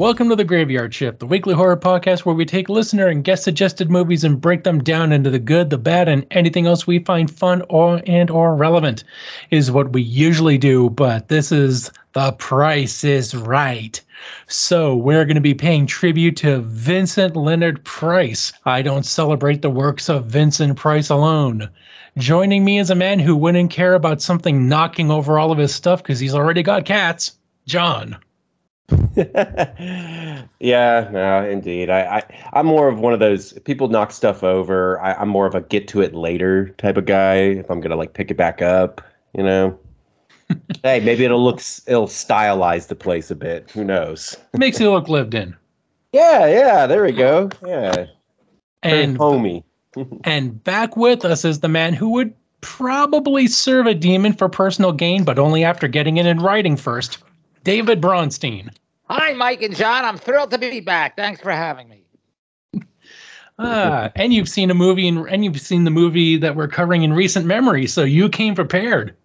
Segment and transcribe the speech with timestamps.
[0.00, 3.44] Welcome to the Graveyard Shift, the weekly horror podcast where we take listener and guest
[3.44, 7.00] suggested movies and break them down into the good, the bad, and anything else we
[7.00, 9.04] find fun or and or relevant.
[9.50, 14.00] Is what we usually do, but this is the price is right.
[14.46, 18.54] So we're going to be paying tribute to Vincent Leonard Price.
[18.64, 21.68] I don't celebrate the works of Vincent Price alone.
[22.16, 25.74] Joining me is a man who wouldn't care about something knocking over all of his
[25.74, 27.32] stuff because he's already got cats.
[27.66, 28.16] John.
[30.60, 31.90] yeah, no, indeed.
[31.90, 35.00] I, I, I'm more of one of those people knock stuff over.
[35.00, 37.36] I, I'm more of a get to it later type of guy.
[37.36, 39.00] If I'm gonna like pick it back up,
[39.34, 39.78] you know.
[40.82, 43.70] hey, maybe it'll look it'll stylize the place a bit.
[43.70, 44.36] Who knows?
[44.56, 45.56] Makes it look lived in.
[46.12, 46.86] Yeah, yeah.
[46.88, 47.50] There we go.
[47.64, 48.06] Yeah.
[48.82, 49.64] And homey.
[50.24, 54.90] and back with us is the man who would probably serve a demon for personal
[54.90, 57.18] gain, but only after getting it in writing first.
[57.64, 58.70] David Bronstein.
[59.10, 60.04] Hi, Mike and John.
[60.04, 61.16] I'm thrilled to be back.
[61.16, 62.04] Thanks for having me.
[63.58, 67.02] Ah, and you've seen a movie and, and you've seen the movie that we're covering
[67.02, 69.16] in recent memory, so you came prepared.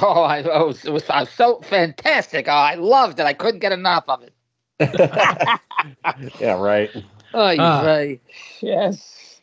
[0.00, 2.48] Oh, I, I was, it was, I was so fantastic.
[2.48, 3.26] Oh, I loved it.
[3.26, 4.32] I couldn't get enough of it.
[6.40, 6.90] yeah, right.
[7.34, 8.20] Oh, uh, right.
[8.60, 9.40] Yes.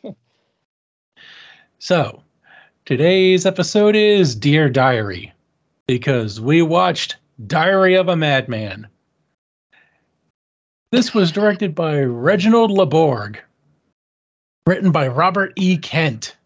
[1.78, 2.24] so,
[2.86, 5.32] today's episode is Dear Diary
[5.86, 8.88] because we watched Diary of a Madman.
[10.92, 13.40] This was directed by Reginald LeBorg,
[14.66, 15.78] written by Robert E.
[15.78, 16.38] Kent,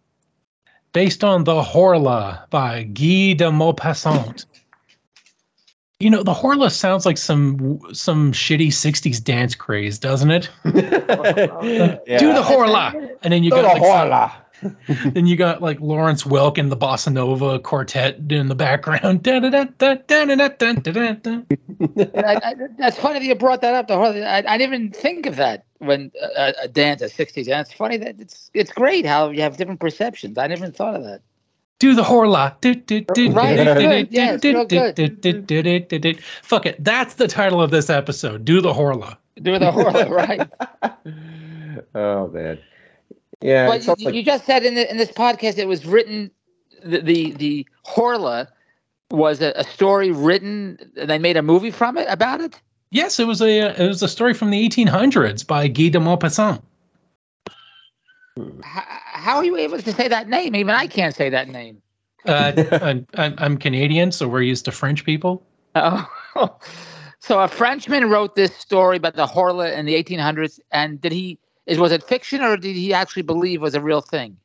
[0.93, 4.45] based on The Horla by Guy de Maupassant.
[5.99, 10.49] You know, the Horla sounds like some some shitty '60s dance craze, doesn't it?
[10.65, 10.71] yeah.
[12.17, 14.31] Do the Horla, and then you got like Horla.
[15.05, 19.23] then you got like Lawrence Welk and the Bossa Nova Quartet in the background.
[22.77, 23.87] that's funny that you brought that up.
[23.87, 27.69] The I, I didn't even think of that when uh, a dance, a '60s dance.
[27.69, 30.37] It's funny that it's it's great how you have different perceptions.
[30.37, 31.21] I never even thought of that.
[31.79, 32.55] Do the horla.
[33.33, 33.57] Right.
[36.43, 36.83] Fuck it.
[36.83, 38.45] That's the title of this episode.
[38.45, 39.17] Do the horla.
[39.41, 40.47] Do the horla, right.
[41.95, 42.59] oh man.
[43.41, 43.67] Yeah.
[43.67, 46.31] But you, like, you, just said in the, in this podcast it was written
[46.83, 48.47] the the, the Horla
[49.09, 52.61] was a, a, story written and they made a movie from it about it.
[52.91, 56.61] Yes, it was a it was a story from the 1800s by Guy de Maupassant.
[58.63, 60.55] How, how are you able to say that name?
[60.55, 61.81] Even I can't say that name.
[62.25, 62.51] Uh,
[63.15, 65.43] I'm, I'm Canadian, so we're used to French people.
[65.75, 66.07] Oh,
[67.19, 71.39] so a Frenchman wrote this story about the Horla in the 1800s, and did he
[71.71, 74.35] is was it fiction or did he actually believe was a real thing?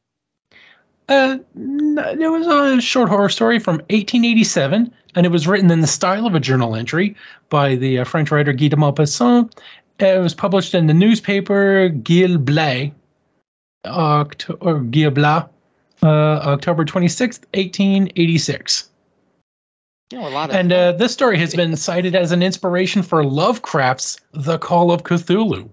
[1.09, 5.87] Uh, it was a short horror story from 1887, and it was written in the
[5.87, 7.15] style of a journal entry
[7.49, 9.53] by the uh, French writer Guy de Maupassant.
[9.99, 12.91] It was published in the newspaper Gil Blas,
[13.85, 15.49] Oct- or Gil Blas,
[16.03, 18.91] uh, October 26th, 1886.
[20.13, 23.03] You know, a lot of and uh, this story has been cited as an inspiration
[23.03, 25.69] for Lovecraft's The Call of Cthulhu,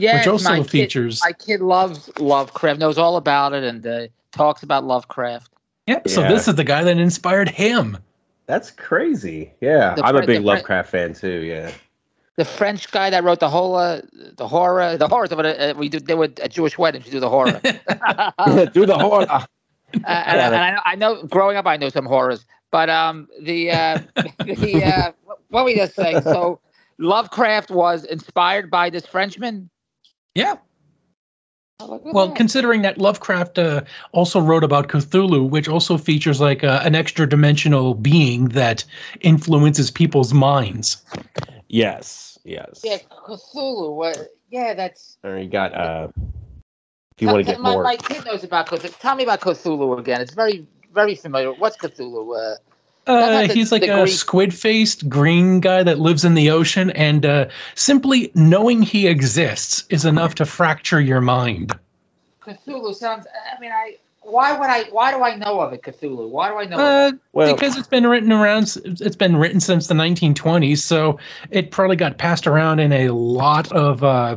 [0.00, 1.20] yeah, which also my features.
[1.20, 5.50] Kid, my kid loves Lovecraft, knows all about it, and uh, talks about Lovecraft.
[5.86, 7.98] Yeah, so this is the guy that inspired him.
[8.46, 9.52] That's crazy.
[9.60, 11.40] Yeah, the, I'm a big Lovecraft fan too.
[11.40, 11.72] Yeah.
[12.36, 14.00] The French guy that wrote the whole, uh,
[14.36, 15.60] the horror, the horrors of it.
[15.60, 16.00] Uh, we do.
[16.00, 17.06] They would at Jewish weddings.
[17.06, 17.60] You do the horror.
[18.72, 19.46] do the horror.
[19.92, 23.26] Uh, and, and I, know, I, know, growing up, I know some horrors, but um,
[23.40, 23.98] the uh,
[24.44, 26.20] the uh, what were we just saying?
[26.22, 26.60] So
[26.98, 29.68] Lovecraft was inspired by this Frenchman.
[30.40, 30.56] Yeah.
[31.80, 32.36] Well, that.
[32.36, 37.26] considering that Lovecraft uh, also wrote about Cthulhu, which also features like uh, an extra
[37.26, 38.84] dimensional being that
[39.20, 41.02] influences people's minds.
[41.68, 42.82] Yes, yes.
[42.84, 43.94] Yeah, Cthulhu.
[43.96, 44.28] What?
[44.50, 45.16] Yeah, that's.
[45.24, 45.74] Or you got.
[45.74, 46.08] Uh,
[47.16, 47.82] if you want to get my, more.
[47.82, 48.98] My kid knows about Cthulhu.
[48.98, 50.20] Tell me about Cthulhu again.
[50.20, 51.52] It's very, very familiar.
[51.52, 52.56] What's Cthulhu?
[53.06, 57.24] Uh, the, he's like a squid faced green guy that lives in the ocean, and
[57.24, 61.72] uh, simply knowing he exists is enough to fracture your mind.
[62.42, 63.26] Cthulhu sounds.
[63.26, 63.96] I mean, I.
[64.22, 64.84] Why would I?
[64.90, 66.28] Why do I know of it, Cthulhu?
[66.28, 66.76] Why do I know?
[66.76, 68.76] Uh, well, because it's been written around.
[68.84, 71.18] It's been written since the 1920s, so
[71.50, 74.36] it probably got passed around in a lot of uh,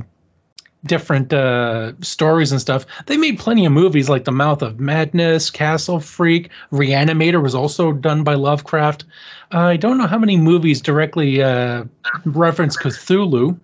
[0.86, 2.86] different uh, stories and stuff.
[3.06, 7.92] They made plenty of movies like The Mouth of Madness, Castle Freak, Reanimator was also
[7.92, 9.06] done by Lovecraft.
[9.54, 11.86] Uh, I don't know how many movies directly uh,
[12.26, 13.60] reference Cthulhu.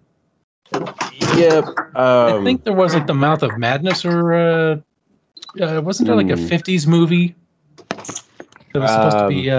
[1.36, 1.66] Yep.
[1.95, 4.75] Um, I think there was like The Mouth of Madness, or uh,
[5.60, 6.92] uh, wasn't there like a '50s hmm.
[6.92, 7.36] movie
[7.88, 9.50] that was supposed um, to be?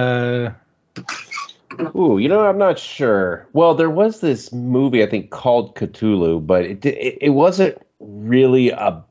[1.79, 3.47] Uh, Ooh, you know, I'm not sure.
[3.53, 8.71] Well, there was this movie I think called Cthulhu, but it it, it wasn't really
[8.71, 9.07] about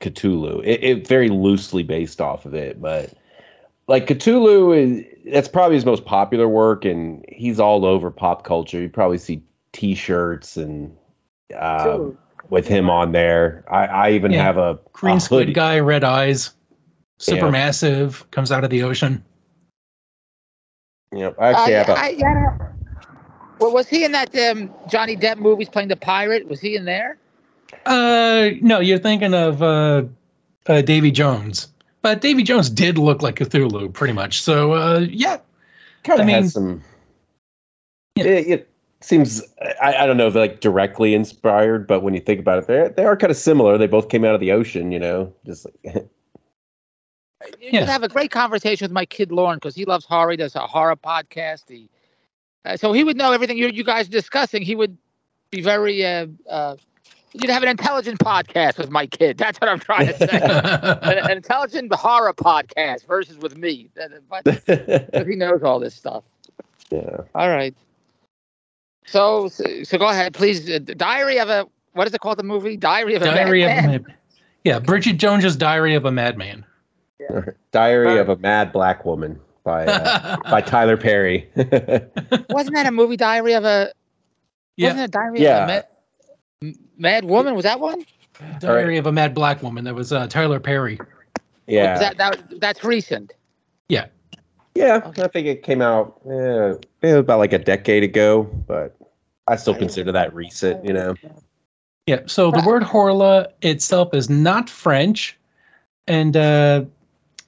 [0.00, 0.60] Cthulhu.
[0.64, 3.12] It, it very loosely based off of it, but
[3.88, 8.80] like Cthulhu is that's probably his most popular work, and he's all over pop culture.
[8.80, 9.42] You probably see
[9.72, 10.96] T-shirts and
[11.58, 12.16] um,
[12.50, 13.64] with him on there.
[13.70, 14.42] I, I even Yeah.
[14.42, 15.52] have a Green a squid hoodie.
[15.54, 16.52] guy, red eyes,
[17.18, 17.50] super Yeah.
[17.50, 19.24] massive, comes out of the ocean.
[21.14, 22.00] Yep, I actually Uh, have a.
[22.00, 22.58] I- yeah.
[23.60, 26.48] Well, was he in that um, Johnny Depp movies playing the pirate?
[26.48, 27.16] Was he in there?
[27.86, 30.02] Uh, no, you're thinking of uh,
[30.66, 31.68] uh, Davy Jones,
[32.02, 34.42] but Davy Jones did look like Cthulhu, pretty much.
[34.42, 35.38] So, uh, yeah,
[36.02, 36.82] kind I of mean- has some.
[38.16, 38.24] Yeah.
[38.24, 38.70] It, it
[39.00, 39.42] seems
[39.82, 42.88] I, I don't know if like directly inspired, but when you think about it, they
[43.02, 43.76] they are kind of similar.
[43.76, 45.32] They both came out of the ocean, you know.
[45.46, 46.06] Just like
[47.60, 47.80] You Yeah.
[47.80, 50.30] should have a great conversation with my kid Lauren because he loves horror.
[50.32, 51.68] He does a horror podcast.
[51.68, 51.88] He,
[52.64, 54.62] uh, so he would know everything you you guys are discussing.
[54.62, 54.96] He would
[55.50, 56.04] be very.
[56.04, 56.76] Uh, uh,
[57.32, 59.36] you'd have an intelligent podcast with my kid.
[59.38, 60.28] That's what I'm trying to say.
[61.02, 63.90] an, an intelligent horror podcast versus with me.
[64.28, 64.46] But
[65.26, 66.24] he knows all this stuff.
[66.90, 67.18] yeah.
[67.34, 67.74] All right.
[69.06, 70.68] So so, so go ahead, please.
[70.70, 72.38] Uh, Diary of a what is it called?
[72.38, 74.02] The movie Diary of a Diary of a Madman?
[74.02, 74.14] Mad-
[74.64, 76.64] yeah, Bridget Jones's Diary of a Madman.
[77.72, 81.48] Diary of a Mad Black Woman by uh, by Tyler Perry.
[81.56, 83.16] Wasn't that a movie?
[83.16, 83.92] Diary of a
[84.76, 84.88] Yeah.
[84.88, 85.64] Wasn't it Diary Yeah.
[85.64, 85.72] of a
[86.62, 87.54] Mad, Mad Woman?
[87.54, 88.04] Was that one?
[88.60, 89.84] Diary of a Mad Black Woman.
[89.84, 90.98] That was uh, Tyler Perry.
[91.66, 91.92] yeah.
[91.92, 93.32] Was that, that that's recent.
[93.88, 94.06] Yeah,
[94.74, 95.00] Yeah.
[95.18, 96.20] I think it came out
[97.02, 98.96] about like a decade ago, but
[99.46, 101.14] I still consider that recent, you know.
[102.06, 102.20] Yeah.
[102.26, 105.38] So the word Horla itself is not French,
[106.06, 106.84] and uh,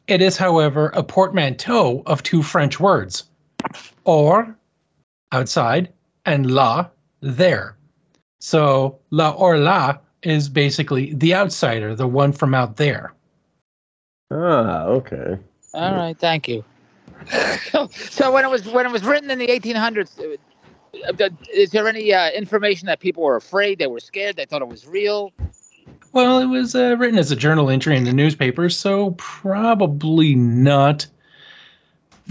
[0.08, 3.24] it is, however, a portmanteau of two French words,
[4.04, 4.56] or
[5.32, 5.92] outside
[6.24, 6.88] and la
[7.20, 7.76] there.
[8.40, 13.12] So la or la is basically the outsider, the one from out there.
[14.30, 15.38] Ah, okay.
[15.74, 16.64] All right, thank you.
[17.70, 21.70] so, so when it was when it was written in the 1800s, uh, uh, is
[21.70, 24.86] there any uh, information that people were afraid, they were scared, they thought it was
[24.86, 25.32] real?
[26.16, 31.06] Well, it was uh, written as a journal entry in the newspaper, so probably not.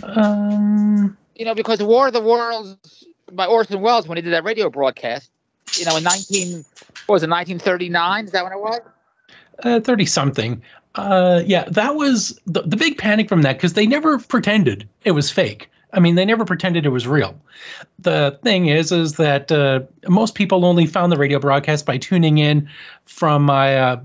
[0.02, 4.44] Um, You know, because War of the Worlds by Orson Welles when he did that
[4.44, 5.30] radio broadcast,
[5.78, 6.66] you know, in 19
[7.06, 8.26] what was it 1939?
[8.26, 8.80] Is that when it was?
[9.60, 10.64] uh, 30 something.
[10.96, 15.12] Uh, yeah, that was the, the big panic from that because they never pretended it
[15.12, 15.70] was fake.
[15.94, 17.40] I mean, they never pretended it was real.
[18.00, 22.38] The thing is, is that uh, most people only found the radio broadcast by tuning
[22.38, 22.70] in
[23.06, 23.78] from my.
[23.78, 24.02] Uh,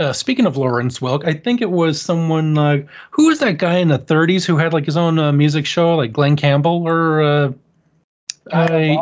[0.00, 3.76] uh, speaking of Lawrence Welk, I think it was someone like who was that guy
[3.78, 7.22] in the 30s who had like his own uh, music show, like Glen Campbell or.
[7.22, 7.52] Uh,
[8.52, 8.98] I,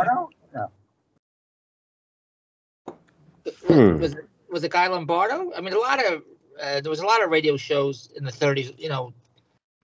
[3.66, 3.98] Hmm.
[3.98, 5.52] Was it was it Guy Lombardo?
[5.56, 6.22] I mean, a lot of
[6.60, 8.78] uh, there was a lot of radio shows in the 30s.
[8.78, 9.14] You know,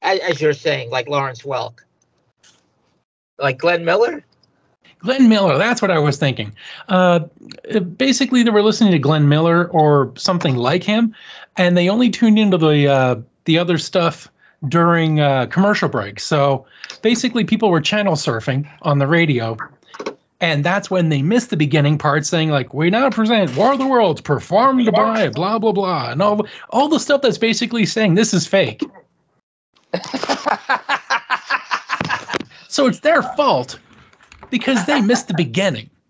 [0.02, 1.80] as, as you're saying, like Lawrence Welk,
[3.38, 4.24] like Glenn Miller.
[5.00, 6.52] Glenn Miller, that's what I was thinking.
[6.88, 7.20] Uh,
[7.96, 11.14] basically, they were listening to Glenn Miller or something like him,
[11.56, 14.28] and they only tuned into the uh, the other stuff
[14.66, 16.24] during uh, commercial breaks.
[16.24, 16.66] So
[17.02, 19.56] basically, people were channel surfing on the radio,
[20.40, 23.78] and that's when they missed the beginning part, saying like, "We now present War of
[23.78, 28.14] the Worlds, performed by blah blah blah," and all all the stuff that's basically saying
[28.14, 28.82] this is fake.
[32.78, 33.76] So it's their fault
[34.50, 35.90] because they missed the beginning.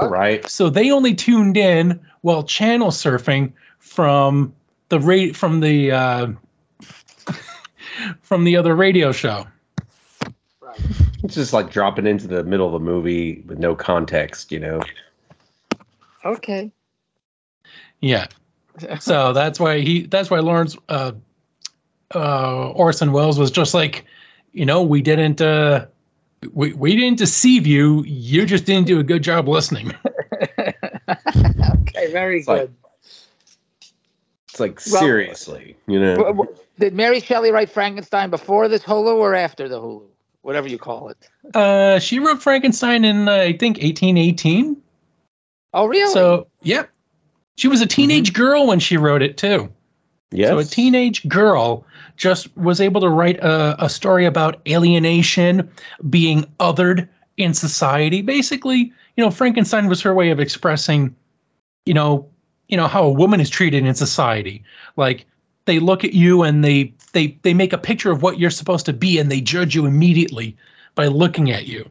[0.00, 0.46] Right.
[0.46, 4.54] So they only tuned in while channel surfing from
[4.90, 6.26] the rate from the uh,
[8.20, 9.46] from the other radio show.
[10.60, 10.80] right.
[11.24, 14.82] It's just like dropping into the middle of a movie with no context, you know.
[16.24, 16.70] Okay.
[18.00, 18.26] Yeah.
[19.00, 21.12] So that's why he that's why Lawrence uh,
[22.14, 24.04] uh, Orson Welles was just like,
[24.52, 25.86] you know, we didn't uh,
[26.52, 28.02] we we didn't deceive you.
[28.04, 29.92] You just didn't do a good job listening.
[30.58, 32.12] okay.
[32.12, 32.74] Very It's like- good.
[34.50, 36.16] It's like Well- seriously, you know.
[36.16, 40.02] W- w- Did Mary Shelley write Frankenstein before this Hulu or after the Hulu?
[40.42, 41.28] Whatever you call it.
[41.54, 44.76] Uh, she wrote Frankenstein in uh, I think 1818.
[45.74, 46.12] Oh, really?
[46.12, 46.88] So, yep.
[47.56, 49.68] She was a teenage girl when she wrote it too.
[50.30, 50.48] Yes.
[50.48, 51.84] So a teenage girl
[52.18, 55.70] just was able to write a, a story about alienation,
[56.10, 57.08] being othered
[57.38, 58.20] in society.
[58.20, 61.14] Basically, you know, Frankenstein was her way of expressing,
[61.86, 62.28] you know,
[62.68, 64.62] you know how a woman is treated in society.
[64.96, 65.24] Like
[65.64, 68.84] they look at you and they they they make a picture of what you're supposed
[68.86, 70.56] to be and they judge you immediately
[70.94, 71.88] by looking at you.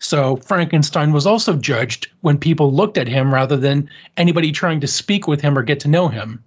[0.00, 4.86] So Frankenstein was also judged when people looked at him rather than anybody trying to
[4.86, 6.42] speak with him or get to know him.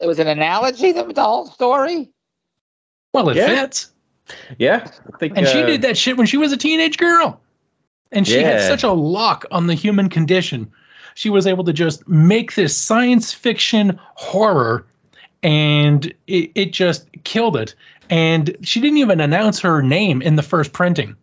[0.00, 2.10] It was an analogy to the whole story.
[3.14, 3.46] Well, it Yeah.
[3.46, 3.90] fits.
[4.58, 5.36] Yeah, I think.
[5.36, 7.40] And she uh, did that shit when she was a teenage girl.
[8.12, 10.70] And she had such a lock on the human condition.
[11.14, 14.86] She was able to just make this science fiction horror
[15.42, 17.74] and it, it just killed it.
[18.10, 21.16] And she didn't even announce her name in the first printing.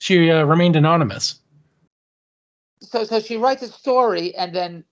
[0.00, 1.38] She uh, remained anonymous.
[2.82, 4.89] So, so she writes a story, and then, ha, ha,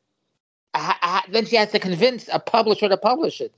[1.30, 3.52] then she has to convince a publisher to publish it.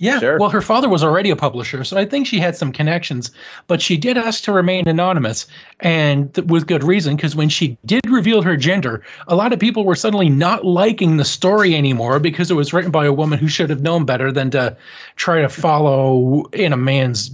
[0.00, 0.18] Yeah.
[0.18, 0.38] Sure.
[0.38, 3.30] Well, her father was already a publisher, so I think she had some connections,
[3.66, 5.46] but she did ask to remain anonymous,
[5.80, 9.58] and th- with good reason, because when she did reveal her gender, a lot of
[9.58, 13.38] people were suddenly not liking the story anymore because it was written by a woman
[13.38, 14.74] who should have known better than to
[15.16, 17.30] try to follow in a man's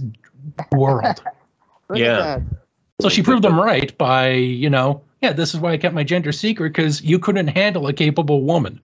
[0.71, 1.23] world.
[1.95, 2.41] Yeah.
[2.99, 6.03] So she proved them right by, you know, yeah, this is why I kept my
[6.03, 8.81] gender secret because you couldn't handle a capable woman.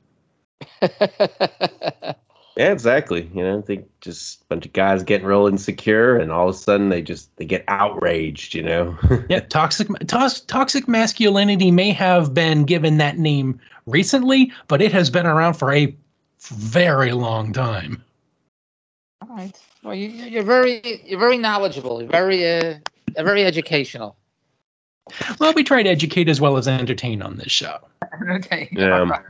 [2.55, 3.31] Yeah, exactly.
[3.33, 6.55] You know, I think just a bunch of guys getting real insecure, and all of
[6.55, 8.53] a sudden they just they get outraged.
[8.53, 8.97] You know.
[9.29, 15.09] Yeah, toxic tos- toxic masculinity may have been given that name recently, but it has
[15.09, 15.95] been around for a
[16.41, 18.03] very long time.
[19.21, 19.57] All right.
[19.81, 22.01] Well, you, you're very, you're very knowledgeable.
[22.01, 22.75] You're very, uh,
[23.15, 24.17] uh, very educational.
[25.39, 27.79] Well, we try to educate as well as entertain on this show.
[28.29, 28.69] Okay.
[28.71, 29.21] Yeah.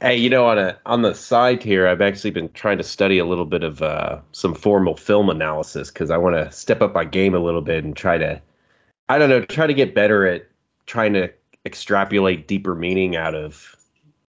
[0.00, 3.18] Hey, you know, on a on the side here, I've actually been trying to study
[3.18, 6.94] a little bit of uh, some formal film analysis because I want to step up
[6.94, 8.40] my game a little bit and try to,
[9.08, 10.48] I don't know, try to get better at
[10.86, 11.32] trying to
[11.64, 13.74] extrapolate deeper meaning out of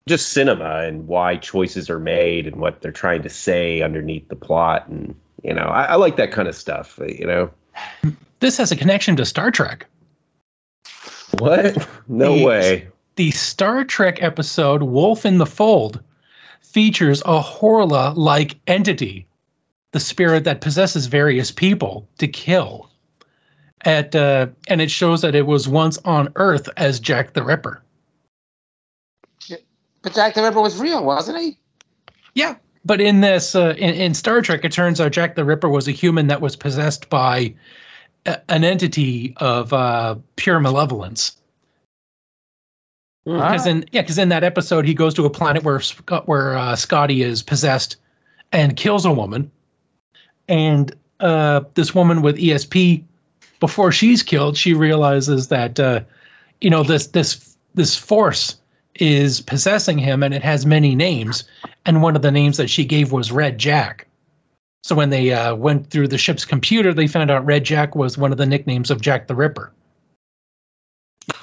[0.08, 4.37] just cinema and why choices are made and what they're trying to say underneath the
[4.37, 6.99] plot, and you know, I, I like that kind of stuff.
[7.06, 7.50] You know,
[8.40, 9.87] This has a connection to Star Trek.
[11.38, 11.88] what?
[12.08, 12.88] No way.
[13.16, 16.00] The Star Trek episode Wolf in the Fold
[16.61, 19.26] features a Horla like entity,
[19.92, 22.90] the spirit that possesses various people to kill.
[23.87, 27.82] At uh, and it shows that it was once on Earth as Jack the Ripper.
[30.02, 31.58] But Jack the Ripper was real, wasn't he?
[32.35, 35.68] Yeah, but in this uh, in, in Star Trek, it turns out Jack the Ripper
[35.68, 37.54] was a human that was possessed by
[38.26, 41.37] a, an entity of uh, pure malevolence.
[43.26, 45.80] Because in yeah, because in that episode, he goes to a planet where
[46.26, 47.97] where uh, Scotty is possessed
[48.52, 49.50] and kills a woman,
[50.47, 53.02] and uh, this woman with ESP,
[53.59, 56.02] before she's killed, she realizes that uh,
[56.61, 58.54] you know this this this force
[58.95, 61.42] is possessing him, and it has many names,
[61.85, 64.06] and one of the names that she gave was Red Jack.
[64.85, 68.16] So when they uh, went through the ship's computer, they found out Red Jack was
[68.16, 69.73] one of the nicknames of Jack the Ripper.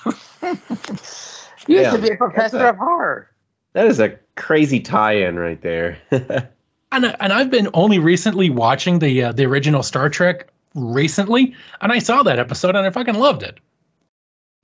[1.68, 3.30] You used to be a professor of horror.
[3.74, 5.98] That is a crazy tie-in right there.
[6.12, 11.56] and I- and I've been only recently watching the uh, the original Star Trek recently,
[11.82, 13.60] and I saw that episode and I fucking loved it.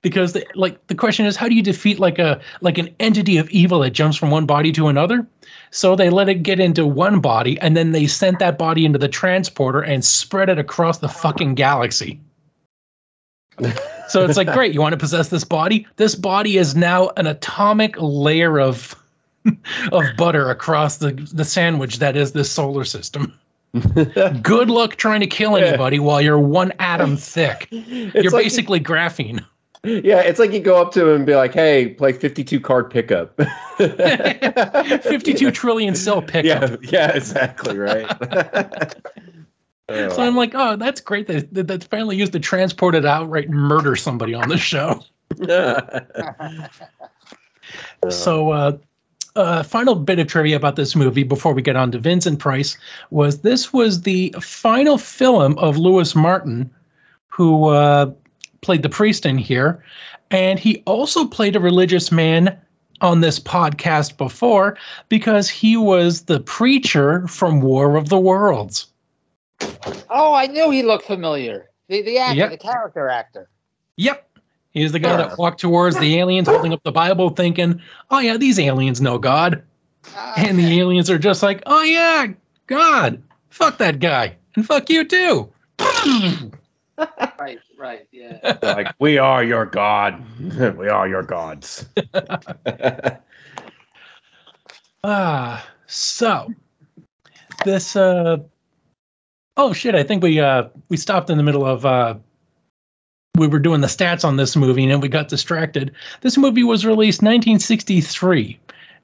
[0.02, 3.36] Because the, like the question is, how do you defeat like a like an entity
[3.36, 5.26] of evil that jumps from one body to another?
[5.72, 8.98] So they let it get into one body, and then they sent that body into
[8.98, 12.18] the transporter and spread it across the fucking galaxy.
[14.08, 15.86] So it's like, great, you want to possess this body?
[15.96, 18.94] This body is now an atomic layer of
[19.92, 23.38] of butter across the the sandwich that is this solar system.
[24.42, 25.66] Good luck trying to kill Yeah.
[25.66, 27.68] anybody while you're one atom thick.
[27.72, 29.44] It's you're like- basically graphene.
[29.82, 32.90] Yeah, it's like you go up to him and be like, "Hey, play 52 card
[32.90, 33.34] pickup."
[33.78, 36.70] 52 trillion cell pickup.
[36.82, 38.94] Yeah, yeah, exactly right.
[39.90, 43.48] So I'm like, oh, that's great that that that finally used to transport it outright
[43.48, 45.02] and murder somebody on the show.
[48.08, 48.78] So, uh,
[49.36, 52.76] uh, final bit of trivia about this movie before we get on to Vincent Price
[53.10, 56.70] was this was the final film of Lewis Martin,
[57.28, 58.10] who uh,
[58.60, 59.84] played the priest in here,
[60.30, 62.58] and he also played a religious man
[63.00, 64.76] on this podcast before
[65.08, 68.86] because he was the preacher from War of the Worlds.
[70.08, 71.70] Oh, I knew he looked familiar.
[71.88, 72.50] The the actor, Yep.
[72.50, 73.48] the character actor.
[73.96, 74.26] Yep.
[74.72, 78.36] He's the guy that walked towards the aliens holding up the Bible thinking, oh, yeah,
[78.36, 79.64] these aliens know God.
[80.14, 82.28] Ah, And the aliens are just like, oh, yeah,
[82.68, 83.20] God.
[83.48, 84.36] Fuck that guy.
[84.54, 85.52] And fuck you too.
[87.38, 88.58] right, right, yeah.
[88.62, 90.22] like, we are your god.
[90.78, 91.86] we are your gods.
[95.02, 96.52] Ah, so
[97.64, 98.36] this uh
[99.62, 99.94] Oh shit!
[99.94, 102.14] I think we uh we stopped in the middle of uh
[103.36, 105.92] we were doing the stats on this movie and we got distracted.
[106.22, 108.58] This movie was released 1963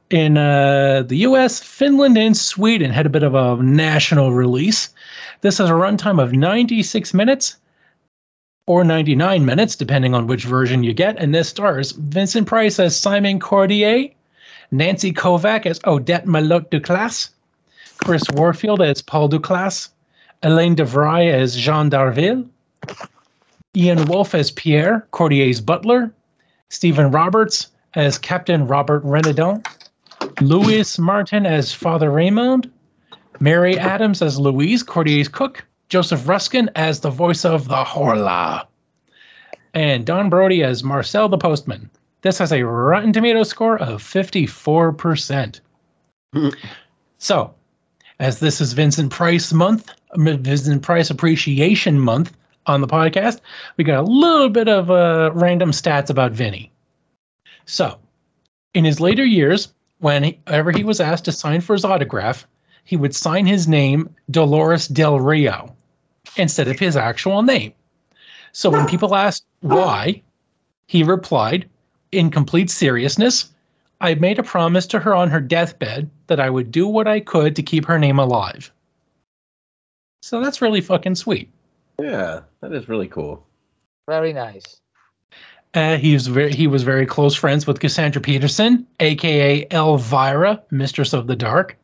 [0.08, 2.90] in uh, the U.S., Finland, and Sweden.
[2.90, 4.88] Had a bit of a national release.
[5.42, 7.58] This has a runtime of 96 minutes
[8.66, 11.18] or 99 minutes, depending on which version you get.
[11.18, 14.08] And this stars Vincent Price as Simon Cordier,
[14.70, 17.28] Nancy Kovack as Odette Malot Duclas,
[17.98, 19.90] Chris Warfield as Paul Duclas,
[20.42, 22.48] Elaine DeVry as Jean Darville,
[23.74, 26.12] Ian Wolfe as Pierre, Cordier's butler,
[26.68, 29.64] Stephen Roberts as Captain Robert Renaudin,
[30.40, 32.70] Lewis Martin as Father Raymond,
[33.40, 38.66] Mary Adams as Louise, Cordier's cook, Joseph Ruskin as the voice of the Horla,
[39.74, 41.90] and Don Brodie as Marcel the postman.
[42.22, 45.60] This has a Rotten Tomato score of 54%.
[46.32, 46.48] Hmm.
[47.18, 47.54] so,
[48.18, 53.40] as this is Vincent Price month, Vincent Price Appreciation Month on the podcast,
[53.76, 56.72] we got a little bit of uh, random stats about Vinny.
[57.64, 57.98] So,
[58.74, 62.46] in his later years, whenever he was asked to sign for his autograph,
[62.84, 65.74] he would sign his name Dolores Del Rio
[66.36, 67.72] instead of his actual name.
[68.52, 70.22] So when people asked why,
[70.86, 71.68] he replied,
[72.12, 73.52] in complete seriousness,
[74.00, 77.20] I made a promise to her on her deathbed that I would do what I
[77.20, 78.72] could to keep her name alive.
[80.22, 81.50] So that's really fucking sweet.
[82.00, 83.46] Yeah, that is really cool.
[84.08, 84.80] Very nice.
[85.72, 91.12] Uh, he was very he was very close friends with Cassandra Peterson, aka Elvira, Mistress
[91.12, 91.76] of the Dark.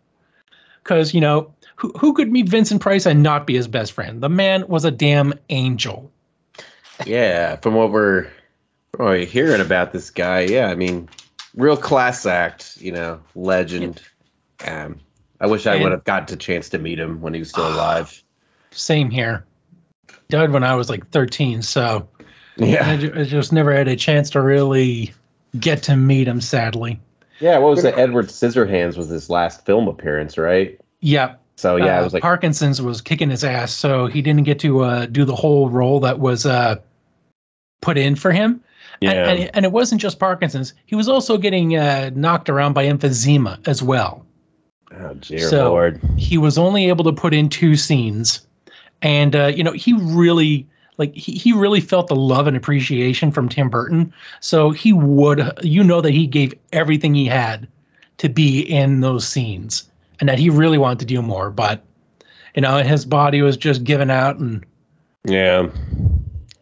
[0.83, 4.23] Because you know who who could meet Vincent Price and not be his best friend?
[4.23, 6.11] The man was a damn angel.
[7.07, 8.28] Yeah, from what we're,
[8.96, 11.09] what we're hearing about this guy, yeah, I mean,
[11.55, 14.01] real class act, you know, legend.
[14.67, 15.01] Um,
[15.41, 17.51] I wish I And- would have got a chance to meet him when he was
[17.51, 18.23] still alive.
[18.71, 19.45] Same here.
[20.29, 22.09] Died when I was like 13, so
[22.61, 25.12] I, Yeah, ju- I just never had a chance to really
[25.59, 26.41] get to meet him.
[26.41, 26.99] Sadly.
[27.41, 27.59] yeah.
[27.59, 27.99] What was it?
[27.99, 30.79] Edward Scissorhands was his last film appearance, right?
[31.01, 31.38] Yep.
[31.57, 34.59] So yeah, uh, it was like Parkinson's was kicking his ass, so he didn't get
[34.61, 36.77] to uh, do the whole role that was uh,
[37.83, 38.62] put in for him.
[39.05, 42.73] And- yeah, And, and it wasn't just Parkinson's; he was also getting uh, knocked around
[42.73, 44.25] by emphysema as well.
[44.99, 46.01] oh dear so- lord.
[46.17, 48.47] He was only able to put in two scenes,
[49.03, 50.67] and uh, you know he really
[50.99, 54.12] like he, he really felt the love and appreciation from Tim Burton.
[54.41, 57.67] So he would, you know, that he gave everything he had
[58.19, 61.83] to be in those scenes, and that he really wanted to do more, but
[62.55, 64.65] you know his body was just giving out and
[65.25, 65.69] Yeah.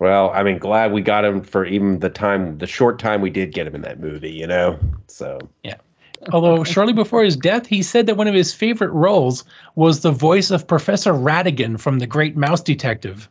[0.00, 3.28] Well, I mean, glad we got him for even the time, the short time we
[3.28, 4.78] did get him in that movie, you know.
[5.06, 5.76] So Yeah.
[6.32, 10.10] Although shortly before his death, he said that one of his favorite roles was the
[10.10, 13.28] voice of Professor Ratigan from The Great Mouse Detective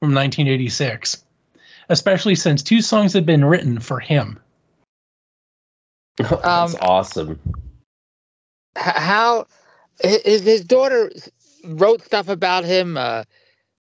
[0.00, 1.24] from 1986,
[1.88, 4.38] especially since two songs had been written for him.
[6.16, 7.40] that's Um, awesome.
[8.76, 9.46] How
[10.00, 11.12] his his daughter
[11.64, 12.96] wrote stuff about him.
[12.96, 13.24] Uh,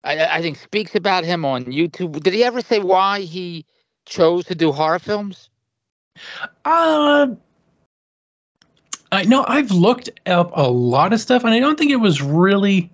[0.04, 2.22] I, I think speaks about him on YouTube.
[2.22, 3.64] Did he ever say why he
[4.06, 5.50] chose to do horror films?
[6.64, 7.28] Uh,
[9.12, 12.20] I know I've looked up a lot of stuff, and I don't think it was
[12.22, 12.90] really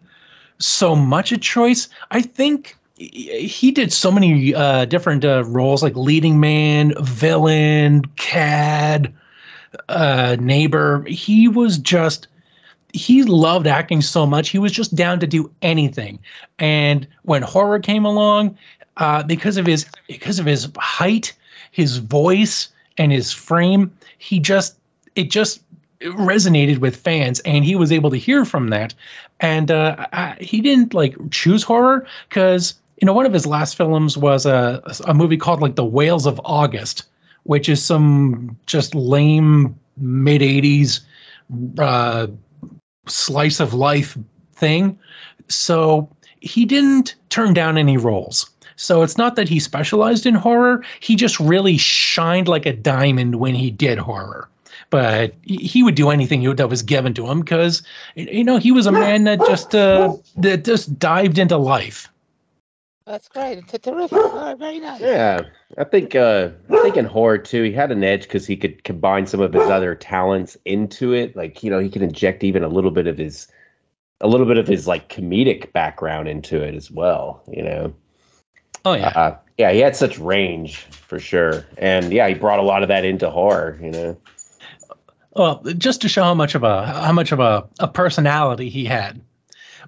[0.59, 1.89] so much a choice.
[2.11, 9.13] I think he did so many uh, different uh, roles, like leading man, villain, cad,
[9.89, 11.05] uh, neighbor.
[11.09, 12.29] He was just
[12.95, 14.51] he loved acting so much.
[14.51, 16.21] He was just down to do anything.
[16.61, 18.57] And when horror came along,
[18.97, 21.35] uh, because of his because of his height,
[21.73, 24.77] his voice, and his frame, he just
[25.17, 25.61] it just
[26.03, 28.95] resonated with fans, and he was able to hear from that.
[29.41, 33.77] And uh, I, he didn't like choose horror because you know one of his last
[33.77, 37.07] films was a a movie called like The Whales of August,
[37.43, 41.01] which is some just lame mid '80s
[41.79, 42.29] uh,
[43.07, 44.17] slice of life
[44.55, 44.99] thing.
[45.49, 46.09] So
[46.41, 48.51] he didn't turn down any roles.
[48.77, 50.85] So it's not that he specialized in horror.
[51.01, 54.49] He just really shined like a diamond when he did horror.
[54.91, 57.83] But he- would do anything that was given to him because
[58.15, 62.09] you know he was a man that just uh, that just dived into life.
[63.07, 63.59] That's great.
[63.59, 64.17] It's a terrific.
[64.17, 65.01] All right, very nice.
[65.01, 65.43] Yeah,
[65.77, 68.83] I think uh, I think in horror too, he had an edge because he could
[68.83, 71.37] combine some of his other talents into it.
[71.37, 73.47] Like you know, he could inject even a little bit of his,
[74.23, 77.43] a little bit of his like comedic background into it as well.
[77.53, 77.95] You know,
[78.87, 79.09] Oh yeah.
[79.09, 82.89] uh, yeah, he had such range for sure, and yeah, he brought a lot of
[82.89, 83.79] that into horror.
[83.83, 84.17] You know,
[85.33, 88.87] Well, just to show how much of a how much of a, a personality he
[88.87, 89.21] had.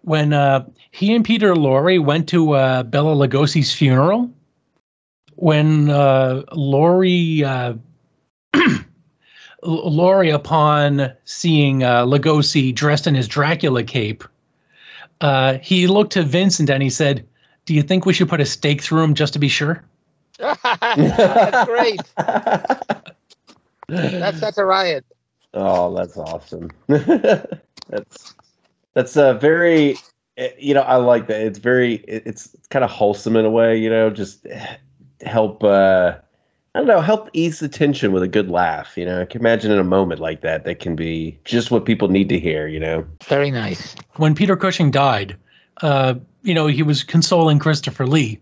[0.07, 4.31] When uh, he and Peter Lorre went to uh, Bela Lugosi's funeral.
[5.35, 7.75] When uh, Lorre uh,
[9.65, 14.23] Lorre, upon seeing uh, Lugosi dressed in his Dracula cape,
[15.21, 17.27] uh, he looked to Vincent and he said,
[17.65, 19.83] "Do you think we should put a stake through him just to be sure?"
[20.39, 22.01] That's great.
[23.89, 25.05] That's that's a riot.
[25.53, 26.71] Oh, that's awesome.
[26.87, 28.36] that's
[28.97, 29.97] that's a very
[30.39, 31.43] eh, you know I like that.
[31.43, 33.79] It's very it's, it's kind of wholesome in a way.
[33.79, 34.45] You know, just
[35.21, 35.63] help.
[35.63, 36.15] uh
[36.75, 38.99] I don't know, help ease the tension with a good laugh.
[38.99, 41.87] You know, I can imagine in a moment like that, that can be just what
[41.87, 42.67] people need to hear.
[42.67, 43.07] You know.
[43.25, 43.95] Very nice.
[44.17, 45.37] when Peter Cushing died,
[45.83, 48.41] uh, you know, he was consoling Christopher Lee.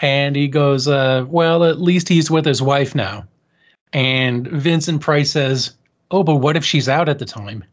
[0.00, 3.26] And he goes, uh, Well, at least he's with his wife now.
[3.92, 5.74] And Vincent Price says,
[6.10, 7.64] Oh, but what if she's out at the time?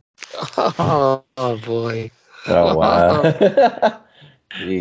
[0.57, 2.11] Oh, oh boy.
[2.47, 4.01] Oh wow.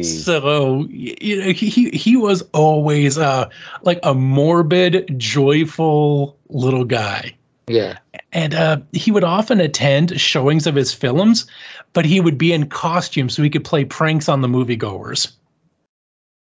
[0.02, 3.48] So, you know, he, he- he was always uh,
[3.82, 7.34] like a morbid, joyful little guy.
[7.66, 7.98] Yeah.
[8.32, 11.46] And uh, he would often attend showings of his films,
[11.92, 15.32] but he would be in costume so he could play pranks on the moviegoers.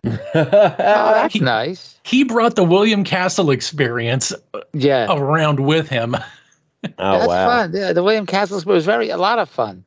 [0.06, 1.98] Oh, that's He- nice.
[2.04, 4.32] he brought the William Castle experience
[4.74, 5.06] Yeah.
[5.10, 6.14] around with him.
[6.98, 7.46] oh that's wow.
[7.48, 7.72] fun.
[7.74, 9.84] Yeah, the William Castle was very a lot of fun.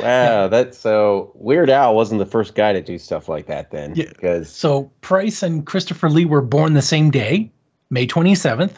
[0.00, 3.94] Wow, that's so Weird Al wasn't the first guy to do stuff like that then.
[3.96, 4.08] Yeah.
[4.08, 7.50] Because So Price and Christopher Lee were born the same day,
[7.90, 8.74] May 27th.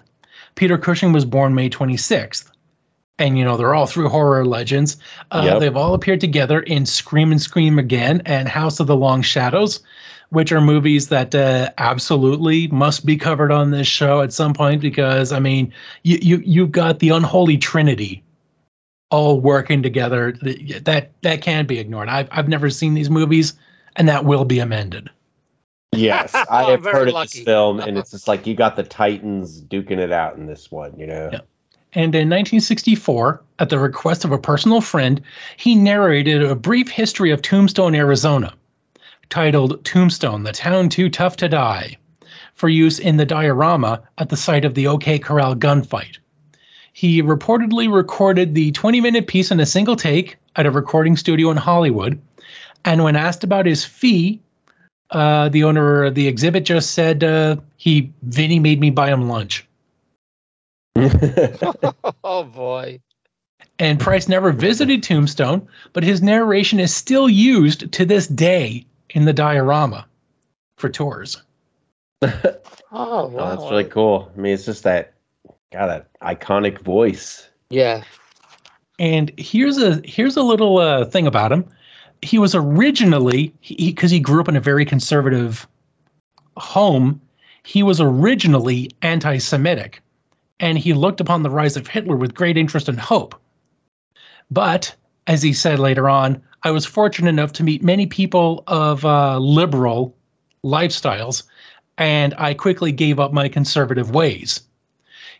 [0.54, 2.50] Peter Cushing was born May 26th.
[3.18, 4.96] And you know they're all through horror legends.
[5.30, 5.60] Uh, Yep.
[5.60, 9.80] They've all appeared together in Scream and Scream Again and House of the Long Shadows,
[10.30, 14.80] which are movies that uh, absolutely must be covered on this show at some point
[14.80, 18.22] because I mean you you you've got the unholy trinity
[19.10, 20.32] all working together.
[20.82, 22.08] That that can't be ignored.
[22.08, 23.54] I've I've never seen these movies,
[23.96, 25.10] and that will be amended.
[25.94, 27.38] yes, I Oh, have very heard of lucky.
[27.40, 30.70] this film, and it's just like you got the Titans duking it out in this
[30.70, 30.96] one.
[30.98, 31.30] You know.
[31.32, 31.40] Yeah.
[31.92, 35.20] And in 1964, at the request of a personal friend,
[35.56, 38.54] he narrated a brief history of Tombstone, Arizona,
[39.30, 41.96] titled Tombstone, the Town Too Tough to Die,
[42.54, 46.18] for use in the diorama at the site of the OK Corral gunfight.
[46.92, 51.50] He reportedly recorded the 20 minute piece in a single take at a recording studio
[51.50, 52.20] in Hollywood.
[52.84, 54.40] And when asked about his fee,
[55.10, 59.28] uh, the owner of the exhibit just said uh, he Vinny made me buy him
[59.28, 59.66] lunch.
[62.24, 63.00] oh boy.
[63.78, 69.24] And Price never visited Tombstone, but his narration is still used to this day in
[69.24, 70.06] the diorama
[70.76, 71.42] for tours.
[72.92, 74.30] Oh, Oh, that's really cool.
[74.34, 75.14] I mean, it's just that,
[75.72, 77.48] got that iconic voice.
[77.70, 78.02] Yeah.
[78.98, 81.64] And here's a here's a little uh, thing about him.
[82.20, 85.66] He was originally because he, grew up in a very conservative
[86.56, 87.20] home.
[87.62, 90.02] He was originally anti-Semitic,
[90.58, 93.34] and he looked upon the rise of Hitler with great interest and hope.
[94.50, 94.94] But
[95.30, 99.38] as he said later on, I was fortunate enough to meet many people of uh,
[99.38, 100.16] liberal
[100.64, 101.44] lifestyles,
[101.96, 104.60] and I quickly gave up my conservative ways.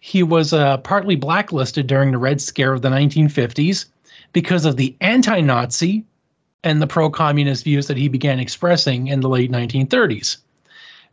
[0.01, 3.87] He was uh, partly blacklisted during the Red Scare of the 1950s
[4.33, 6.05] because of the anti Nazi
[6.63, 10.37] and the pro communist views that he began expressing in the late 1930s.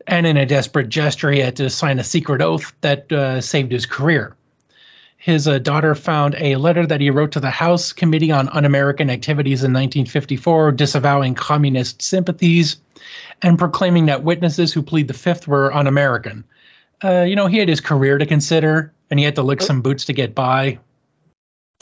[0.05, 3.71] And in a desperate gesture, he had to sign a secret oath that uh, saved
[3.71, 4.36] his career.
[5.27, 8.63] His uh, daughter found a letter that he wrote to the House Committee on Un
[8.63, 12.77] American Activities in 1954, disavowing communist sympathies
[13.41, 16.45] and proclaiming that witnesses who plead the fifth were un American.
[17.03, 19.81] Uh, you know, he had his career to consider, and he had to lick some
[19.81, 20.79] boots to get by.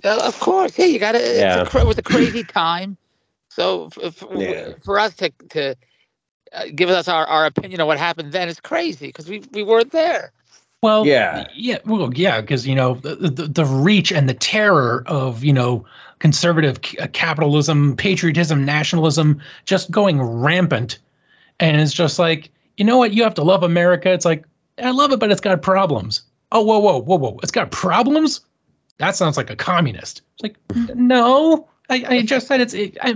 [0.03, 0.79] Uh, of course.
[0.79, 1.19] Yeah, you got to.
[1.19, 1.61] Yeah.
[1.61, 2.97] It's it was a crazy time.
[3.49, 4.69] So f- f- Yeah.
[4.83, 5.75] for us to to
[6.51, 9.61] uh, give us our, our opinion on what happened then is crazy because we we
[9.61, 10.31] weren't there.
[10.81, 11.47] Well, Yeah.
[11.55, 15.53] yeah, well, yeah, because you know the, the the reach and the terror of you
[15.53, 15.85] know
[16.19, 20.99] conservative c- uh, capitalism, patriotism, nationalism, just going rampant,
[21.59, 24.11] and it's just like you know what you have to love America.
[24.11, 24.45] It's like
[24.81, 26.21] I love it, but it's got problems.
[26.51, 27.39] Oh, whoa, whoa, whoa, whoa!
[27.41, 28.41] It's got problems.
[28.97, 30.21] That sounds like a communist.
[30.35, 30.57] It's like
[30.95, 32.73] no, I, I just said it's.
[32.73, 33.15] It, I,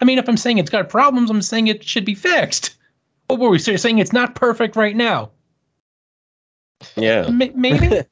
[0.00, 2.76] I mean, if I'm saying it's got problems, I'm saying it should be fixed.
[3.26, 3.78] What were we saying?
[3.78, 5.30] Saying it's not perfect right now.
[6.96, 7.26] Yeah.
[7.26, 8.02] M- maybe.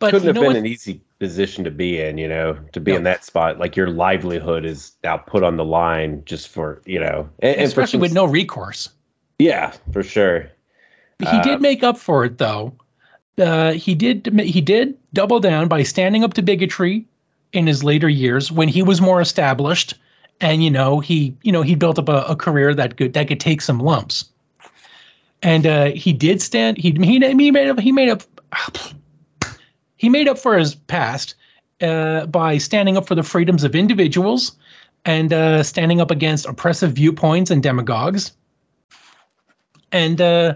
[0.00, 0.56] But Couldn't have been what?
[0.56, 2.96] an easy position to be in, you know, to be No.
[2.98, 3.58] in that spot.
[3.60, 7.64] Like your livelihood is now put on the line just for, you know, and, and
[7.64, 8.88] especially with no recourse.
[9.38, 10.50] Yeah, for sure.
[11.20, 12.74] He Uh, did make up for it, though.
[13.38, 14.26] Uh, he did.
[14.40, 17.06] He did double down by standing up to bigotry
[17.52, 19.94] in his later years when he was more established
[20.40, 23.28] and you know he you know he built up a, a career that could that
[23.28, 24.24] could take some lumps
[25.42, 28.22] and uh, he did stand he he, he made up he made up
[29.96, 31.34] he made up for his past
[31.80, 34.56] uh, by standing up for the freedoms of individuals
[35.04, 38.32] and uh, standing up against oppressive viewpoints and demagogues.
[39.92, 40.54] And uh,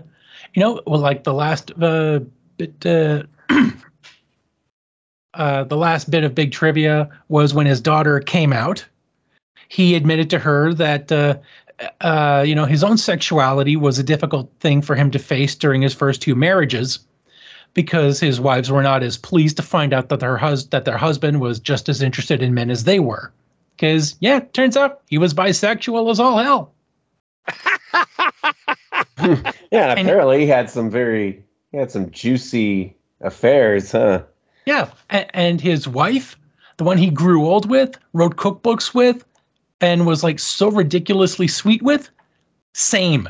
[0.54, 2.20] you know well like the last uh,
[2.56, 3.22] bit uh,
[5.34, 8.84] the last bit of big trivia was when his daughter came out.
[9.68, 11.40] He admitted to her that
[12.00, 15.82] uh, you know his own sexuality was a difficult thing for him to face during
[15.82, 17.00] his first two marriages
[17.74, 20.98] because his wives were not as pleased to find out that their hus- that their
[20.98, 23.32] husband was just as interested in men as they were
[23.76, 26.72] because yeah turns out he was bisexual as all hell
[29.70, 34.22] yeah, and apparently he had some very he had some juicy affairs, huh?
[34.66, 36.38] Yeah, and, and his wife,
[36.76, 39.24] the one he grew old with, wrote cookbooks with,
[39.82, 42.08] and was like so ridiculously sweet with,
[42.72, 43.28] same.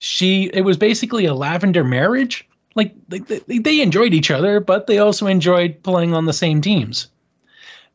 [0.00, 2.46] She it was basically a lavender marriage.
[2.74, 3.20] Like they,
[3.58, 7.06] they enjoyed each other, but they also enjoyed playing on the same teams.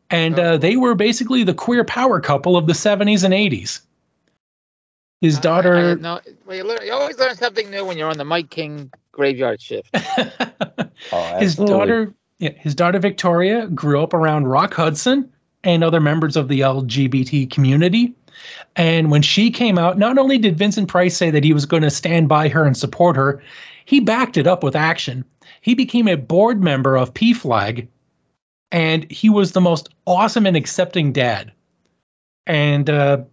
[0.09, 3.81] And uh, they were basically the queer power couple of the 70s and 80s.
[5.21, 5.97] His daughter.
[5.97, 8.89] no, well, you, learn, you always learn something new when you're on the Mike King
[9.11, 9.95] graveyard shift.
[11.13, 15.31] Oh, his daughter, yeah, his daughter Victoria grew up around Rock Hudson
[15.63, 18.13] and other members of the LGBT community.
[18.75, 21.83] And when she came out, not only did Vincent Price say that he was going
[21.83, 23.41] to stand by her and support her,
[23.85, 25.25] he backed it up with action.
[25.61, 27.87] He became a board member of PFLAG,
[28.71, 31.51] and he was the most awesome and accepting dad.
[32.47, 33.23] And uh,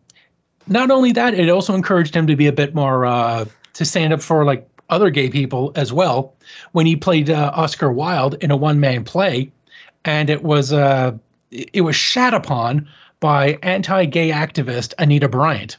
[0.66, 4.12] not only that, it also encouraged him to be a bit more uh, to stand
[4.12, 6.34] up for like other gay people as well.
[6.72, 9.52] When he played uh, Oscar Wilde in a one-man play,
[10.04, 11.12] and it was uh,
[11.72, 12.88] it was shat upon
[13.20, 15.78] by anti-gay activist Anita Bryant,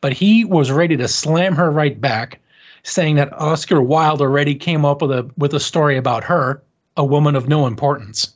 [0.00, 2.40] but he was ready to slam her right back,
[2.82, 6.62] saying that Oscar Wilde already came up with a with a story about her,
[6.96, 8.34] a woman of no importance.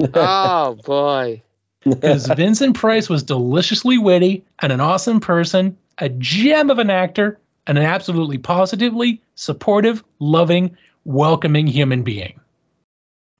[0.14, 1.42] oh boy.
[1.84, 7.38] Because Vincent Price was deliciously witty and an awesome person, a gem of an actor,
[7.66, 12.38] and an absolutely positively supportive, loving, welcoming human being.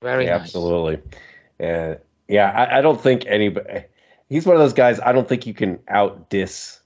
[0.03, 0.43] Very Yeah, nice.
[0.43, 1.01] absolutely.
[1.61, 1.95] Yeah,
[2.29, 2.51] yeah.
[2.51, 3.85] I, I don't think anybody.
[4.29, 4.99] He's one of those guys.
[5.01, 6.81] I don't think you can out diss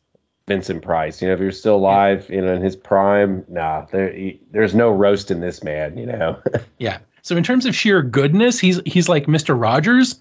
[0.48, 1.20] Vincent Price.
[1.20, 4.74] You know, if you're still alive, you know, in his prime, nah, there, he, there's
[4.74, 5.96] no roast in this man.
[5.96, 6.40] You know.
[6.78, 6.98] Yeah.
[7.22, 9.60] So in terms of sheer goodness, he's he's like Mr.
[9.60, 10.20] Rogers,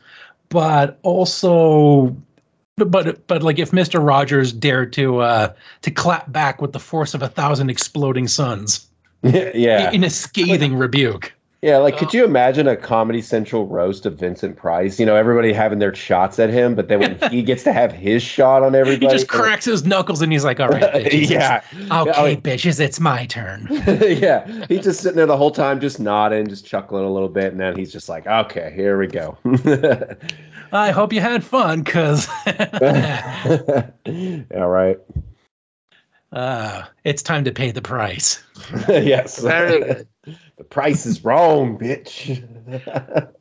[0.49, 2.15] but also
[2.78, 4.04] but but, but like if Mr.
[4.04, 8.88] Rogers dared to uh to clap back with the force of a thousand exploding suns
[9.21, 9.91] yeah.
[9.91, 11.32] in a scathing rebuke.
[11.65, 14.99] Yeah, like could you imagine a Comedy Central roast of Vincent Price?
[14.99, 17.91] You know, everybody having their shots at him, but then when he gets to have
[17.91, 21.30] his shot on everybody, He just cracks his knuckles and he's like, "All right, bitches,
[21.32, 25.49] yeah, okay, I mean- bitches, it's my turn." yeah, he's just sitting there the whole
[25.49, 28.99] time, just nodding, just chuckling a little bit, and then he's just like, "Okay, here
[28.99, 29.36] we go."
[30.71, 32.54] I hope you had fun, cause All
[34.67, 34.99] right.
[36.32, 38.43] uh, it's time to pay the price.
[38.88, 39.41] yes.
[39.41, 40.08] Very good.
[40.58, 42.44] The price is wrong, bitch.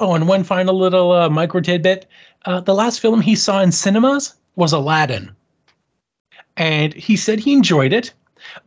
[0.00, 2.06] Oh, and one final little uh, micro tidbit:
[2.46, 5.30] uh, the last film he saw in cinemas was Aladdin,
[6.56, 8.12] and he said he enjoyed it,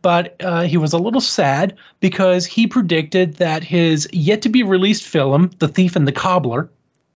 [0.00, 4.62] but uh, he was a little sad because he predicted that his yet to be
[4.62, 6.70] released film, The Thief and the Cobbler,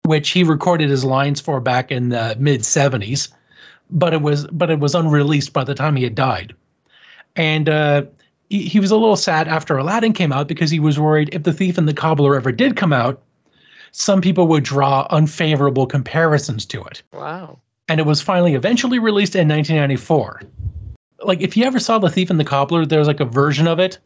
[0.04, 3.30] which he recorded his lines for back in the mid '70s,
[3.89, 6.54] but it was but it was unreleased by the time he had died,
[7.38, 7.69] and.
[8.54, 11.42] He, he was a little sad after Aladdin came out because he was worried if
[11.42, 13.20] The Thief and the Cobbler ever did come out,
[13.89, 17.02] some people would draw unfavorable comparisons to it.
[17.13, 17.58] Wow.
[17.88, 20.44] And it was finally eventually released in 1994.
[21.24, 23.80] Like, if you ever saw The Thief and the Cobbler, there's like a version of
[23.80, 23.98] it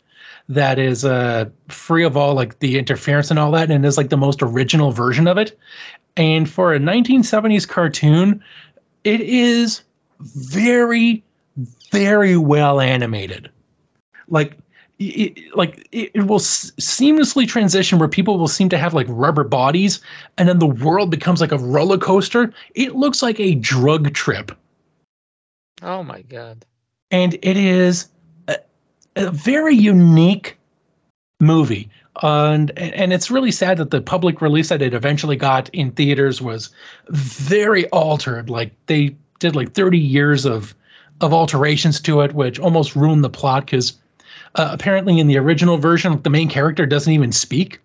[0.48, 4.08] that is uh, free of all like the interference and all that, and is like
[4.08, 5.60] the most original version of it.
[6.16, 8.42] And for a 1970s cartoon,
[9.04, 9.82] it is
[10.22, 11.22] very,
[11.92, 13.50] very well animated.
[14.30, 14.58] Like,
[15.00, 19.06] it, like it, it will s- seamlessly transition where people will seem to have like
[19.10, 20.02] rubber bodies
[20.38, 22.52] and then the world becomes like a roller coaster.
[22.76, 24.52] It looks like a drug trip.
[25.84, 26.66] Oh my god.
[27.12, 28.10] and it is
[28.48, 28.58] a,
[29.16, 30.58] a very unique
[31.40, 31.90] movie.
[32.24, 36.42] And and it's really sad that the public release that it eventually got in theaters
[36.42, 36.72] was
[37.10, 38.50] very altered.
[38.50, 40.74] Like they did like 30 years of
[41.22, 43.94] of alterations to it which almost ruined the plot because
[44.58, 47.80] uh, apparently in the original version the main character doesn't even speak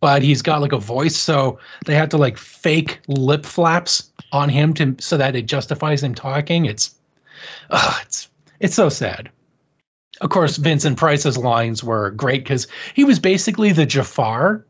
[0.00, 4.48] but he's got like a voice, so they had to like fake lip flaps on
[4.48, 6.66] him to so that it justifies him talking.
[6.66, 6.94] It's,
[7.70, 8.28] uh, it's
[8.60, 9.30] it's so sad.
[10.20, 14.64] Of course, Vincent Price's lines were great because he was basically the Jafar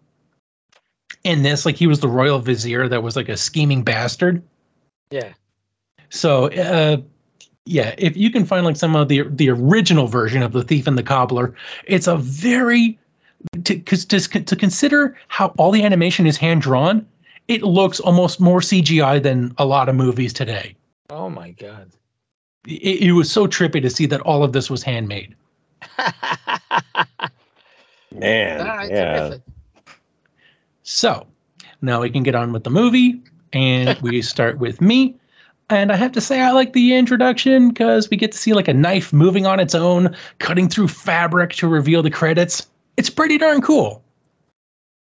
[1.23, 1.67] in this.
[1.67, 4.43] Like he was the royal vizier that was like a scheming bastard.
[5.11, 5.35] Yeah.
[6.09, 6.99] So, uh,
[7.67, 10.87] yeah, if you can find like some of the the original version of the Thief
[10.87, 12.99] and the Cobbler, it's a very
[13.53, 17.07] because to, to, to consider how all the animation is hand drawn,
[17.49, 20.77] it looks almost more CGI than a lot of movies today.
[21.11, 21.91] Oh my god.
[22.67, 25.35] It, it was so trippy to see that all of this was handmade.
[28.13, 29.19] Man, All right, yeah.
[29.19, 29.43] terrific.
[30.85, 31.27] So
[31.83, 33.21] now we can get on with the movie,
[33.53, 35.17] and we start with me.
[35.69, 38.69] And I have to say, I like the introduction because we get to see like
[38.69, 42.67] a knife moving on its own, cutting through fabric to reveal the credits.
[42.97, 44.03] It's pretty darn cool.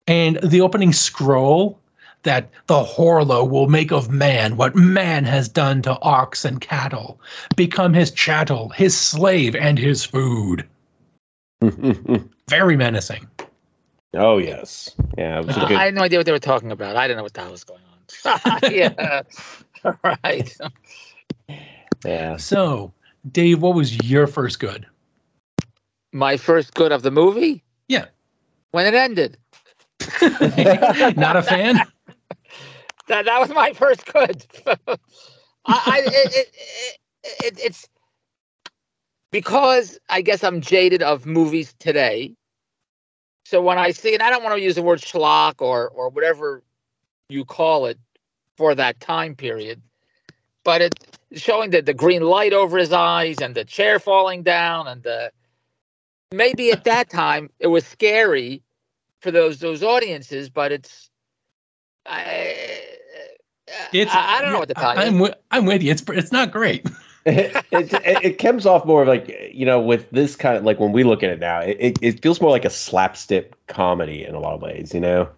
[0.06, 1.78] And the opening scroll
[2.22, 7.20] that the Horla will make of man what man has done to ox and cattle,
[7.56, 10.64] become his chattel, his slave, and his food.
[12.48, 13.28] Very menacing.
[14.14, 15.40] oh yes, yeah.
[15.40, 16.94] It was a I good, had no idea what they were talking about.
[16.96, 17.91] I didn't know what the hell was going on.
[18.70, 19.22] yeah.
[19.84, 20.56] All right.
[22.04, 22.36] yeah.
[22.36, 22.92] So,
[23.30, 24.86] Dave, what was your first good?
[26.12, 27.62] My first good of the movie?
[27.88, 28.06] Yeah.
[28.70, 29.38] When it ended.
[31.16, 31.80] Not a fan?
[33.08, 34.46] That that was my first good.
[34.66, 34.76] I,
[35.66, 36.98] I it, it, it,
[37.44, 37.88] it, it's
[39.30, 42.34] because I guess I'm jaded of movies today.
[43.44, 46.10] So when I see, and I don't want to use the word schlock or or
[46.10, 46.62] whatever
[47.32, 47.98] you call it
[48.56, 49.80] for that time period,
[50.64, 50.94] but it
[51.34, 55.32] showing the, the green light over his eyes and the chair falling down and the
[56.30, 58.62] maybe at that time it was scary
[59.20, 61.10] for those those audiences, but it's
[62.04, 62.80] I,
[63.92, 65.92] It's, I, I don't know what to tell I'm with, I'm with you.
[65.92, 66.86] It's it's not great.
[67.26, 70.80] it, it, it comes off more of like you know with this kind of like
[70.80, 74.24] when we look at it now it, it, it feels more like a slapstick comedy
[74.24, 75.28] in a lot of ways you know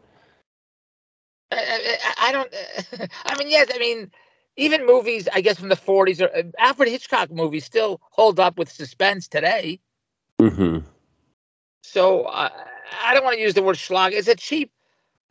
[1.55, 2.55] I, I, I don't.
[3.25, 3.69] I mean, yes.
[3.75, 4.11] I mean,
[4.57, 8.59] even movies, I guess, from the '40s or uh, Alfred Hitchcock movies still hold up
[8.59, 9.81] with suspense today.
[10.41, 10.79] mm-hmm.
[11.83, 12.51] So uh,
[13.05, 14.13] I don't want to use the word schlock.
[14.13, 14.73] It's a cheap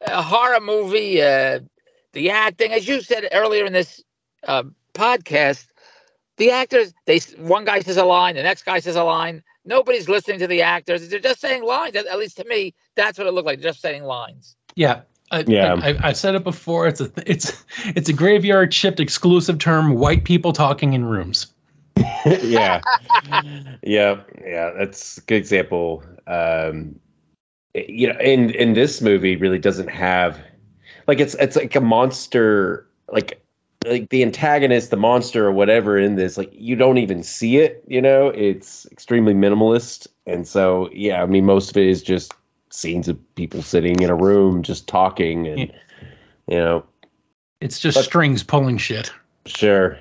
[0.05, 1.21] uh, horror movie.
[1.21, 1.59] Uh,
[2.13, 4.03] the acting, as you said earlier in this
[4.47, 5.67] uh, podcast,
[6.38, 6.93] the actors.
[7.05, 9.43] They one guy says a line, the next guy says a line.
[9.65, 11.07] Nobody's listening to the actors.
[11.07, 11.95] They're just saying lines.
[11.95, 13.62] At, at least to me, that's what it looked like.
[13.62, 14.55] Just saying lines.
[14.75, 15.01] Yeah.
[15.34, 15.74] I, Yeah.
[15.82, 16.88] I, I, I've said it before.
[16.88, 19.96] It's a it's it's a graveyard shift exclusive term.
[19.96, 21.48] White people talking in rooms.
[22.41, 22.82] yeah
[23.84, 26.98] yeah yeah that's a good example um
[27.76, 30.39] you know in in this movie really doesn't have
[31.08, 33.43] like it's it's like a monster like
[33.86, 37.84] like the antagonist the monster or whatever in this like you don't even see it
[37.88, 42.34] you know it's extremely minimalist and so yeah i mean most of it is just
[42.73, 45.59] scenes of people sitting in a room just talking and
[46.47, 46.83] you know
[47.62, 49.12] It's just But- strings pulling shit.
[49.45, 49.97] Sure.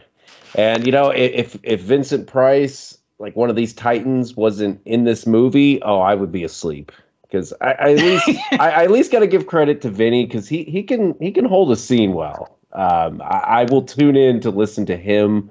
[0.55, 5.27] And you know, if if Vincent Price, like one of these titans, wasn't in this
[5.27, 6.93] movie, oh, I would be asleep.
[7.23, 10.27] Because I, I at least I, I at least got to give credit to Vinny
[10.27, 12.59] because he he can he can hold a scene well.
[12.73, 15.51] Um, I, I will tune in to listen to him,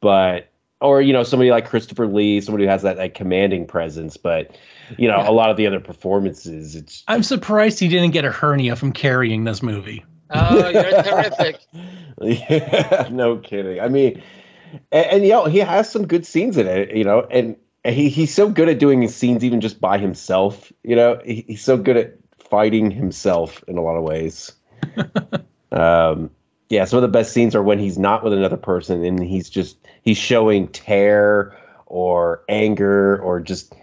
[0.00, 0.48] but
[0.82, 4.16] or you know somebody like Christopher Lee, somebody who has that like commanding presence.
[4.16, 4.56] But
[4.98, 5.30] you know, Yeah.
[5.30, 8.92] a lot of the other performances, it's I'm surprised he didn't get a hernia from
[8.92, 10.04] carrying this movie.
[10.30, 11.60] Oh, you're terrific.
[12.20, 13.80] Yeah, no kidding.
[13.80, 14.22] I mean,
[14.92, 18.10] and, and you know, he has some good scenes in it, you know, and he,
[18.10, 21.64] he's so good at doing his scenes even just by himself, you know, he, he's
[21.64, 24.52] so good at fighting himself in a lot of ways.
[25.72, 26.30] um,
[26.72, 29.50] yeah, some of the best scenes are when he's not with another person and he's
[29.50, 31.54] just he's showing tear
[31.84, 33.74] or anger or just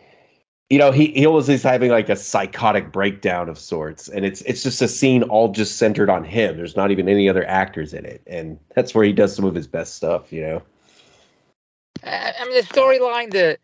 [0.72, 4.08] you know he he always is having like a psychotic breakdown of sorts.
[4.08, 6.58] And it's it's just a scene all just centered on him.
[6.58, 8.24] There's not even any other actors in it.
[8.26, 10.64] And that's where he does some of his best stuff you know?
[12.04, 13.60] I mean, the storyline: the,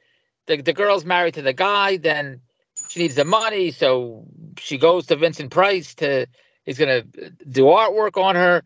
[0.45, 2.41] the the girl's married to the guy, then
[2.89, 4.23] she needs the money, so
[4.59, 6.27] she goes to Vincent Price to
[6.63, 7.01] he's gonna
[7.49, 8.61] do artwork on her,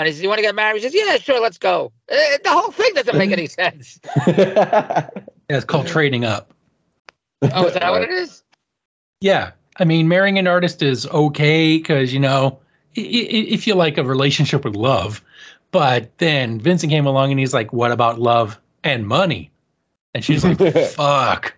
[0.00, 2.38] and he says, "You want to get married?" He says, "Yeah, sure, let's go." Eh,
[2.42, 3.98] the whole thing doesn't make any sense.
[4.26, 6.54] Yeah, it's called trading up.
[7.42, 8.44] Oh, is that what it is?
[9.20, 12.60] Yeah, I mean, marrying an artist is okay because you know
[12.96, 15.22] i- i- if you like a relationship with love,
[15.72, 19.50] but then Vincent came along and he's like, "What about love and money?"
[20.14, 20.58] And she's like,
[20.94, 21.56] "Fuck,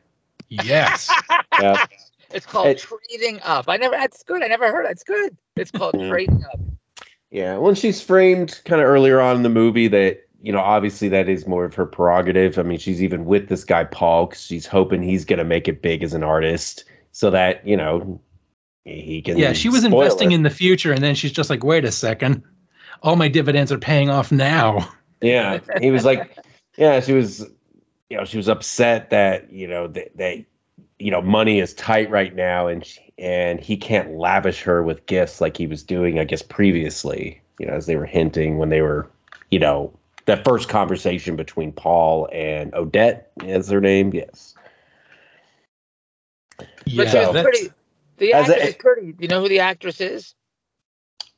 [0.49, 1.11] yes."
[1.61, 1.85] yeah
[2.33, 3.67] It's called It- trading up.
[3.69, 3.95] I never.
[3.95, 4.43] That's good.
[4.43, 4.87] I never heard.
[4.87, 5.37] That's good.
[5.57, 6.09] It's called Mm.
[6.09, 6.61] trading up.
[7.33, 11.09] Yeah, when she's framed kind of earlier on in the movie that you know obviously
[11.09, 12.59] that is more of her prerogative.
[12.59, 15.81] I mean, she's even with this guy Paul because she's hoping he's gonna make it
[15.81, 18.21] big as an artist, so that you know
[18.85, 19.39] he can.
[19.39, 20.35] Yeah, she was investing it.
[20.35, 22.43] in the future, and then she's just like, wait a second,
[23.03, 24.87] all my dividends are paying off now.
[25.23, 26.37] Yeah, he was like,
[26.77, 27.49] yeah, she was,
[28.11, 30.45] you know, she was upset that you know that that
[30.99, 35.07] you know money is tight right now, and she, and he can't lavish her with
[35.07, 37.41] gifts like he was doing, I guess, previously.
[37.59, 39.09] You know, as they were hinting when they were,
[39.51, 39.97] you know,
[40.27, 44.13] that first conversation between Paul and Odette is her name.
[44.13, 44.55] Yes.
[46.85, 47.73] Yeah, but she was pretty.
[48.19, 49.13] The As a- actress is pretty.
[49.13, 50.35] Do you know who the actress is?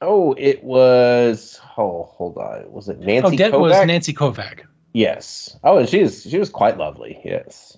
[0.01, 1.61] Oh, it was.
[1.79, 2.71] Oh, hold on.
[2.73, 3.61] Was it Nancy Odette Kovack?
[3.61, 4.61] was Nancy Kovack.
[4.93, 5.57] yes.
[5.63, 6.23] Oh, and she is.
[6.29, 7.21] She was quite lovely.
[7.25, 7.77] Yes.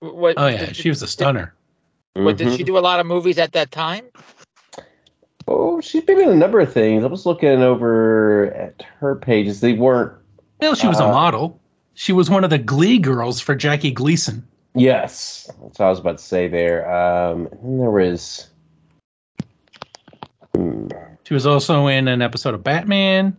[0.00, 1.54] What, Oh yeah, did- she was a stunner.
[2.14, 2.56] What did Mhm.
[2.56, 2.76] she do?
[2.76, 4.04] A lot of movies at that time.
[5.46, 7.02] Oh, she's been in a number of things.
[7.04, 9.60] I was looking over at her pages.
[9.60, 10.12] They weren't.
[10.60, 11.58] Well, she was a Uh, model.
[11.94, 14.44] She was one of the Glee girls for Jackie Gleason.
[14.74, 16.88] Yes, that's what I was about to say there.
[16.90, 18.48] Um, and there was.
[20.54, 20.88] Hmm.
[21.24, 23.36] She was also in an episode of Batman.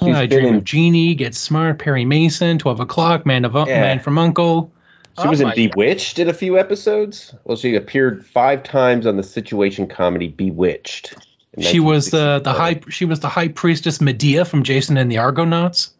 [0.00, 3.54] She's I been Dream in- of Jeannie, Get Smart, Perry Mason, Twelve O'clock, Man of
[3.54, 3.80] Yeah.
[3.80, 4.70] Man from Uncle.
[5.18, 5.72] She Oh was in my God.
[5.72, 7.34] Bewitched in a few episodes.
[7.44, 11.14] Well, she appeared five times on the situation comedy Bewitched.
[11.58, 15.18] She was the the high she was the high priestess Medea from Jason and the
[15.18, 15.92] Argonauts.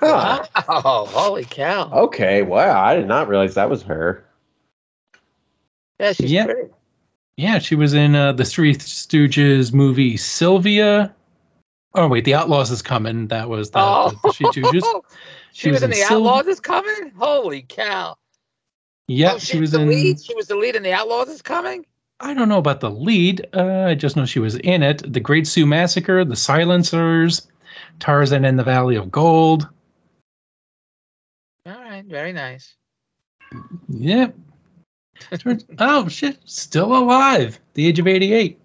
[0.00, 0.44] Huh.
[0.68, 1.90] Oh, holy cow!
[1.92, 2.82] Okay, wow.
[2.82, 4.24] I did not realize that was her.
[6.00, 6.44] Yeah, she's Yeah.
[6.46, 6.70] pretty.
[7.36, 11.14] Yeah, she was in uh, the Three Stooges movie Sylvia.
[11.94, 13.28] Oh wait, The Outlaws is coming.
[13.28, 15.02] That was the, Oh, the, the Three Stooges.
[15.52, 17.12] She, was, in the Syl- Outlaws is coming.
[17.16, 18.16] Holy cow!
[19.08, 19.88] Yeah, oh, she she's was the in.
[19.88, 20.20] lead.
[20.20, 21.84] She was the lead in the Outlaws is coming.
[22.20, 23.46] I don't know about the lead.
[23.52, 25.12] Uh, I just know she was in it.
[25.12, 27.48] The Great Sioux Massacre, The Silencers,
[27.98, 29.68] Tarzan and the Valley of Gold.
[31.66, 32.74] All right, very nice.
[33.88, 34.34] Yep.
[35.38, 37.60] Turns- oh shit, still alive.
[37.74, 38.58] The age of eighty-eight.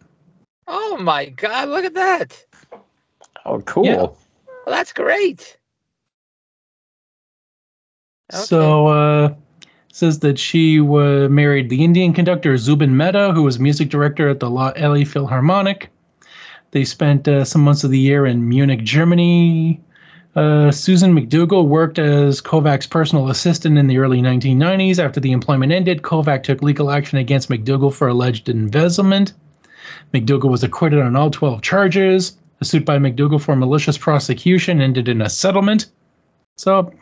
[0.68, 1.70] Oh my God!
[1.70, 2.46] Look at that.
[3.46, 3.86] Oh, cool.
[3.86, 3.96] Yeah.
[3.96, 4.18] Well,
[4.68, 5.57] that's great.
[8.34, 8.44] Okay.
[8.44, 9.34] So uh
[9.98, 14.40] says that she uh, married the Indian conductor Zubin Mehta, who was music director at
[14.40, 15.90] the La LA Philharmonic.
[16.70, 19.82] They spent uh, some months of the year in Munich, Germany.
[20.36, 25.00] Uh, Susan McDougal worked as Kovack's personal assistant in the early 1990s.
[25.00, 29.34] After the employment ended, Kovack took legal action against McDougal for alleged embezzlement.
[30.14, 32.38] McDougal was acquitted on all 12 charges.
[32.62, 35.88] A suit by McDougal for malicious prosecution ended in a settlement.
[36.56, 36.94] So,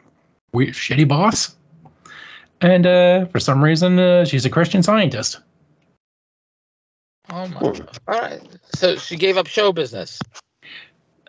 [0.56, 1.56] we shitty boss.
[2.62, 5.40] And uh, for some reason, uh, she's a Christian scientist.
[7.30, 7.60] Oh my.
[7.62, 8.42] All right.
[8.76, 10.20] So she gave up show business.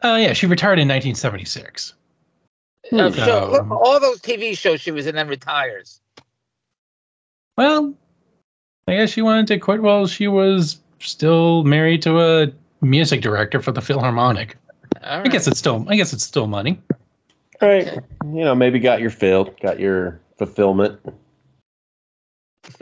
[0.03, 1.93] Uh, yeah, she retired in 1976.
[2.93, 3.11] Uh, Hmm.
[3.11, 6.01] show, Um, all those TV shows she was in and retires.
[7.57, 7.95] Well,
[8.87, 13.61] I guess she wanted to quit while she was still married to a music director
[13.61, 14.57] for the Philharmonic.
[15.03, 16.81] All I guess it's still, I guess it's still money.
[17.61, 17.87] All right.
[18.25, 21.01] You know, maybe got your fill, got your fulfillment.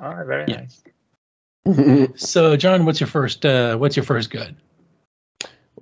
[0.00, 0.26] All right.
[0.26, 0.56] Very Yeah.
[0.56, 0.82] nice.
[2.16, 4.56] So, John, what's your first, uh, what's your first good?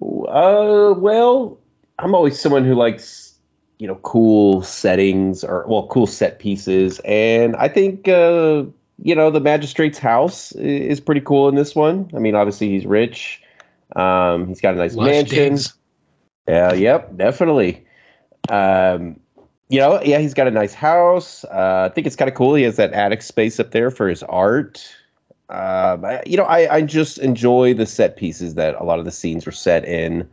[0.03, 1.59] Uh, well,
[1.99, 3.35] I'm always someone who likes,
[3.79, 8.65] you know, cool settings or well, cool set pieces, and I think, uh,
[9.03, 12.11] you know, the magistrate's house is pretty cool in this one.
[12.15, 13.41] I mean, obviously he's rich.
[13.97, 15.37] Um, he's got a nice Lush mansion.
[15.55, 15.75] digs.
[16.49, 17.87] Yeah, yep, definitely.
[18.49, 19.21] Um,
[19.69, 21.45] you know, yeah, he's got a nice house.
[21.45, 22.55] Uh, I think it's kind of cool.
[22.55, 24.87] He has that attic space up there for his art.
[25.51, 29.05] Um, I, you know, I, I just enjoy the set pieces that a lot of
[29.05, 30.29] the scenes were set in.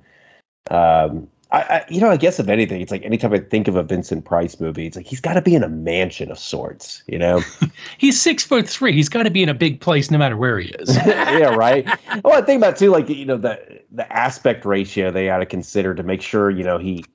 [0.72, 3.76] Um, I, I, you know, I guess if anything, it's like anytime I think of
[3.76, 7.04] a Vincent Price movie, it's like he's got to be in a mansion of sorts.
[7.08, 7.42] You know?
[7.98, 8.92] He's six foot three.
[8.94, 10.96] He's got to be in a big place no matter where he is.
[11.06, 11.88] yeah, right.
[12.24, 15.46] Well, I think about too, like you know, the the aspect ratio they got to
[15.46, 17.06] consider to make sure you know he,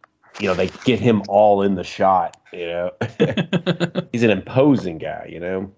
[0.41, 2.36] you know, they get him all in the shot.
[2.53, 2.91] You know,
[4.12, 5.28] he's an imposing guy.
[5.30, 5.72] You know.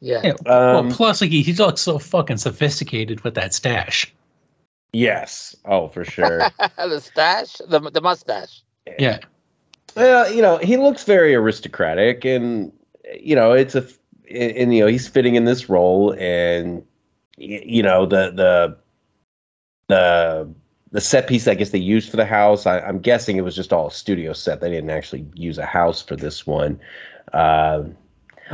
[0.00, 0.20] Yeah.
[0.22, 4.12] Yeah, well, Um, plus, like, he, he looks so fucking sophisticated with that stash.
[4.92, 5.56] yes.
[5.64, 6.38] Oh, for sure.
[6.76, 8.62] the stash, the the mustache.
[8.98, 9.20] Yeah.
[9.96, 12.70] well, you know, he looks very aristocratic, and
[13.18, 13.86] you know, it's a,
[14.30, 16.84] and, and, you know, he's fitting in this role, and
[17.38, 18.76] you know, the the
[19.88, 20.54] the
[20.94, 22.64] the set piece I guess they used for the house.
[22.64, 24.60] I, I'm guessing it was just all a studio set.
[24.60, 26.80] They didn't actually use a house for this one.
[27.32, 27.96] Um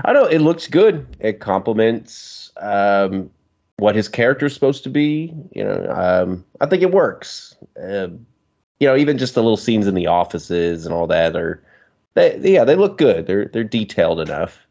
[0.05, 0.25] I don't.
[0.25, 0.29] know.
[0.29, 1.07] It looks good.
[1.21, 3.31] It complements um,
[3.79, 5.35] what his character is supposed to be.
[5.53, 7.57] You know, um, I think it works.
[7.81, 8.09] Uh,
[8.79, 11.63] you know, even just the little scenes in the offices and all that are,
[12.15, 13.27] they, yeah, they look good.
[13.27, 14.67] They're they're detailed enough.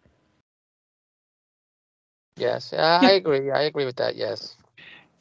[2.37, 3.51] Yes, uh, I agree.
[3.51, 4.15] I agree with that.
[4.15, 4.55] Yes.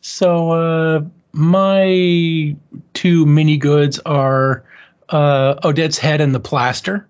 [0.01, 1.01] So uh,
[1.39, 2.57] my
[2.95, 4.65] two mini goods are
[5.09, 7.07] uh, Odette's head and the plaster.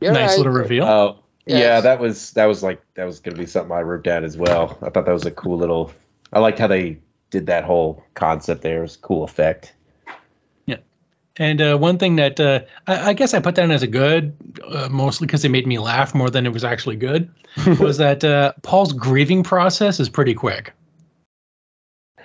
[0.00, 0.38] You're nice right.
[0.38, 0.84] little reveal.
[0.84, 4.22] Oh, yeah, that was that was like that was gonna be something I wrote down
[4.22, 4.78] as well.
[4.82, 5.92] I thought that was a cool little.
[6.32, 6.98] I liked how they
[7.30, 8.78] did that whole concept there.
[8.78, 9.74] It was a cool effect.
[10.66, 10.76] Yeah,
[11.38, 14.36] and uh, one thing that uh, I, I guess I put down as a good,
[14.64, 17.28] uh, mostly because it made me laugh more than it was actually good,
[17.80, 20.72] was that uh, Paul's grieving process is pretty quick.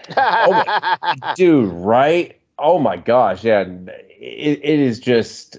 [1.36, 2.40] dude right?
[2.60, 5.58] Oh my gosh yeah it, it is just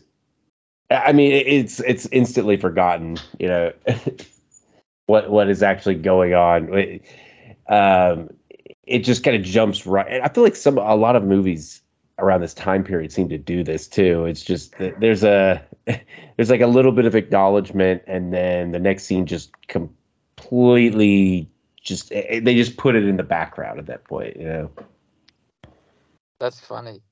[0.90, 3.72] i mean it's it's instantly forgotten you know
[5.06, 6.72] what what is actually going on.
[6.74, 7.02] It-
[7.66, 8.28] um
[8.86, 11.80] it just kind of jumps right and i feel like some a lot of movies
[12.18, 14.26] around this time period seem to do this too.
[14.26, 18.78] It's just that there's a there's like a little bit of acknowledgement and then the
[18.78, 21.48] next scene just completely
[21.84, 24.70] just eh, they just put it in the background at that point you know
[26.40, 27.00] That's funny.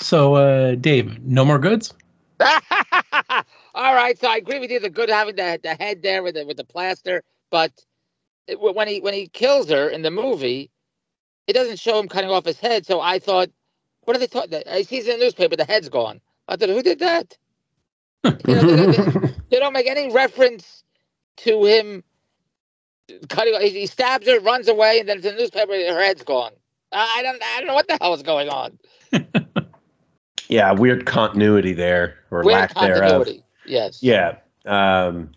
[0.00, 1.92] So, uh, Dave, no more goods?
[2.40, 4.78] All right, so I agree with you.
[4.78, 7.72] The good having the the head there with the with the plaster, but
[8.46, 10.70] it, when he when he kills her in the movie,
[11.48, 12.86] it doesn't show him cutting off his head.
[12.86, 13.50] So I thought,
[14.02, 14.62] what are they talking?
[14.68, 16.20] He sees in the newspaper the head's gone.
[16.46, 17.36] I thought, who did that?
[18.46, 19.08] You know, they, they-
[19.50, 20.84] they don't make any reference
[21.38, 22.04] to him
[23.28, 23.60] cutting.
[23.60, 25.72] He, he stabs her, runs away, and then the newspaper.
[25.72, 26.52] Her head's gone.
[26.92, 27.42] I, don't.
[27.42, 28.78] I don't know what the hell is going on.
[30.48, 33.28] yeah weird continuity there or Weird lack thereof.
[33.66, 34.02] Yes.
[34.02, 35.30] yeah um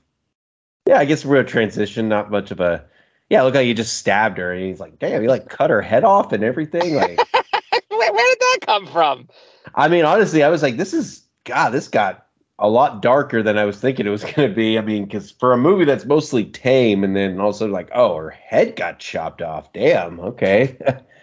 [0.87, 2.83] yeah i guess we're a transition not much of a
[3.29, 5.81] yeah look like you just stabbed her and he's like damn you like cut her
[5.81, 7.19] head off and everything like
[7.89, 9.27] Where, where did that come from?
[9.75, 12.25] i mean honestly i was like this is god this got
[12.61, 15.31] a lot darker than i was thinking it was going to be i mean because
[15.31, 19.41] for a movie that's mostly tame and then also like oh her head got chopped
[19.41, 20.77] off damn okay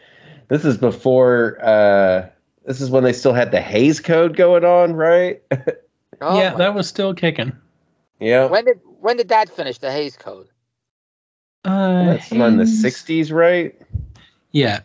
[0.49, 2.28] this is before uh
[2.68, 5.43] this is when they still had the Hays Code going on, right?
[6.20, 7.53] Oh yeah, that was still kicking.
[8.18, 8.47] yeah.
[8.47, 9.78] When did when did that finish?
[9.78, 10.49] The Hays Code.
[11.64, 13.80] Uh, That's in the 60s, right?
[14.51, 14.80] Yeah.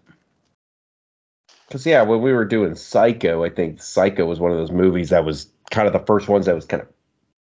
[1.67, 5.09] Because, yeah, when we were doing Psycho, I think Psycho was one of those movies
[5.09, 6.87] that was kind of the first ones that was kind of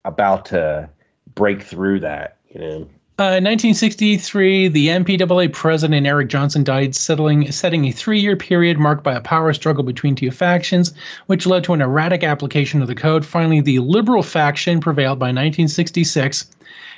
[0.06, 0.90] about to
[1.36, 2.90] break through that, you know?
[3.20, 9.04] Uh, in 1963, the MPAA president Eric Johnston died, settling, setting a three-year period marked
[9.04, 10.94] by a power struggle between two factions,
[11.26, 13.26] which led to an erratic application of the code.
[13.26, 16.50] Finally, the liberal faction prevailed by 1966,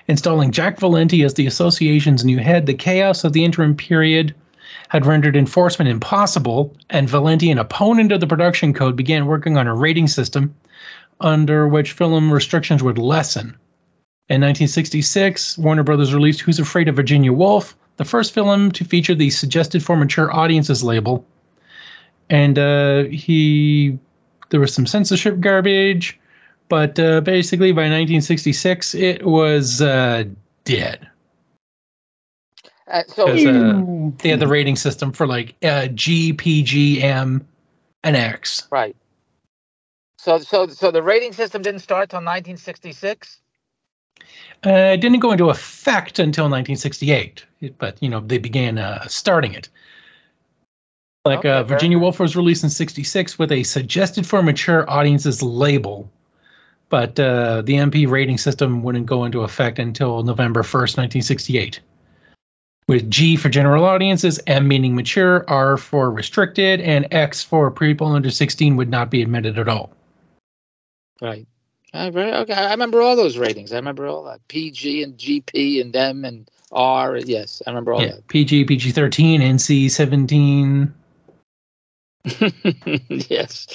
[0.07, 2.67] installing Jack Valenti as the association's new head.
[2.67, 4.36] The chaos of the interim period
[4.89, 9.65] had rendered enforcement impossible, and Valenti, an opponent of the production code, began working on
[9.65, 10.53] a rating system
[11.22, 13.57] under which film restrictions would lessen.
[14.30, 19.15] In 1966, Warner Brothers released Who's Afraid of Virginia Woolf, the first film to feature
[19.15, 21.26] the suggested for mature audiences label.
[22.30, 23.99] And uh, he,
[24.49, 26.19] there was some censorship garbage,
[26.69, 30.24] but uh, basically by 1966, it was uh,
[30.63, 31.07] dead.
[32.88, 37.45] Uh, so uh, they had the rating system for like uh, G, P, G, M,
[38.03, 38.67] and X.
[38.72, 38.95] right.
[40.22, 43.39] So so so the rating system didn't start till 1966.
[44.63, 47.43] Uh, it didn't go into effect until 1968,
[47.80, 49.67] but you know they began uh, starting it.
[51.26, 51.97] Like Okay, uh, Virginia.
[51.97, 56.07] Woolf was released in '66 with a suggested for mature audiences label,
[56.89, 61.80] but uh, the MP rating system wouldn't go into effect until November 1st, 1968.
[62.88, 68.05] With G for general audiences, M meaning mature, R for restricted, and X for people
[68.05, 69.91] under 16 would not be admitted at all.
[71.22, 71.47] Right.
[71.93, 72.53] Uh, very, okay.
[72.53, 73.72] I remember all those ratings.
[73.74, 77.17] I remember all that PG and GP and M and R.
[77.17, 80.93] Yes, I remember all Yeah, PG, PG 13, NC 17.
[83.30, 83.67] yes.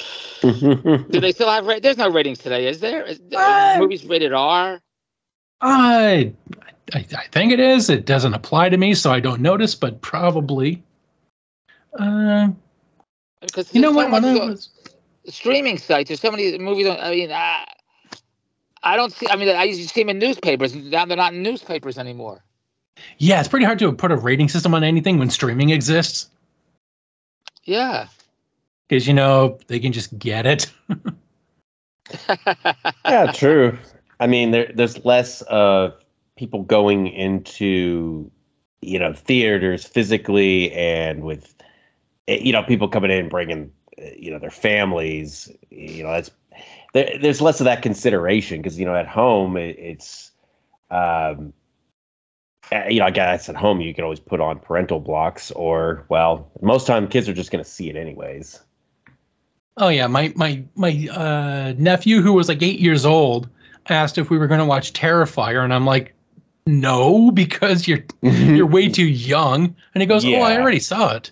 [0.42, 1.66] Do they still have?
[1.66, 3.04] Ra- There's no ratings today, is there?
[3.04, 4.80] Is, Uh, movies rated R.
[5.60, 6.32] I,
[6.94, 7.90] I, I think it is.
[7.90, 10.82] It doesn't apply to me, so I don't notice, but probably.
[11.98, 12.48] Uh,
[13.40, 14.06] Because you know what?
[14.06, 14.70] so When I was,
[15.28, 16.08] streaming sites.
[16.08, 16.86] There's so many movies.
[16.86, 17.64] On, I mean, I,
[18.82, 19.26] I don't see.
[19.28, 20.74] I mean, I used to see them in newspapers.
[20.74, 22.42] Now they're not in newspapers anymore.
[23.18, 26.28] yeah, it's pretty hard to put a rating system on anything when streaming exists
[27.64, 28.06] Yeah.
[28.88, 30.72] because you know they can just get it.
[33.04, 33.76] yeah, true.
[34.20, 35.94] I mean, there there's less of
[36.36, 38.30] people going into
[38.82, 41.54] you know theaters physically and with
[42.28, 45.50] eh, you know people coming in and bringing you know their families.
[45.70, 46.30] You know, that's
[46.92, 50.32] there, there's less of that consideration because you know at home it, it's
[50.90, 51.52] um
[52.72, 56.04] uh, you know, I guess at home you can always put on parental blocks, or
[56.08, 58.60] well, most time kids are just going to see it anyways.
[59.76, 63.48] Oh yeah, my my my uh, nephew who was like eight years old
[63.88, 66.14] asked if we were going to watch Terrifier, and I'm like,
[66.66, 69.76] no, because you're you're way too young.
[69.94, 70.38] And he goes, Yeah.
[70.38, 71.30] oh, I already saw it.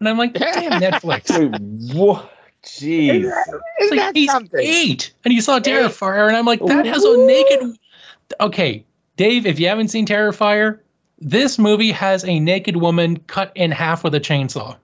[0.00, 1.30] And I'm like, damn Netflix.
[1.36, 2.32] Wait, what?
[2.62, 3.24] Jeez.
[3.78, 4.60] It's Isn't like he's something?
[4.60, 7.76] eight, and he saw Terrifier, and I'm like, that has a naked.
[8.40, 8.84] Okay,
[9.16, 10.80] Dave, if you haven't seen Terrifier,
[11.20, 14.76] this movie has a naked woman cut in half with a chainsaw.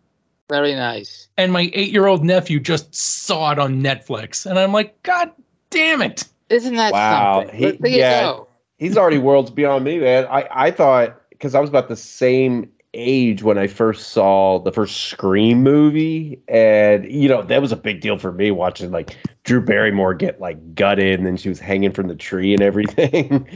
[0.49, 1.29] Very nice.
[1.37, 5.33] And my eight-year-old nephew just saw it on Netflix, and I'm like, God
[5.71, 6.25] damn it!
[6.51, 7.79] Isn't that Wow, something?
[7.83, 8.39] he- yeah.
[8.79, 10.27] He's already worlds beyond me, man.
[10.27, 14.73] I, I thought because I was about the same age when I first saw the
[14.73, 19.17] first Scream movie, and you know that was a big deal for me watching like
[19.45, 23.47] Drew Barrymore get like gutted and then she was hanging from the tree and everything.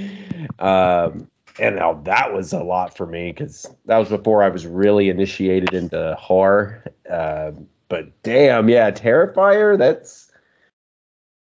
[0.59, 1.29] um,
[1.59, 5.09] and now that was a lot for me because that was before I was really
[5.09, 6.85] initiated into horror.
[7.09, 9.79] Um, but damn, yeah, Terrifier.
[9.79, 10.31] That's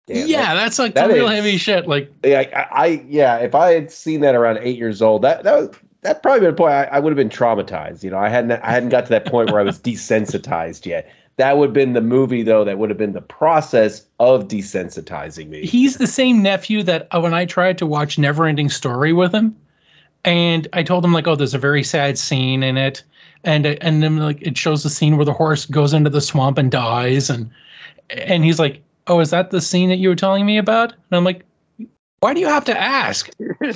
[0.07, 1.87] damn, yeah, that's like that real is- heavy shit.
[1.87, 5.43] Like, yeah, I, I yeah, if I had seen that around eight years old, that
[5.43, 5.69] that was
[6.03, 8.03] that probably been a point I, I would have been traumatized.
[8.03, 11.11] You know, I hadn't I hadn't got to that point where I was desensitized yet.
[11.37, 12.63] That would have been the movie though.
[12.63, 15.65] That would have been the process of desensitizing me.
[15.65, 19.55] he's the same nephew that uh, when I tried to watch Neverending Story with him,
[20.23, 23.03] and I told him like, oh, there's a very sad scene in it,
[23.43, 26.21] and uh, and then like it shows the scene where the horse goes into the
[26.21, 27.49] swamp and dies, and
[28.09, 30.91] and he's like, oh, is that the scene that you were telling me about?
[30.91, 31.45] And I'm like,
[32.23, 33.29] why do you have to ask?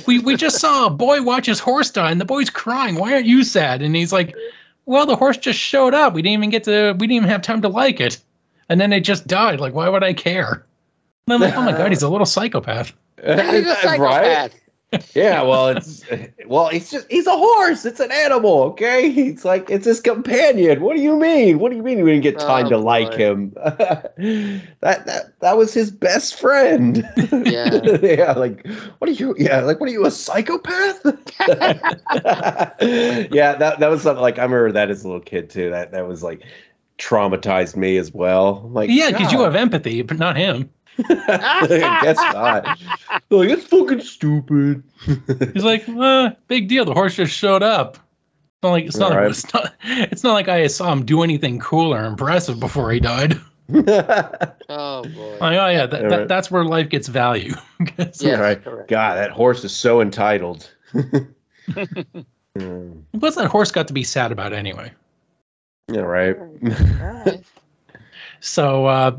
[0.06, 2.94] We we just saw a boy watch his horse die, and the boy's crying.
[2.94, 3.82] Why aren't you sad?
[3.82, 4.34] And he's like,
[4.86, 6.14] well, the horse just showed up.
[6.14, 6.94] We didn't even get to.
[6.98, 8.18] We didn't even have time to like it,
[8.70, 9.60] and then it just died.
[9.60, 10.64] Like, why would I care?
[11.26, 12.94] And I'm like, oh my god, he's a little psychopath.
[13.18, 14.54] He's a psychopath.
[15.14, 16.02] Yeah, well, it's
[16.46, 17.84] well, he's just he's a horse.
[17.84, 19.08] It's an animal, okay?
[19.10, 20.80] It's like it's his companion.
[20.80, 21.58] What do you mean?
[21.58, 23.50] What do you mean you didn't get oh, time Oh, to like him?
[23.54, 24.14] that
[24.80, 27.06] that that was his best friend.
[27.30, 27.74] Yeah.
[28.02, 28.66] yeah, like
[28.98, 29.34] what are you?
[29.38, 31.00] Yeah, like what are you a psychopath?
[33.30, 35.70] yeah, that that was something like I remember that as a little kid too.
[35.70, 36.42] That that was like
[36.98, 38.68] traumatized me as well.
[38.72, 40.70] Like Yeah, because you have empathy, but not him.
[41.08, 42.78] I guess not.
[43.30, 44.82] Like it's fucking stupid.
[45.54, 46.84] He's like, uh, big deal.
[46.84, 47.96] The horse just showed up.
[47.96, 49.22] It's not like it's not, Right.
[49.22, 52.90] like, it's not it's not like I saw him do anything cool or impressive before
[52.90, 53.38] he died.
[54.70, 55.38] Oh boy.
[55.40, 56.28] Like, oh yeah, that, that, right.
[56.28, 57.54] that's where life gets value.
[57.96, 58.62] 'Cause- Yes, right.
[58.62, 58.88] correct.
[58.90, 60.70] God, that horse is so entitled.
[61.74, 64.92] Mm, What's that horse got to be sad about anyway?
[65.90, 66.36] yeah, right.
[66.38, 66.48] All
[67.24, 67.42] right.
[68.40, 69.18] So uh,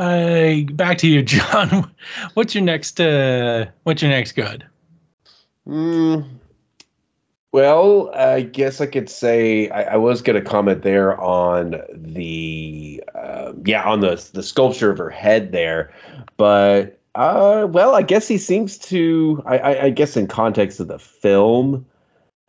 [0.00, 1.90] uh, back to you, John.
[2.34, 3.00] What's your next?
[3.00, 4.64] Uh, what's your next good?
[5.66, 6.26] Mm,
[7.52, 13.02] well, I guess I could say I, I was going to comment there on the
[13.14, 15.92] uh, yeah on the the sculpture of her head there,
[16.36, 20.88] but uh, well, I guess he seems to I, I, I guess in context of
[20.88, 21.84] the film,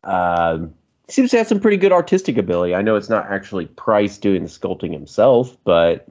[0.06, 0.74] um,
[1.10, 2.76] seems to have some pretty good artistic ability.
[2.76, 6.08] I know it's not actually Price doing the sculpting himself, but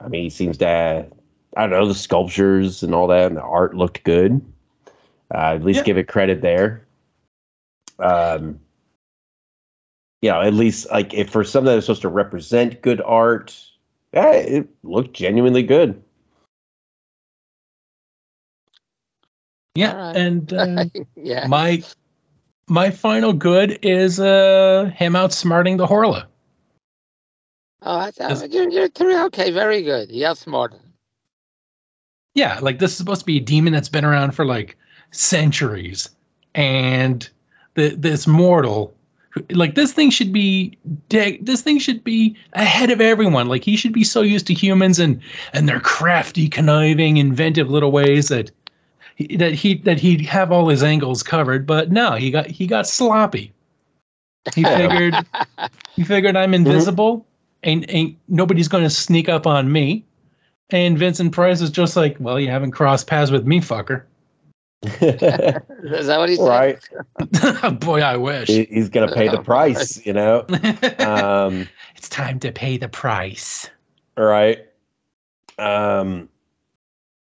[0.00, 1.12] I mean he seems to have,
[1.56, 4.40] I don't know the sculptures and all that and the art looked good.
[5.34, 5.84] Uh, at least Yeah.
[5.84, 6.86] give it credit there.
[7.98, 8.60] Um,
[10.22, 13.56] you know, at least like if for something that's supposed to represent good art,
[14.12, 16.02] yeah, it looked genuinely good.
[19.74, 20.16] Yeah, All right.
[20.16, 20.84] and uh,
[21.16, 21.46] yeah.
[21.46, 21.82] my
[22.68, 26.26] my final good is uh, him outsmarting the Horla.
[27.88, 29.16] Oh, that's, uh, you're, you're three.
[29.16, 30.10] Okay, very good.
[30.10, 30.80] Yes, outsmarted.
[32.34, 34.76] Yeah, like this is supposed to be a demon that's been around for like
[35.12, 36.10] centuries,
[36.56, 37.28] and
[37.74, 38.92] the this mortal,
[39.50, 40.76] like this thing should be
[41.08, 43.46] de- this thing should be ahead of everyone.
[43.46, 45.20] Like he should be so used to humans and
[45.52, 48.50] and their crafty, conniving, inventive little ways that
[49.14, 51.66] he, that he that he'd have all his angles covered.
[51.66, 53.52] But no, he got he got sloppy.
[54.56, 55.14] He figured
[55.94, 57.24] he figured I'm invisible
[57.66, 60.04] and ain't nobody's going to sneak up on me.
[60.70, 64.02] And Vincent Price is just like, well, you haven't crossed paths with me, fucker.
[64.82, 66.48] Is that what he said?
[66.48, 67.80] right?
[67.80, 68.48] Boy, I wish.
[68.48, 70.46] He- He's gonna pay the price, you know.
[70.98, 73.68] Um, it's time to pay the price.
[74.16, 74.66] right.
[75.58, 76.28] Um,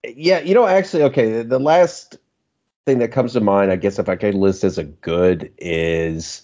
[0.05, 2.17] Yeah, you know, actually, okay, the, the last
[2.85, 6.43] thing that comes to mind, I guess, if I could list as a good is,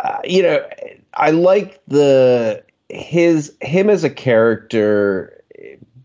[0.00, 0.66] uh, you know,
[1.14, 5.42] I like the his him as a character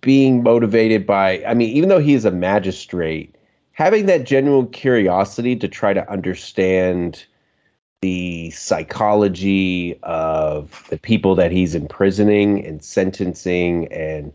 [0.02, 1.44] being motivated by.
[1.46, 3.36] I mean, even though he is a magistrate,
[3.74, 7.26] having that genuine curiosity to try to understand
[8.02, 14.34] the psychology of the people that he's imprisoning and sentencing and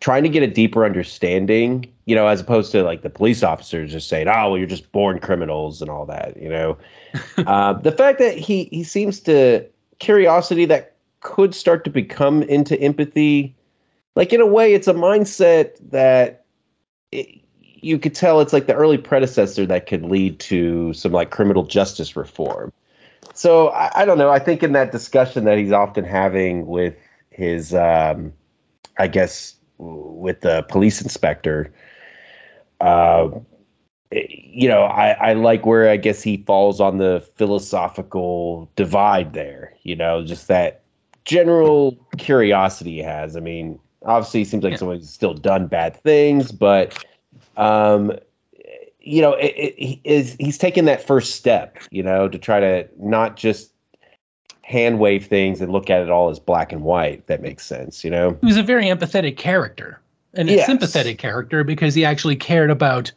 [0.00, 3.92] trying to get a deeper understanding, you know, as opposed to like the police officers
[3.92, 6.78] just saying, "Oh, well, you're just born criminals" and all that, you know.
[7.46, 9.66] uh, the fact that he he seems to
[9.98, 10.91] curiosity that
[11.22, 13.54] could start to become into empathy,
[14.14, 16.44] like in a way, it's a mindset that
[17.10, 21.30] it, you could tell it's like the early predecessor that could lead to some like
[21.30, 22.72] criminal justice reform.
[23.34, 24.30] So I, I don't know.
[24.30, 26.94] I think in that discussion that he's often having with
[27.30, 28.32] his, um,
[28.98, 31.72] I guess with the police inspector.
[32.80, 33.30] Uh,
[34.10, 39.74] you know, I, I like where I guess he falls on the philosophical divide there.
[39.82, 40.81] You know, just that
[41.24, 43.36] general curiosity he has.
[43.36, 44.78] I mean, obviously, he seems like yeah.
[44.78, 47.04] someone who's still done bad things, but
[47.56, 48.12] um,
[49.00, 51.78] you know, it, it, he is he's taken that first step.
[51.90, 53.72] You know, to try to not just
[54.62, 57.26] hand wave things and look at it all as black and white.
[57.26, 58.38] That makes sense, you know.
[58.40, 60.00] He was a very empathetic character
[60.34, 60.66] and a yes.
[60.66, 63.12] sympathetic character because he actually cared about,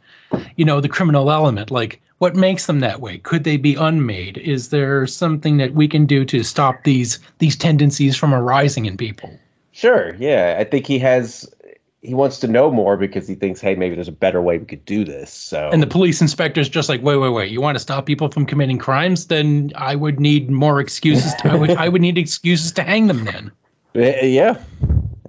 [0.58, 1.72] you know, the criminal element.
[1.72, 3.18] Like, what makes them that way?
[3.18, 4.38] Could they be unmade?
[4.38, 8.98] Is there something that we can do to stop these these tendencies from arising in
[8.98, 9.38] people?
[9.72, 10.16] Sure.
[10.16, 11.54] Yeah, I think he has
[12.02, 14.66] he wants to know more because he thinks, hey, maybe there's a better way we
[14.66, 15.32] could do this.
[15.32, 18.30] So and the police inspector's just like, wait, wait, wait, you want to stop people
[18.30, 19.28] from committing crimes?
[19.28, 21.34] Then I would need more excuses.
[21.36, 23.26] To, I would I would need excuses to hang them.
[23.26, 23.52] Then
[23.94, 24.58] yeah,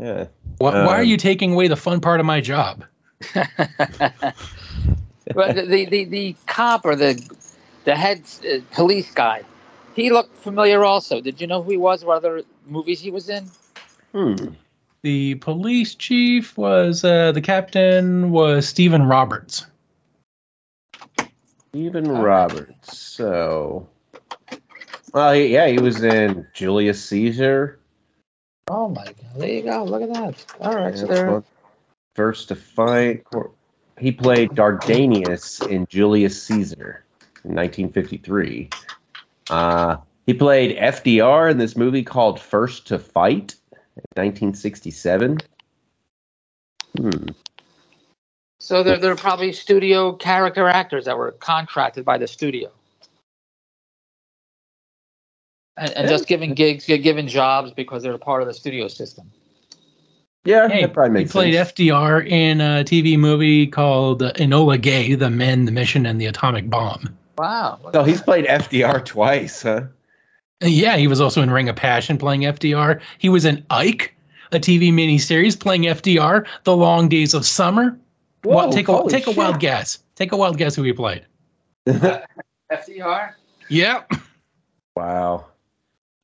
[0.00, 0.26] yeah.
[0.58, 2.84] Why, um, why are um, you taking away the fun part of my job?
[5.34, 7.20] well, the, the the cop or the
[7.84, 9.42] the head uh, police guy,
[9.94, 10.84] he looked familiar.
[10.84, 12.04] Also, did you know who he was?
[12.04, 13.50] What other movies he was in?
[14.12, 14.54] Hmm.
[15.02, 19.66] The police chief was uh, the captain was Stephen Roberts.
[21.68, 22.96] Stephen Roberts.
[22.98, 23.88] So,
[25.12, 27.78] well, yeah, he was in Julius Caesar.
[28.68, 29.16] Oh my god!
[29.36, 29.84] There you go.
[29.84, 30.44] Look at that.
[30.60, 31.44] All right, yeah, so there.
[32.16, 33.24] First to fight,
[33.98, 37.04] he played Dardanius in Julius Caesar
[37.44, 38.70] in 1953.
[39.48, 45.38] Uh, he played FDR in this movie called First to Fight in 1967.
[46.98, 47.10] Hmm.
[48.58, 52.70] So they're, they're probably studio character actors that were contracted by the studio.
[55.76, 59.30] And, and just giving gigs, giving jobs because they're part of the studio system.
[60.46, 61.72] Yeah, hey, that probably makes he played sense.
[61.72, 66.70] FDR in a TV movie called Enola Gay, The Men, the Mission, and the Atomic
[66.70, 67.16] Bomb.
[67.36, 67.80] Wow.
[67.92, 69.82] So he's played FDR twice, huh?
[70.62, 73.00] Yeah, he was also in Ring of Passion playing FDR.
[73.18, 74.14] He was in Ike,
[74.52, 77.98] a TV miniseries playing FDR, The Long Days of Summer.
[78.42, 79.36] Whoa, well, take a take shit.
[79.36, 79.98] a wild guess.
[80.14, 81.26] Take a wild guess who he played.
[81.86, 83.32] FDR.
[83.68, 84.12] Yep.
[84.94, 85.32] Wow.
[85.34, 85.48] All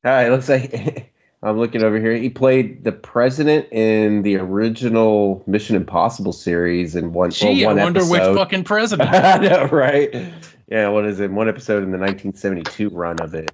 [0.03, 0.71] right, looks like
[1.43, 2.15] I'm looking over here.
[2.15, 7.31] He played the president in the original Mission Impossible series in one.
[7.31, 8.29] Gee, well, one I wonder episode.
[8.29, 9.09] which fucking president.
[9.13, 10.31] I know, right?
[10.69, 11.31] Yeah, what is it?
[11.31, 13.51] One episode in the 1972 run of it.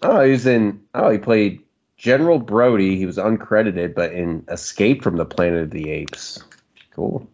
[0.00, 0.80] Oh, he was in.
[0.94, 1.62] Oh, he played
[1.98, 2.96] General Brody.
[2.96, 6.42] He was uncredited, but in Escape from the Planet of the Apes.
[6.92, 7.28] Cool.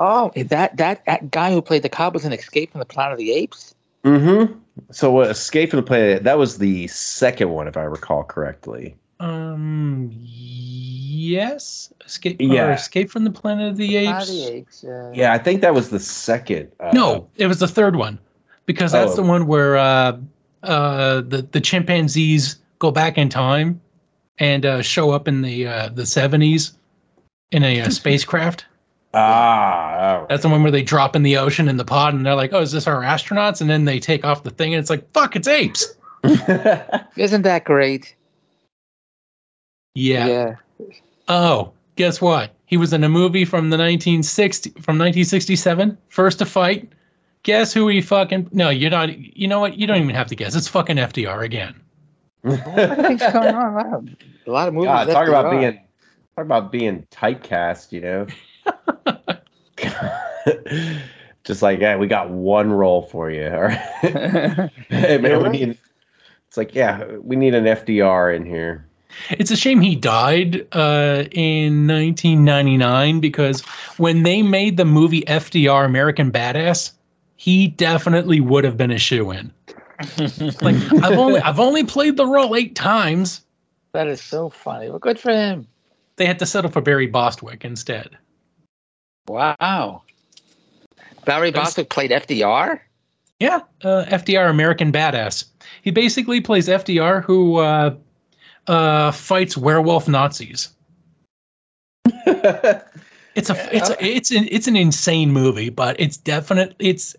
[0.00, 3.12] Oh, that that that guy who played the cop was in Escape from the Planet
[3.12, 3.76] of the Apes.
[4.04, 4.58] Mm-hmm.
[4.90, 8.96] So, uh, Escape from the Planet that was the second one, if I recall correctly.
[9.20, 10.10] Um.
[10.12, 11.92] Yes.
[12.04, 12.36] Escape.
[12.40, 12.72] Yeah.
[12.72, 14.28] Escape from the Planet of the Apes.
[14.28, 16.70] The Apes uh, yeah, I think that was the second.
[16.80, 18.18] Uh, no, it was the third one,
[18.66, 19.16] because that's oh.
[19.16, 20.18] the one where uh,
[20.62, 23.80] uh, the the chimpanzees go back in time
[24.38, 26.72] and uh, show up in the uh, the seventies
[27.50, 28.66] in a, uh, spacecraft.
[29.14, 32.34] Ah, that's the one where they drop in the ocean in the pod, and they're
[32.34, 34.90] like, "Oh, is this our astronauts?" And then they take off the thing, and it's
[34.90, 35.94] like, "Fuck, it's apes."
[37.16, 38.14] Isn't that great?
[39.94, 40.26] Yeah.
[40.26, 40.54] Yeah.
[41.26, 42.54] Oh, guess what?
[42.66, 46.92] He was in a movie from the 1960 from 1967, First to Fight,
[47.42, 48.48] Guess who he fucking?
[48.52, 49.16] No, you're not.
[49.16, 49.78] You know what?
[49.78, 50.54] You don't even have to guess.
[50.54, 51.80] It's fucking FDR again.
[52.42, 54.16] what going on?
[54.46, 54.88] A lot of movies.
[54.88, 55.72] God, talk about being
[56.36, 57.92] talk about being typecast.
[57.92, 58.26] You know.
[61.44, 63.48] Just like, yeah, we got one role for you.
[63.48, 63.78] All right.
[64.88, 65.78] hey, man, we need.
[66.48, 68.86] It's like, yeah, we need an FDR in here.
[69.30, 73.62] It's a shame he died uh, in 1999 because
[73.96, 76.92] when they made the movie FDR American Badass,
[77.36, 79.52] he definitely would have been a shoe in.
[80.60, 83.44] like I've only I've only played the role eight times.
[83.92, 84.88] That is so funny.
[84.90, 85.66] Well, good for him.
[86.16, 88.16] They had to settle for Barry Bostwick instead.
[89.28, 90.02] Wow.
[91.24, 92.80] Barry Bostwick played FDR.
[93.38, 95.44] Yeah, uh, FDR American Badass.
[95.82, 97.94] He basically plays FDR who uh,
[98.66, 100.70] uh, fights werewolf Nazis.
[103.38, 107.14] It's a it's a, it's an it's an insane movie, but it's definite it's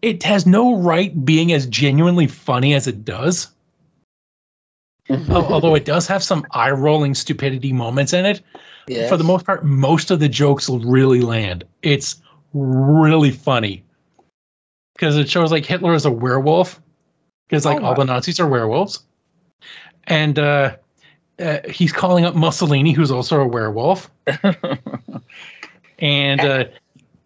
[0.00, 3.48] it has no right being as genuinely funny as it does.
[5.30, 8.42] Al- Although it does have some eye rolling stupidity moments in it,
[8.88, 9.08] Yes.
[9.08, 11.64] for the most part, most of the jokes will really land.
[11.82, 12.22] It's
[12.54, 13.82] really funny.
[14.94, 16.80] Because it shows like Hitler is a werewolf.
[17.48, 19.00] Because like Oh, all the Nazis are werewolves,
[20.04, 20.76] and uh,
[21.38, 24.10] uh, he's calling up Mussolini, who's also a werewolf,
[25.98, 26.64] and uh,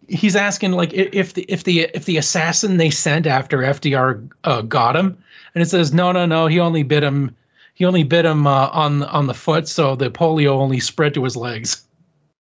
[0.07, 4.61] he's asking like if the if the if the assassin they sent after FDR uh,
[4.61, 5.17] got him,
[5.55, 7.35] and it says no no no he only bit him
[7.73, 11.23] he only bit him uh, on on the foot, so the polio only spread to
[11.23, 11.83] his legs.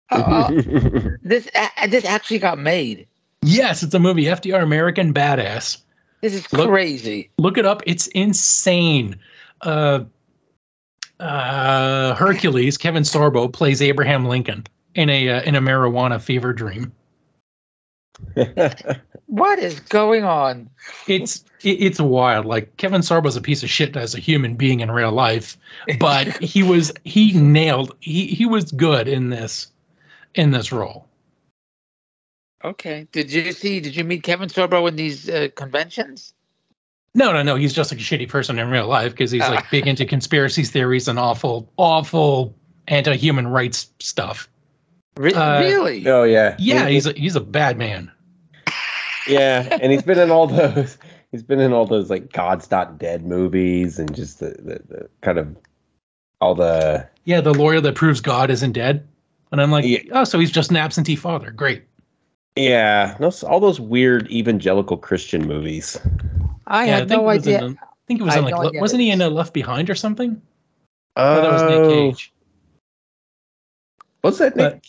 [0.09, 0.49] Uh,
[1.22, 3.05] this uh, this actually got made.
[3.41, 5.80] Yes, it's a movie, FDR American Badass.
[6.22, 7.30] This is Look- crazy.
[7.38, 7.84] Look it up.
[7.86, 9.20] It's insane.
[9.59, 10.05] Uh,
[11.20, 14.65] uh, Hercules, Kevin Sorbo plays Abraham Lincoln
[14.95, 16.93] in a uh, in a marijuana fever dream.
[19.28, 20.70] What is going on?
[21.05, 22.45] It's it's wild.
[22.45, 25.57] Like Kevin Sorbo's a piece of shit as a human being in real life,
[25.99, 29.68] but he was he nailed he he was good in this
[30.34, 31.07] in this role.
[32.63, 33.07] Okay.
[33.11, 33.82] Did you see?
[33.82, 36.34] Did you meet Kevin Sorbo in these uh, conventions?
[37.13, 37.55] No, no, no.
[37.55, 39.51] He's just like a shitty person in real life because he's Ah.
[39.55, 42.55] like big into conspiracy theories and awful, awful
[42.88, 44.47] anti-human rights stuff.
[45.18, 46.07] Re- Uh, really?
[46.07, 46.55] oh yeah.
[46.59, 48.11] Yeah, he's a, he's a bad man.
[49.28, 50.97] yeah, and he's been in all those.
[51.32, 55.09] He's been in all those like God's Not Dead movies and just the, the, the
[55.22, 55.57] kind of
[56.39, 59.05] all the Yeah, the lawyer that proves God isn't dead.
[59.51, 59.99] And I'm like, Yeah.
[60.13, 61.51] oh, so he's just an absentee father.
[61.51, 61.84] Great.
[62.55, 65.99] yeah, those, all those weird evangelical Christian movies.
[66.65, 67.63] I yeah, had think no idea.
[67.65, 69.30] In, I think it was I in had like, no Le- wasn't he in uh,
[69.30, 70.41] Left Behind or something?
[71.18, 72.34] Oh, Or that was Nick Cage.
[74.22, 74.55] What's that?
[74.55, 74.86] Nick?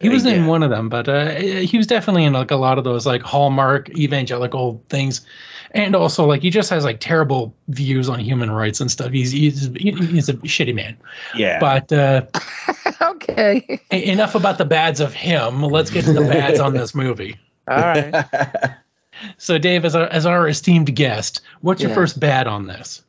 [0.00, 2.78] He was in one of them, but uh, he was definitely in like a lot
[2.78, 5.26] of those like Hallmark evangelical things,
[5.72, 9.10] and also like he just has like terrible views on human rights and stuff.
[9.10, 10.96] He's he's he's a shitty man.
[11.34, 11.58] Yeah.
[11.58, 12.26] But uh,
[13.02, 13.80] okay.
[13.90, 15.62] enough about the bads of him.
[15.62, 17.36] Let's get to the bads on this movie.
[17.68, 18.24] All right.
[19.36, 23.02] So, Dave, as our as our esteemed guest, what's your first bad on this?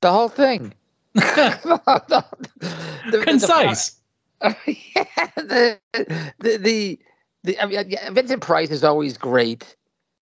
[0.00, 0.74] The whole thing.
[1.14, 2.22] The-
[2.60, 3.96] the- the- Concise.
[4.66, 5.04] yeah,
[5.36, 6.98] the, the the
[7.44, 9.76] the I mean, yeah, Vincent Price is always great,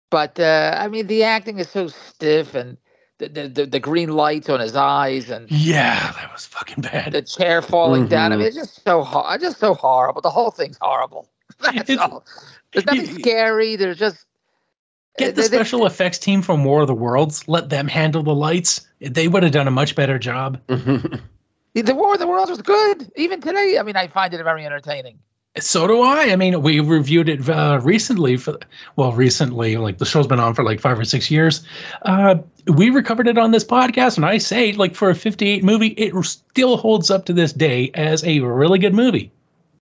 [0.09, 2.77] but uh, I mean the acting is so stiff and
[3.19, 7.11] the, the the the green lights on his eyes and Yeah, that was fucking bad.
[7.13, 8.31] the chair falling down.
[8.33, 9.41] I mean, it's just so hard.
[9.41, 10.21] Just so horrible.
[10.21, 11.27] The whole thing's horrible.
[11.59, 12.25] That's It's- all.
[12.73, 13.75] There's nothing you- scary.
[13.75, 14.25] There's just
[15.17, 17.47] Get the they- they- special effects team from War of the Worlds.
[17.47, 18.87] Let them handle the lights.
[18.99, 20.61] They would have done a much better job.
[21.85, 23.11] The War of the Worlds was good.
[23.15, 25.19] Even today, I mean, I find it very entertaining.
[25.59, 26.31] So do I.
[26.31, 28.37] I mean, we reviewed it uh, recently.
[28.37, 28.57] For
[28.95, 31.65] well, recently, like the show's been on for like five or six years.
[32.03, 32.35] Uh,
[32.67, 36.13] we recovered it on this podcast, and I say, like for a '58 movie, it
[36.25, 39.31] still holds up to this day as a really good movie.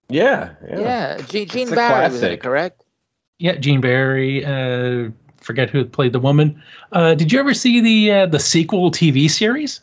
[0.08, 0.54] yeah.
[0.66, 1.22] Yeah, Yeah.
[1.28, 2.82] Gene, Gene Barry was in it, correct?
[3.38, 4.44] Yeah, Gene Barry.
[4.44, 5.10] Uh,
[5.42, 6.62] forget who played the woman.
[6.92, 9.80] Uh, did you ever see the uh, the sequel TV series?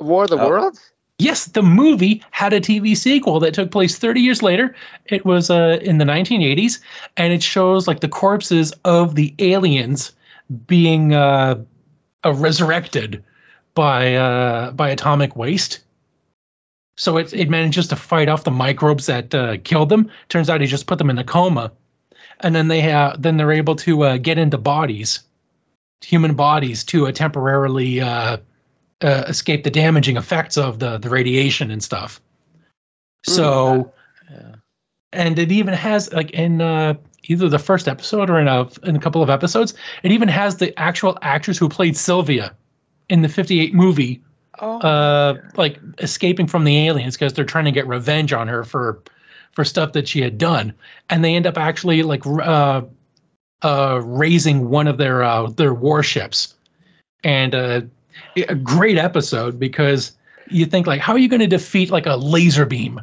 [0.00, 0.48] War of the Oh.
[0.48, 0.92] Worlds.
[1.18, 4.74] Yes, the movie had a TV sequel that took place 30 years later.
[5.04, 6.80] It was uh, in the 1980s,
[7.18, 10.12] and it shows like the corpses of the aliens
[10.66, 11.62] being uh,
[12.24, 13.22] uh, resurrected
[13.74, 15.80] by uh, by atomic waste.
[16.96, 20.10] So it it manages to fight off the microbes that uh, killed them.
[20.30, 21.70] Turns out he just put them in a coma,
[22.40, 25.20] and then they have then they're able to uh, get into bodies,
[26.00, 28.00] human bodies, to uh, temporarily.
[29.02, 32.20] Uh, escape the damaging effects of the the radiation and stuff.
[33.24, 33.92] So,
[34.30, 34.54] Yeah.
[35.12, 36.94] and it even has like in uh,
[37.24, 40.56] either the first episode or in a in a couple of episodes, it even has
[40.56, 42.54] the actual actress who played Sylvia
[43.08, 44.22] in the '58 movie,
[44.58, 48.64] Oh, uh, like escaping from the aliens because they're trying to get revenge on her
[48.64, 49.02] for
[49.52, 50.74] for stuff that she had done,
[51.08, 52.82] and they end up actually like uh,
[53.62, 56.54] uh, raising one of their uh, their warships,
[57.24, 57.80] and uh,
[58.42, 60.12] a great episode because
[60.48, 63.00] you think like, how are you going to defeat like a laser beam?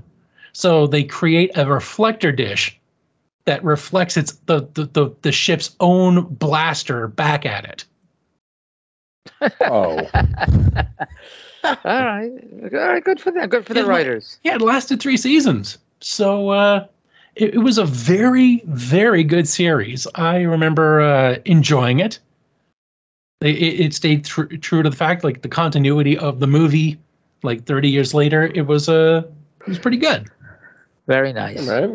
[0.54, 2.80] So they create a reflector dish
[3.46, 7.86] that reflects its the the the, the ship's own blaster back at it.
[9.62, 10.00] Oh,
[11.64, 12.32] All right,
[12.74, 13.50] all right, good for them.
[13.50, 14.40] Good for the Yeah, like- writers.
[14.44, 15.78] Yeah, it lasted three seasons.
[16.00, 16.86] So uh,
[17.36, 20.08] it, it was a very, very good series.
[20.16, 22.20] I remember uh, enjoying it.
[23.42, 26.98] It, it it stayed tr- true to the fact, like the continuity of the movie.
[27.44, 29.22] Like 30 years later, it was uh,
[29.62, 30.30] it was pretty good.
[31.08, 31.68] Very nice.
[31.68, 31.92] right.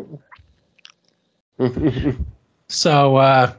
[2.73, 3.53] So, uh,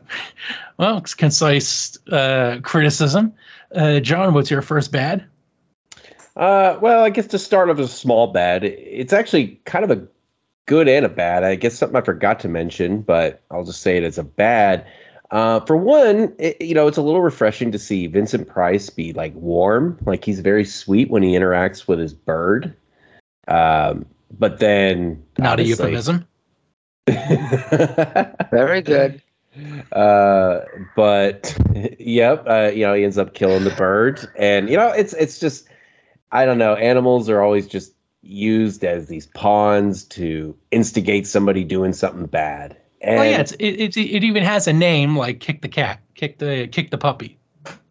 [0.76, 3.32] well, it's concise uh, criticism.
[3.72, 5.24] Uh, John, what's your first bad?
[6.36, 9.90] Uh, well, I guess to start off as a small bad, it's actually kind of
[9.92, 10.04] a
[10.66, 11.44] good and a bad.
[11.44, 14.84] I guess something I forgot to mention, but I'll just say it as a bad.
[15.34, 19.12] Uh, for one, it, you know, it's a little refreshing to see Vincent Price be
[19.12, 22.76] like warm, like he's very sweet when he interacts with his bird.
[23.48, 26.28] Um, but then Not a euphemism.
[27.08, 29.22] Very good.
[29.92, 30.60] uh
[30.96, 31.56] but
[31.98, 35.38] yep uh you know he ends up killing the bird and you know it's it's
[35.38, 35.68] just
[36.32, 41.92] i don't know animals are always just used as these pawns to instigate somebody doing
[41.92, 45.62] something bad and oh yeah, it's, it, it it even has a name like kick
[45.62, 47.38] the cat, kick the kick the puppy,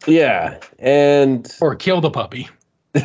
[0.08, 2.50] yeah and or kill the puppy.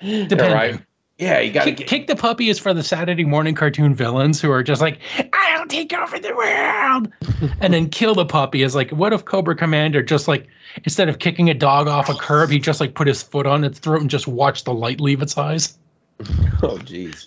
[0.00, 0.52] Depending.
[0.52, 0.80] right
[1.18, 4.40] yeah you gotta Kick, get kick the puppy is for the Saturday morning cartoon villains
[4.40, 4.98] who are just like,
[5.32, 7.12] I'll take over the world.
[7.60, 10.48] and then kill the puppy is like, what if Cobra Commander just like,
[10.82, 13.62] instead of kicking a dog off a curb, he just like put his foot on
[13.64, 15.78] its throat and just watched the light leave its eyes?
[16.62, 17.26] oh jeez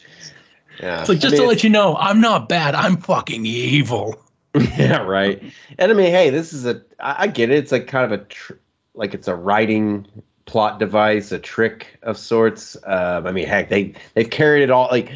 [0.82, 2.76] yeah It's like, just I mean, to let you know, I'm not bad.
[2.76, 4.22] I'm fucking evil.
[4.78, 5.44] yeah right
[5.78, 8.22] and i mean hey this is a i, I get it it's like kind of
[8.22, 8.54] a tr-
[8.96, 10.08] like it's a writing
[10.46, 14.88] plot device a trick of sorts um i mean heck they they've carried it all
[14.90, 15.12] like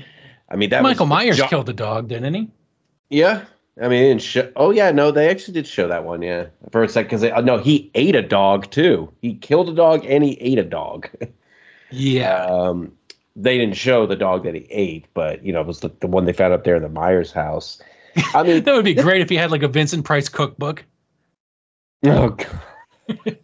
[0.50, 2.52] i mean that Michael Myers Jo- killed a dog, didn't he?
[3.10, 3.46] yeah
[3.82, 6.84] i mean and show, oh yeah no they actually did show that one yeah for
[6.84, 10.24] a second because uh, no he ate a dog too he killed a dog and
[10.24, 11.10] he ate a dog
[11.90, 12.46] Yeah.
[12.46, 12.94] um
[13.36, 16.08] they didn't show the dog that he ate but you know it was the, the
[16.08, 17.82] one they found up there in the myers house
[18.34, 20.84] i mean that would be great if he had like a Vincent Price cookbook.
[22.06, 22.48] oh god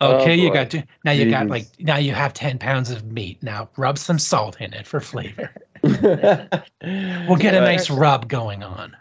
[0.00, 3.04] Oh, Okay, you got to now you got like now you have ten pounds of
[3.04, 3.40] meat.
[3.42, 5.50] Now rub some salt in it for flavor.
[5.84, 8.96] We'll get a nice rub going on.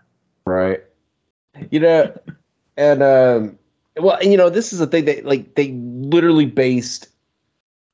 [0.45, 0.84] right
[1.72, 2.16] you know
[2.78, 3.58] and um
[3.97, 7.08] well you know this is the thing that like they literally based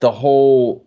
[0.02, 0.86] the whole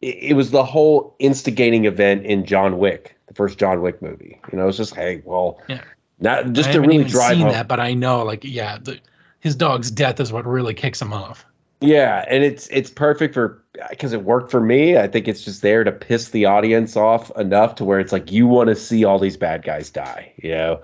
[0.00, 4.40] it, it was the whole instigating event in john wick the first john wick movie
[4.52, 5.82] you know it's just hey well Yeah.
[6.20, 8.98] not just I to really drive seen home that, but I know like yeah, the,
[9.40, 11.46] his dog's death is what really kicks him off.
[11.80, 14.98] Yeah, and it's it's perfect for because it worked for me.
[14.98, 18.30] I think it's just there to piss the audience off enough to where it's like
[18.30, 20.30] you want to see all these bad guys die.
[20.36, 20.82] You know,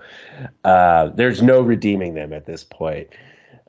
[0.63, 3.09] uh, there's no redeeming them at this point.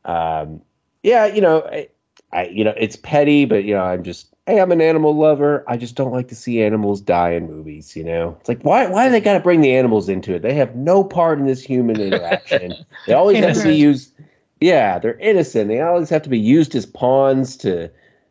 [0.06, 0.62] Um,
[1.02, 1.88] yeah, you know, I,
[2.32, 5.62] I you know it's petty, but you know I'm just hey, I'm an animal lover.
[5.68, 7.94] I just don't like to see animals die in movies.
[7.94, 10.42] You know, it's like why why do they got to bring the animals into it?
[10.42, 12.74] They have no part in this human interaction.
[13.06, 14.12] they always have to be used.
[14.60, 15.68] Yeah, they're innocent.
[15.68, 17.90] They always have to be used as pawns to,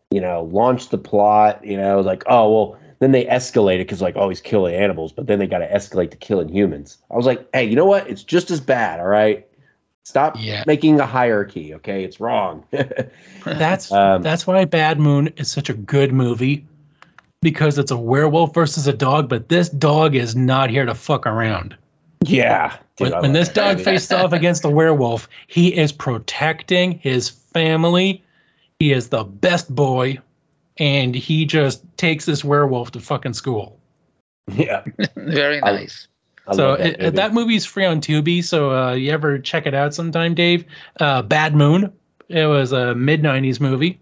[0.10, 1.64] you know, launch the plot.
[1.64, 5.12] You know, like oh well, then they escalate it because like oh he's killing animals,
[5.12, 6.98] but then they got to escalate to killing humans.
[7.12, 8.10] I was like, hey, you know what?
[8.10, 9.00] It's just as bad.
[9.00, 9.48] All right,
[10.08, 10.64] stop Yeah.
[10.66, 11.74] making a hierarchy.
[11.76, 12.64] Okay, it's wrong.
[13.46, 16.66] That's Um, that's why Bad Moon is such a good movie
[17.42, 21.28] because it's a werewolf versus a dog, but this dog is not here to fuck
[21.28, 21.76] around.
[22.26, 22.78] yeah.
[22.96, 28.24] dude, When, when this dog faces off against the werewolf, he is protecting his family.
[28.80, 30.20] He is the best boy,
[30.78, 33.78] and he just takes this werewolf to fucking school.
[34.54, 34.84] yeah,
[35.16, 36.08] Very I- nice.
[36.48, 38.44] I so love it, that movie's free on Tubi.
[38.44, 40.66] So uh, you ever check it out sometime, Dave?
[41.00, 41.92] Uh, Bad Moon.
[42.30, 44.00] It was a mid '90s movie.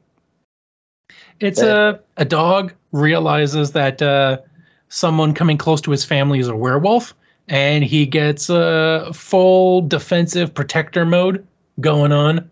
[1.39, 4.37] It's a a dog realizes that uh,
[4.89, 7.13] someone coming close to his family is a werewolf,
[7.47, 11.45] and he gets a full defensive protector mode
[11.81, 12.49] going on,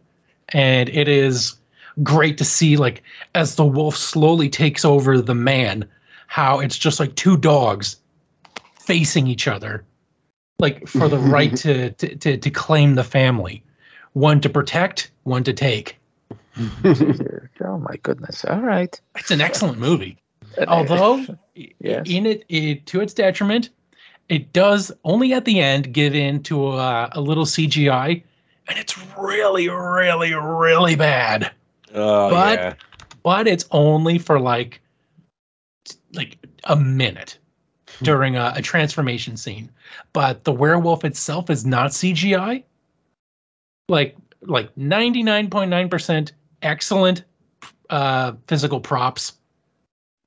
[0.49, 1.55] and it is
[2.01, 3.03] great to see like
[3.35, 5.87] as the wolf slowly takes over the man,
[6.27, 7.97] how it's just like two dogs
[8.85, 9.85] facing each other
[10.59, 11.33] like for the mm-hmm, mm-hmm.
[11.33, 13.63] right to, to to to claim the family
[14.13, 15.97] one to protect one to take
[16.85, 18.45] oh my goodness.
[18.45, 18.99] All right.
[19.15, 20.17] it's an excellent movie
[20.67, 21.25] although
[21.55, 22.07] Yes.
[22.09, 23.69] in it, it to its detriment
[24.29, 28.23] it does only at the end give in to a, a little cgi
[28.67, 31.51] and it's really really really bad
[31.93, 32.73] oh but- yeah.
[33.23, 34.81] but it's only for like
[36.13, 37.37] like a minute
[38.01, 39.69] during a, a transformation scene.
[40.13, 42.63] But the werewolf itself is not CGI.
[43.89, 46.31] Like like 99.9%
[46.61, 47.23] excellent
[47.89, 49.33] uh physical props,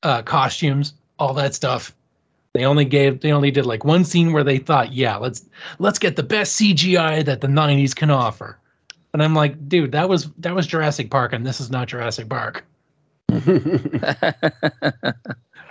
[0.02, 1.94] uh costumes, all that stuff.
[2.54, 5.44] They only gave they only did like one scene where they thought, yeah, let's
[5.78, 8.58] let's get the best CGI that the 90s can offer.
[9.12, 12.28] And I'm like, dude, that was that was Jurassic Park and this is not Jurassic
[12.28, 12.64] Park.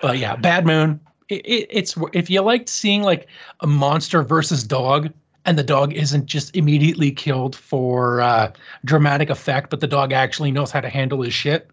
[0.01, 0.99] But yeah, Bad Moon.
[1.29, 3.27] It, it, it's if you liked seeing like
[3.61, 5.11] a monster versus dog,
[5.45, 8.51] and the dog isn't just immediately killed for uh,
[8.83, 11.69] dramatic effect, but the dog actually knows how to handle his shit.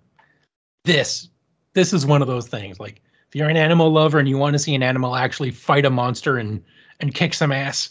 [0.85, 1.29] This,
[1.75, 2.81] this is one of those things.
[2.81, 5.85] Like if you're an animal lover and you want to see an animal actually fight
[5.85, 6.63] a monster and
[7.01, 7.91] and kick some ass,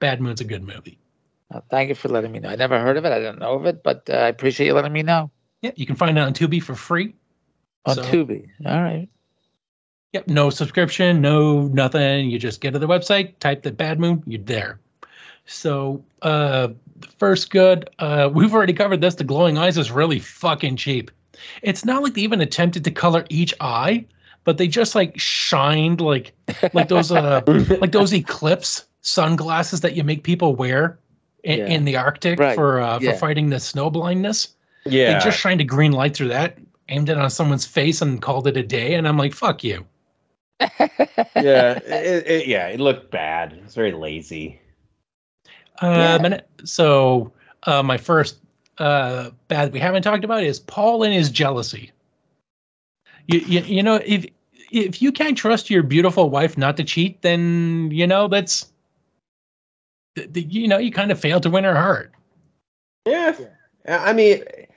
[0.00, 0.98] Bad Moon's a good movie.
[1.50, 2.48] Well, thank you for letting me know.
[2.48, 3.12] I never heard of it.
[3.12, 5.30] I didn't know of it, but uh, I appreciate you letting me know.
[5.60, 7.14] Yeah, you can find it on Tubi for free.
[7.84, 8.48] On So- Tubi.
[8.66, 9.08] All right.
[10.12, 12.30] Yep, no subscription, no nothing.
[12.30, 14.78] You just get to the website, type the Bad Moon, you're there.
[15.46, 16.68] So, uh,
[17.18, 19.14] first good, uh, we've already covered this.
[19.14, 21.10] The glowing eyes is really fucking cheap.
[21.62, 24.04] It's not like they even attempted to color each eye,
[24.44, 26.32] but they just like shined like
[26.72, 27.40] like those uh
[27.80, 30.98] like those eclipse sunglasses that you make people wear
[31.42, 31.66] in, Yeah.
[31.66, 33.16] in the Arctic Right, for uh, for yeah.
[33.16, 34.48] fighting the snow blindness.
[34.84, 35.14] yeah.
[35.18, 36.58] They just shined a green light through that,
[36.90, 38.94] aimed it on someone's face, and called it a day.
[38.94, 39.84] And I'm like, fuck you.
[40.60, 41.78] Yeah.
[41.86, 42.68] It, it, yeah.
[42.68, 43.52] It looked bad.
[43.64, 44.60] It's very lazy.
[45.82, 46.14] Yeah.
[46.14, 47.32] Um, and so
[47.64, 48.38] uh, my first
[48.78, 51.92] uh, bad we haven't talked about is Paul and his jealousy.
[53.26, 54.26] You, you you know if
[54.72, 58.72] if you can't trust your beautiful wife not to cheat, then you know that's
[60.16, 62.12] th- th- you know you kind of failed to win her heart.
[63.06, 63.36] Yeah.
[63.88, 64.70] I mean, it,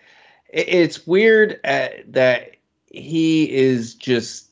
[0.50, 2.52] it's weird uh, that
[2.88, 4.45] he is just.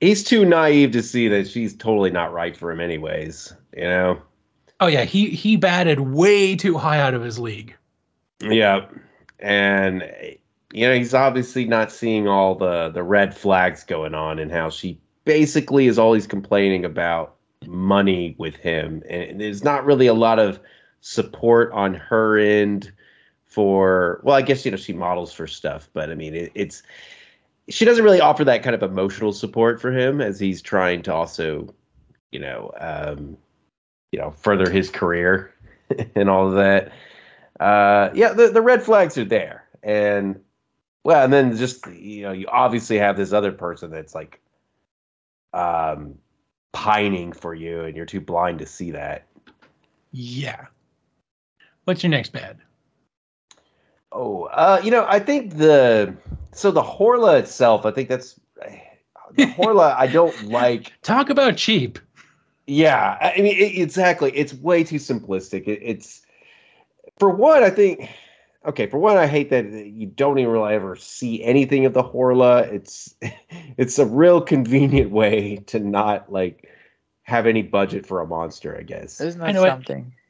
[0.00, 3.54] He's too naive to see that she's totally not right for him, anyways.
[3.74, 4.22] You know?
[4.80, 7.74] Oh yeah, he he batted way too high out of his league.
[8.40, 8.86] Yeah.
[9.38, 10.10] And,
[10.72, 14.70] you know, he's obviously not seeing all the, the red flags going on and how
[14.70, 17.36] she basically is always complaining about
[17.66, 19.02] money with him.
[19.08, 20.60] And there's not really a lot of
[21.00, 22.92] support on her end
[23.44, 26.82] for, well, I guess, you know, she models for stuff, but I mean, it, it's,
[27.68, 31.12] she doesn't really offer that kind of emotional support for him as he's trying to
[31.12, 31.72] also,
[32.30, 33.36] you know, um,
[34.12, 35.52] you know, further his career
[36.14, 36.92] and all of that
[37.60, 40.38] uh yeah the, the red flags are there and
[41.04, 44.40] well and then just you know you obviously have this other person that's like
[45.54, 46.14] um
[46.72, 49.26] pining for you and you're too blind to see that
[50.12, 50.66] Yeah.
[51.84, 52.58] What's your next bad?
[54.16, 56.14] Oh uh you know i think the
[56.52, 58.40] so the horla itself i think that's
[59.36, 61.98] the horla i don't like Talk about cheap.
[62.66, 64.32] Yeah, I I mean, it, exactly.
[64.36, 65.68] It's way too simplistic.
[65.68, 66.22] It, it's
[67.18, 68.10] for one, I think.
[68.66, 72.02] Okay, for one, I hate that you don't even really ever see anything of the
[72.02, 72.66] Horla.
[72.72, 73.14] It's
[73.76, 76.68] it's a real convenient way to not like
[77.22, 78.76] have any budget for a monster.
[78.76, 79.20] I guess.
[79.20, 79.62] Isn't I that know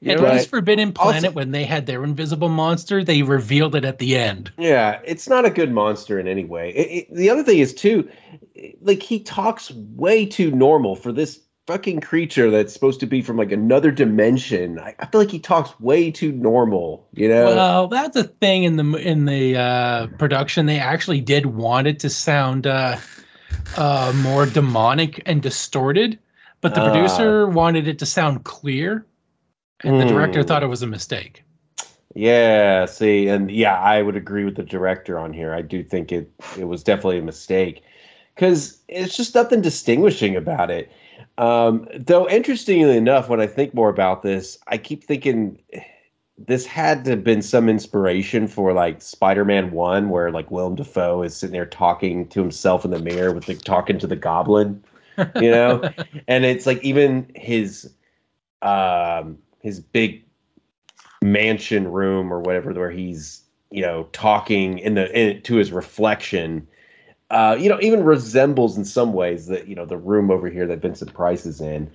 [0.05, 0.35] At right.
[0.35, 4.16] least Forbidden Planet, Also- when they had their invisible monster, they revealed it at the
[4.16, 4.52] end.
[4.59, 6.70] Yeah, it's not a good monster in any way.
[6.70, 8.09] It, it- the other thing is too,
[8.82, 13.36] like he talks way too normal for this fucking creature that's supposed to be from
[13.36, 14.78] like another dimension.
[14.78, 17.09] I, I feel like he talks way too normal.
[17.14, 17.47] You know.
[17.47, 20.66] Well, that's a thing in the in the uh, production.
[20.66, 22.98] They actually did want it to sound uh,
[23.77, 26.18] uh, more demonic and distorted,
[26.60, 26.93] but the Ah.
[26.93, 29.05] producer wanted it to sound clear,
[29.85, 30.47] and the director Hmm.
[30.47, 31.44] thought it was a mistake.
[32.15, 35.53] Yeah, see, and yeah, I would agree with the director on here.
[35.55, 37.82] I do think it it was definitely a mistake
[38.35, 40.90] because it's just nothing distinguishing about it.
[41.39, 45.61] Um, though, interestingly enough, when I think more about this, I keep thinking
[46.39, 51.23] this had to have been some inspiration for like Spider-Man One, where like Willem Dafoe
[51.23, 54.82] is sitting there talking to himself in the mirror with the talking to the Goblin,
[55.35, 55.86] you know,
[56.28, 57.93] and it's like even his
[58.62, 60.22] um his big
[61.22, 66.64] mansion room or whatever where he's you know talking in the in, to his reflection
[67.30, 70.68] uh you know even resembles in some ways the you know the room over here
[70.68, 71.90] that Vincent Price is in.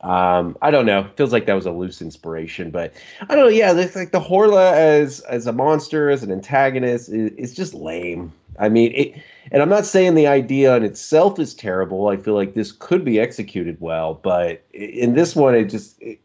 [0.00, 1.06] Um I don't know.
[1.16, 2.94] Feels like that was a loose inspiration but
[3.28, 3.50] I don't know.
[3.50, 8.32] Yeah like the Horla as as a monster as an antagonist is, is just lame.
[8.58, 9.22] I mean it
[9.52, 12.08] and I'm not saying the idea in itself is terrible.
[12.08, 16.18] I feel like this could be executed well but in this one it just it,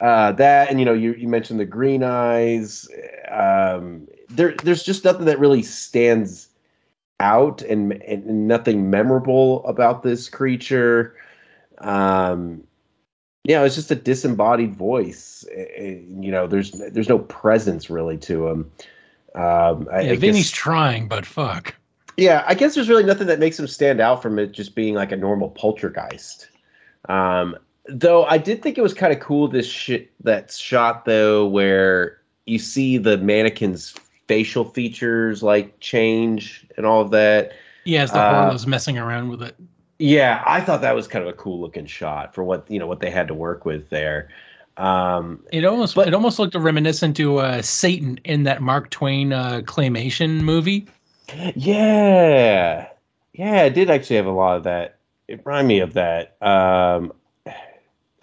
[0.00, 2.88] uh, that and you know you, you mentioned the green eyes
[3.30, 6.48] um, there there's just nothing that really stands
[7.20, 11.14] out and, and nothing memorable about this creature.
[11.78, 12.62] Um,
[13.44, 15.46] yeah, it's just a disembodied voice.
[15.54, 18.70] Eh, eh, you know, there's there's no presence really to him.
[19.34, 21.74] Um, I, Yeah, I Vinny's guess- trying, but fuck.
[22.16, 24.94] yeah, I guess there's really nothing that makes him stand out from it just being
[24.94, 26.48] like a normal poltergeist.
[27.08, 27.56] Um,
[27.88, 32.18] though I did think it was kind of cool this shit that shot though where
[32.46, 33.94] you see the mannequin's
[34.28, 37.52] facial features like change and all of that.
[37.84, 39.54] Yeah, as the Uh, Horla's messing around with it.
[39.98, 42.86] Yeah, I thought that was kind of a cool looking shot for what you know
[42.86, 44.28] what they had to work with there.
[44.76, 49.32] Um, It almost but- it almost looked reminiscent to uh, Satan in that Mark Twain
[49.32, 50.86] uh, claymation movie.
[51.54, 52.88] Yeah,
[53.32, 54.96] yeah, it did actually have a lot of that.
[55.28, 56.36] It reminded me of that.
[56.42, 57.12] Um,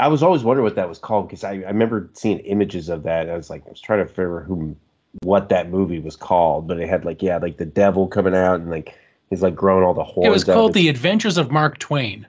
[0.04, 3.04] I was always wondering what that was called because I, I remember seeing images of
[3.04, 3.30] that.
[3.30, 4.76] I was like, I was trying to figure who,
[5.22, 8.60] what that movie was called, but it had like, yeah, like the devil coming out
[8.60, 9.00] and like
[9.30, 10.28] he's like growing all the horns.
[10.28, 12.28] It was called The Adventures of Mark Twain.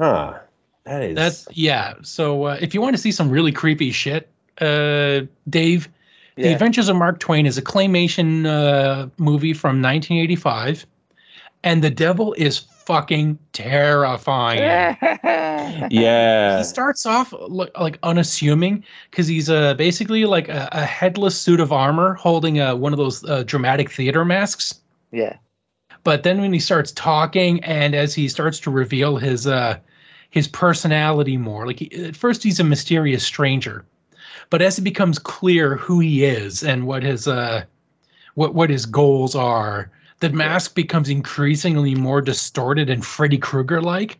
[0.00, 0.40] Huh.
[0.86, 1.14] That is.
[1.14, 1.94] That's yeah.
[2.02, 4.28] So uh, if you want to see some really creepy shit,
[4.60, 5.88] uh, Dave,
[6.34, 10.84] The Adventures of Mark Twain is a claymation uh, movie from 1985,
[11.62, 14.60] and the devil is fucking terrifying.
[15.90, 16.56] yeah.
[16.56, 21.60] He starts off look, like unassuming because he's uh, basically like a, a headless suit
[21.60, 24.80] of armor holding uh, one of those uh, dramatic theater masks.
[25.12, 25.36] yeah.
[26.02, 29.76] But then when he starts talking and as he starts to reveal his uh,
[30.30, 33.84] his personality more, like he, at first he's a mysterious stranger,
[34.48, 37.64] but as it becomes clear who he is and what his uh,
[38.34, 44.18] what what his goals are, the mask becomes increasingly more distorted and Freddy Krueger like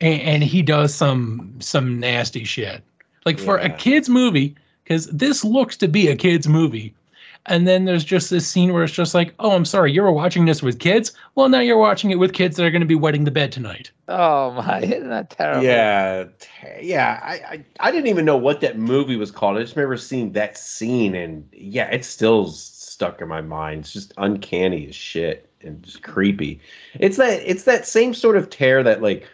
[0.00, 2.82] and, and he does some some nasty shit
[3.26, 4.54] like for a kids movie
[4.84, 6.94] because this looks to be a kids movie
[7.46, 10.12] and then there's just this scene where it's just like oh i'm sorry you were
[10.12, 12.86] watching this with kids well now you're watching it with kids that are going to
[12.86, 15.62] be wetting the bed tonight Oh my, isn't that terrible?
[15.62, 16.48] Yeah, t-
[16.82, 17.20] yeah.
[17.22, 19.56] I, I I didn't even know what that movie was called.
[19.56, 22.73] I just remember seeing that scene, and yeah, it still's s-
[23.04, 23.80] stuck in my mind.
[23.80, 26.60] It's just uncanny as shit and just creepy.
[26.98, 29.28] It's that it's that same sort of terror that like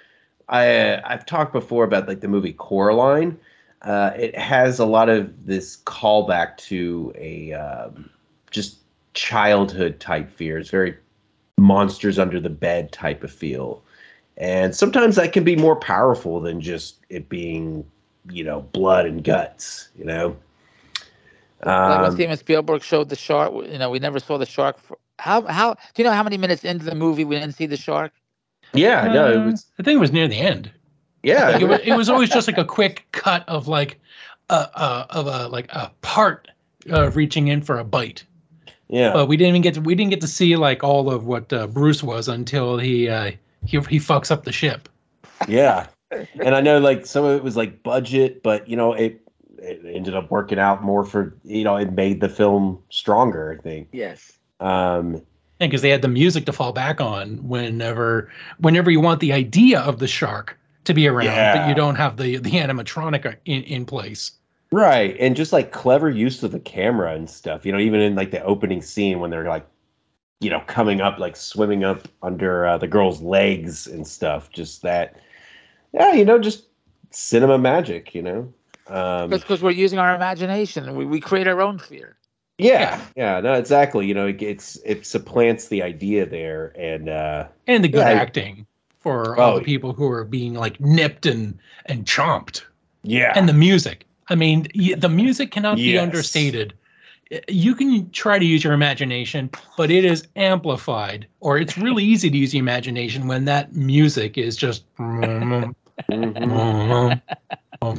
[0.49, 3.39] I I've talked before about like the movie Coraline.
[3.83, 8.11] Uh, it has a lot of this callback to a um,
[8.51, 8.79] just
[9.15, 10.97] childhood type fears, very
[11.57, 13.83] monsters under the bed type of feel.
[14.37, 17.87] And sometimes that can be more powerful than just it being,
[18.31, 20.37] you know, blood and guts, you know?
[21.87, 24.79] Like when Um, Steven Spielberg showed the shark, you know, we never saw the shark.
[24.79, 27.67] For, how how do you know how many minutes into the movie we didn't see
[27.67, 28.13] the shark?
[28.73, 30.71] yeah, no, it Uh, was, i think it was near the end
[31.23, 31.51] yeah.
[31.51, 34.01] like it, was, it was always just like a quick cut of like
[34.51, 36.49] a, a of a like a part
[36.93, 38.25] uh, reaching in for a bite
[38.89, 39.13] yeah.
[39.13, 41.53] but we didn't even get to, we didn't get to see like all of what
[41.53, 43.31] uh, bruce was until he uh
[43.65, 44.89] he, he fucks up the ship
[45.47, 45.87] Yeah.
[46.41, 49.21] And I know like some of it was like budget, but you know, it
[49.61, 53.63] it ended up working out more for you know, it made the film stronger, I
[53.63, 53.89] think.
[53.93, 54.33] Yes.
[54.61, 55.23] Um
[55.59, 59.81] because they had the music to fall back on whenever whenever you want the idea
[59.81, 63.85] of the shark to be around, but you don't have the the animatronic in, in
[63.85, 64.33] place.
[64.73, 65.17] right.
[65.21, 68.31] And just like clever use of the camera and stuff, you know, even in like
[68.31, 69.67] the opening scene when they're like
[70.41, 74.83] you know, coming up like swimming up under uh, the girl's legs and stuff, just
[74.83, 75.17] that
[75.93, 76.65] yeah, you know, just
[77.11, 78.53] cinema magic, you know.
[78.91, 82.17] Um That's because we're using our imagination we, we create our own fear.
[82.59, 84.07] Yeah, yeah, no, exactly.
[84.07, 88.11] You know, it, it's it supplants the idea there, and uh, And the good Yeah,
[88.13, 88.67] acting
[88.99, 89.59] for all Oh.
[89.59, 92.63] the people who are being like nipped and and chomped.
[93.03, 94.05] yeah, And the music.
[94.29, 94.67] I mean,
[94.99, 96.75] the music cannot be understated.
[97.49, 102.29] You can try to use your imagination, but it is amplified, or it's really easy
[102.29, 104.85] to use the imagination when that music is just.
[104.99, 105.75] Mhm.
[107.83, 107.95] You're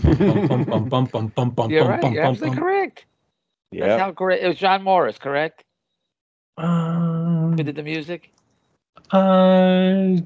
[1.86, 2.12] right.
[2.12, 3.06] You're absolutely correct.
[3.72, 4.44] That's yeah, how great.
[4.44, 5.64] It was John Morris, correct?
[6.58, 8.32] Um, Who did the music?
[9.12, 10.18] uh,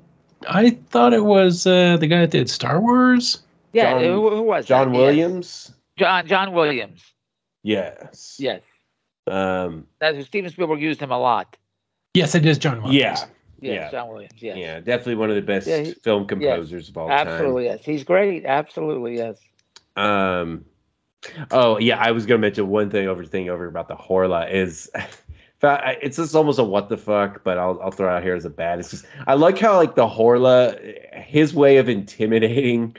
[0.50, 3.44] I thought it was uh, the guy that did Star Wars.
[3.74, 3.92] Yeah.
[3.92, 4.68] John- who, who was it?
[4.68, 4.98] John that?
[4.98, 5.06] Yes.
[5.06, 5.72] Williams.
[5.98, 7.02] John John Williams.
[7.64, 8.36] Yes.
[8.40, 8.62] Yes.
[9.28, 9.88] Um.
[10.00, 11.56] That's Steven Spielberg used him a lot.
[12.14, 13.22] Yes, it is John Williams.
[13.22, 13.26] Yeah.
[13.66, 13.92] Yes, Yeah.
[13.92, 14.34] John Williams.
[14.40, 14.58] Yes.
[14.58, 14.80] Yeah.
[14.80, 17.28] Definitely one of the best Yeah, he- film composers of all time.
[17.28, 17.66] Absolutely.
[17.66, 17.84] Yes.
[17.84, 18.46] He's great.
[18.46, 19.18] Absolutely.
[19.18, 19.40] Yes.
[19.96, 20.66] Um.
[21.50, 24.90] Oh yeah, I was gonna mention one thing over thing over about the Horla is.
[25.64, 28.46] It's just almost a what the fuck, but I'll I'll throw it out here as
[28.46, 28.78] a bad.
[28.78, 32.96] It's just I like how like the Horla, his way of intimidating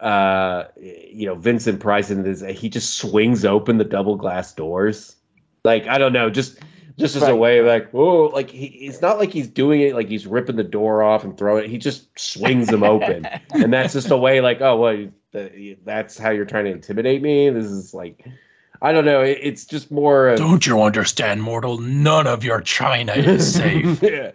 [0.00, 5.14] uh you know Vincent Price and this he just swings open the double glass doors
[5.64, 6.58] like I don't know just
[6.98, 9.94] just as a way of like, oh, like he, it's not like he's doing it
[9.94, 11.70] like he's ripping the door off and throwing it.
[11.70, 15.08] He just swings them open, and that's just a way like, oh, well,
[15.84, 17.50] that's how you're trying to intimidate me.
[17.50, 18.26] This is like,
[18.82, 19.22] I don't know.
[19.22, 20.28] It, it's just more.
[20.28, 21.78] Of, Don't you understand, mortal?
[21.78, 24.02] None of your China is safe.
[24.02, 24.30] yeah.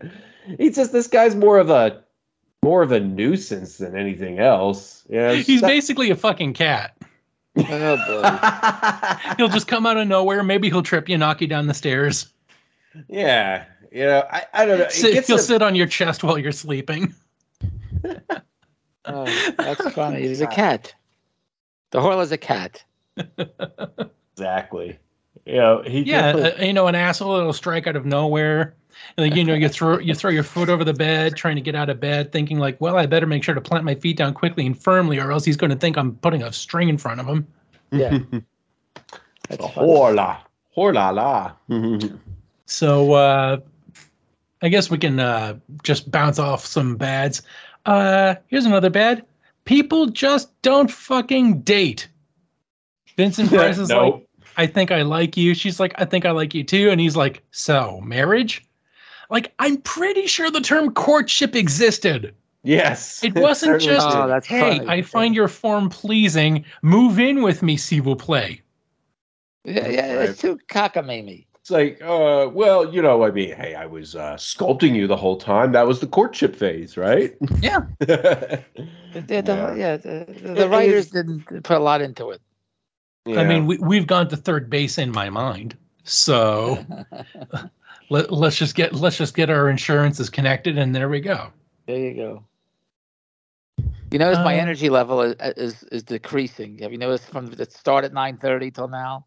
[0.58, 2.04] He's just this guy's more of a
[2.64, 5.06] more of a nuisance than anything else.
[5.10, 6.98] Yeah, He's basically a fucking cat.
[7.58, 7.64] Oh
[8.08, 9.34] boy.
[9.38, 10.44] He'll just come out of nowhere.
[10.44, 12.32] Maybe he'll trip you, knock you down the stairs.
[13.08, 14.86] Yeah, you know, I, I don't know.
[14.86, 17.14] It Sit, gets he'll a- sit on your chest while you're sleeping.
[19.06, 19.26] Oh,
[19.58, 20.28] that's funny.
[20.28, 20.94] He's a cat.
[21.92, 22.84] The Horla's a cat.
[24.36, 25.00] exactly.
[25.46, 28.76] You know, he Yeah, definitely- uh, you know, an asshole that'll strike out of nowhere.
[29.18, 31.74] Like you know, you throw you throw your foot over the bed, trying to get
[31.74, 34.34] out of bed, thinking like, well, I better make sure to plant my feet down
[34.34, 37.20] quickly and firmly, or else he's going to think I'm putting a string in front
[37.22, 37.48] of him.
[37.92, 38.20] Yeah.
[39.48, 39.88] That's funny.
[39.88, 40.38] Horla.
[40.78, 41.54] Horla la.
[42.70, 43.58] So uh,
[44.62, 47.42] I guess we can uh, just bounce off some bads.
[47.86, 49.26] Uh, here's another bad.
[49.66, 52.08] People just don't fucking date.
[53.18, 54.26] Vincent Price is like.
[54.58, 55.54] I think I like you.
[55.54, 56.90] She's like, I think I like you too.
[56.90, 58.66] And he's like, so marriage?
[59.30, 62.36] Like, I'm pretty sure the term courtship existed.
[62.64, 63.24] yes.
[63.24, 64.90] It wasn't certainly just, Oh, hey, funny.
[64.90, 66.66] I find your form pleasing.
[66.82, 68.62] Move in with me, see vous plaît.
[69.64, 71.46] Yeah, yeah, it's too cockamamie.
[71.70, 75.16] It's like, uh, well, you know, I mean, hey, I was uh, sculpting you the
[75.16, 75.72] whole time.
[75.74, 77.36] That was the courtship phase, right?
[77.62, 77.82] Yeah.
[79.12, 79.76] The, the, Yeah.
[79.76, 82.42] yeah, the, the, the writers is- didn't put a lot into it.
[83.28, 85.76] I mean, we, we've gone to third base in my mind.
[86.04, 86.84] So
[88.10, 91.52] let, let's just get let's just get our insurances connected and there we go.
[91.86, 92.44] There you go.
[94.12, 96.80] You notice my Uh, energy level is, is is decreasing.
[96.80, 99.26] Have you noticed from the start at nine thirty till now?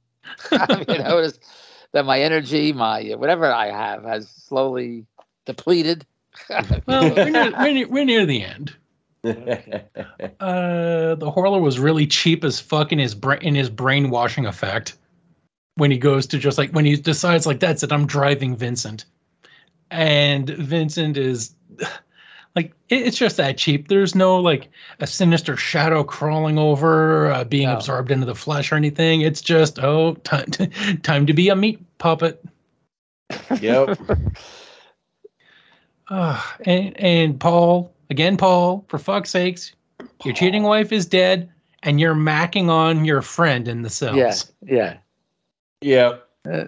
[0.51, 1.45] Have you noticed
[1.93, 5.07] that my energy, my whatever I have, has slowly
[5.47, 6.07] depleted?
[6.87, 8.75] Well, we're near, we're near, we're near the end.
[10.41, 14.97] Uh, the Horla was really cheap as fuck in his brain in his brainwashing effect
[15.77, 19.05] when he goes to just like when he decides like that's it, I'm driving Vincent,
[19.91, 21.55] and Vincent is
[22.55, 23.89] like it, it's just that cheap.
[23.89, 24.71] There's no like
[25.01, 27.77] a sinister shadow crawling over, uh, being No.
[27.77, 29.23] absorbed into the flesh or anything.
[29.23, 30.47] It's just oh time
[31.03, 32.45] time to be a meat puppet.
[33.61, 33.99] yep.
[36.09, 39.73] Uh, and and Paul again, Paul, for fuck's sakes,
[40.25, 41.51] your cheating wife is dead,
[41.83, 44.53] and you're macking on your friend in the cells.
[44.63, 44.97] yeah, yeah.
[45.81, 46.29] Yep.
[46.51, 46.65] Uh,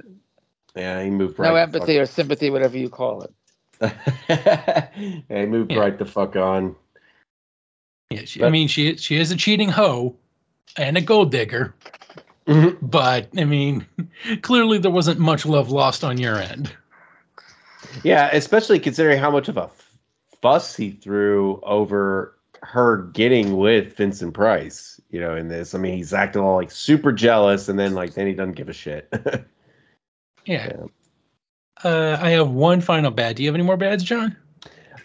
[0.75, 1.49] Yeah, he moved right.
[1.49, 3.33] No empathy or sympathy, whatever you call it.
[3.81, 3.95] fuck-
[4.29, 4.89] yeah,
[5.29, 5.79] he moved Yeah.
[5.79, 6.75] right the fuck on.
[8.11, 10.15] Yeah, she, I mean, she she is a cheating hoe
[10.77, 11.75] and a gold digger,
[12.47, 12.77] Mhm.
[12.83, 13.87] but I mean,
[14.43, 16.73] clearly there wasn't much love lost on your end.
[18.03, 19.71] Yeah, especially considering how much of a
[20.43, 25.01] fuss he threw over her getting with Vincent Price.
[25.11, 28.15] You know, in this, I mean, he's acting all like super jealous, and then like
[28.15, 29.13] then he doesn't give a shit.
[30.47, 30.73] Yeah.
[31.83, 33.37] Uh, I have one final bad.
[33.37, 34.37] Do you have any more bads, John?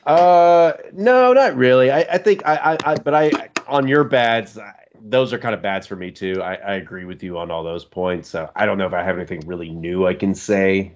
[0.05, 1.91] Uh, no, not really.
[1.91, 5.53] I, I think I, I, I, but I, on your bads, I, those are kind
[5.53, 6.41] of bads for me too.
[6.41, 8.29] I, I agree with you on all those points.
[8.29, 10.93] So I don't know if I have anything really new I can say.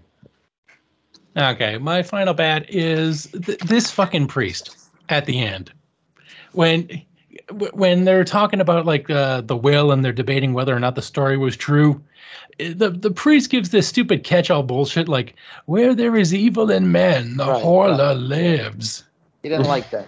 [1.35, 4.77] Okay, my final bad is th- this fucking priest
[5.09, 5.71] at the end.
[6.51, 7.01] When
[7.51, 11.01] when they're talking about like uh, the will and they're debating whether or not the
[11.01, 12.01] story was true,
[12.59, 16.91] eh, the the priest gives this stupid catch-all bullshit like where there is evil in
[16.91, 19.03] men, the Right, horla lives.
[19.41, 20.07] He didn't like that.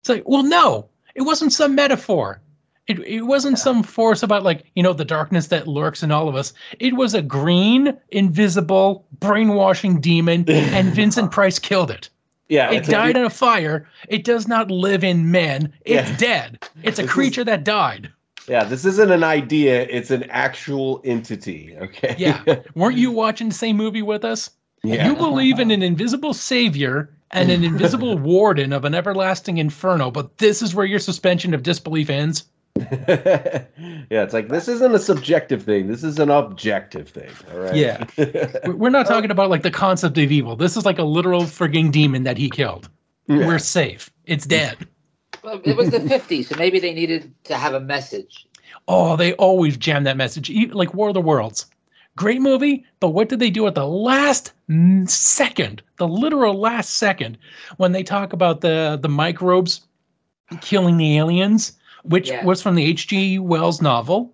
[0.00, 2.40] It's like, well, no, it wasn't some metaphor.
[2.86, 6.28] It, it wasn't some force about like you know the darkness that lurks in all
[6.28, 6.52] of us.
[6.78, 12.08] It was a green, invisible, brainwashing demon, and Vincent Price killed it.
[12.48, 13.88] Yeah, It died you- in a fire.
[14.08, 15.72] It does not live in men.
[15.84, 16.16] It's Yeah.
[16.16, 16.58] dead.
[16.82, 18.10] It's a This is- creature that died.
[18.48, 21.74] yeah, this isn't an idea; it's an actual entity.
[21.80, 22.14] Okay.
[22.18, 22.40] Yeah.
[22.76, 24.50] Weren't you watching the same movie with us?
[24.84, 25.08] yeah.
[25.08, 30.38] You believe in an invisible savior and an invisible warden of an everlasting inferno, but
[30.38, 32.44] this is where your suspension of disbelief ends.
[33.08, 35.86] yeah, it's like this isn't a subjective thing.
[35.86, 37.30] This is an objective thing.
[37.52, 37.74] All right.
[37.74, 38.04] Yeah.
[38.16, 40.56] We're- We're not talking about like the concept of evil.
[40.56, 42.88] This is like a literal frigging demon that he killed.
[43.28, 43.46] Yeah.
[43.46, 44.10] We're safe.
[44.26, 44.76] It's dead.
[45.42, 48.46] Well, it was the 50s, so maybe they needed to have a message.
[48.88, 50.50] Oh, they always jam that message.
[50.72, 51.66] Like War of the Worlds.
[52.16, 56.94] Great movie, but what did they do at the last mm, second, the literal last
[56.94, 57.36] second,
[57.76, 59.82] when they talk about the the microbes
[60.62, 61.72] killing the aliens,
[62.08, 62.44] which Yeah.
[62.44, 63.38] was from the H.G.
[63.38, 64.32] Wells novel.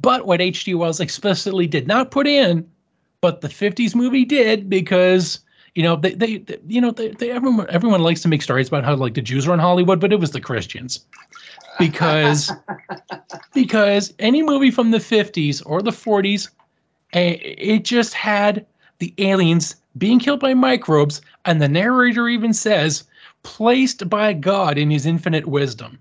[0.00, 0.74] But what H.G.
[0.74, 2.66] Wells explicitly did not put in
[3.20, 5.40] but the 50s movie did because
[5.74, 8.68] you know they, they, they you know they, they everyone everyone likes to make stories
[8.68, 11.04] about how like the Jews run Hollywood, but it was the Christians
[11.78, 12.52] because
[13.54, 16.50] because any movie from the 50s or the 40s
[17.14, 18.64] eh, it just had
[18.98, 23.04] the aliens being killed by microbes and the narrator even says
[23.42, 25.98] placed by God in his infinite wisdom.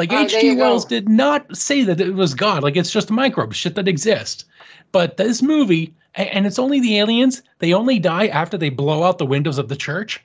[0.00, 0.54] Like uh, H.G.
[0.54, 0.62] go.
[0.62, 2.62] Wells did not say that it was God.
[2.62, 4.46] Like it's just microbes, shit that exist.
[4.92, 9.18] But this movie, and it's only the aliens, they only die after they blow out
[9.18, 10.24] the windows of the church.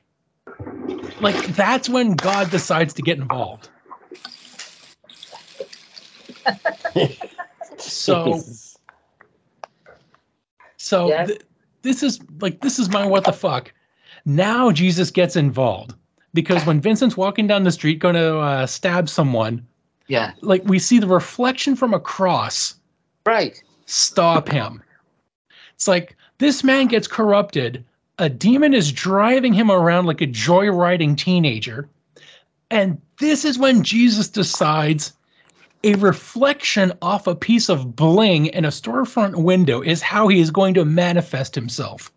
[1.19, 3.67] Like that's when God decides to get involved.
[7.77, 8.41] So
[10.77, 11.27] So Yes.
[11.27, 11.41] th-
[11.81, 13.73] this is like this is my what the fuck.
[14.25, 15.95] Now Jesus gets involved
[16.35, 19.65] because when Vincent's walking down the street going to uh, stab someone,
[20.07, 20.33] Yeah.
[20.41, 22.75] like we see the reflection from a cross
[23.25, 23.59] Right.
[23.87, 24.83] stop him.
[25.73, 27.83] It's like this man gets corrupted.
[28.19, 31.89] A demon is driving him around like a joyriding teenager.
[32.69, 35.13] And this is when Jesus decides
[35.83, 40.49] a reflection off a piece of bling in a storefront window is how he is
[40.49, 42.11] going to manifest himself.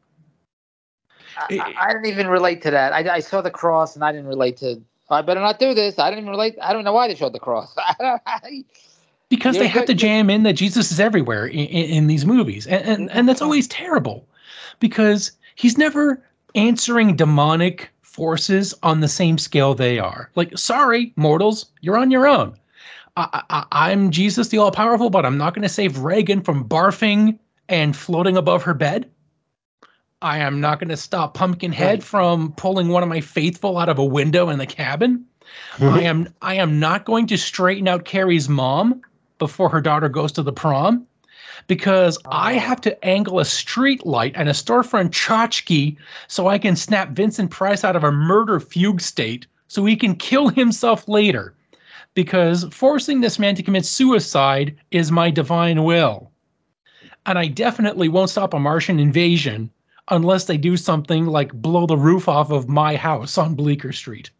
[1.38, 2.92] I, I- didn't even relate to that.
[2.92, 4.80] I, I saw the cross and I didn't relate to.
[5.10, 5.98] I better not do this.
[5.98, 6.56] I didn't even relate.
[6.60, 7.74] I don't know why they showed the cross.
[9.28, 12.06] because You're they have good- to jam in that Jesus is everywhere in, in, in
[12.08, 13.46] these movies, and and, and that's mm-hmm.
[13.46, 14.28] always terrible,
[14.80, 16.22] because he's never
[16.54, 20.30] answering demonic forces on the same scale they are.
[20.34, 22.54] Like, sorry, mortals, you're on your own.
[23.16, 26.68] I, I, I'm Jesus, the all powerful, but I'm not going to save Regan from
[26.68, 27.38] barfing
[27.68, 29.10] and floating above her bed.
[30.20, 32.02] I am not going to stop Pumpkinhead Right.
[32.02, 35.24] from pulling one of my faithful out of a window in the cabin.
[35.76, 35.84] Hmm.
[35.88, 39.00] I am I am not going to straighten out Carrie's mom
[39.38, 41.06] before her daughter goes to the prom
[41.68, 42.58] because I Oh.
[42.58, 45.96] have to angle a street light and a storefront tchotchke
[46.26, 50.16] so I can snap Vincent Price out of a murder fugue state so he can
[50.16, 51.54] kill himself later.
[52.14, 56.30] Because forcing this man to commit suicide is my divine will.
[57.26, 59.70] And I definitely won't stop a Martian invasion
[60.10, 64.30] unless they do something like blow the roof off of my house on Bleecker Street.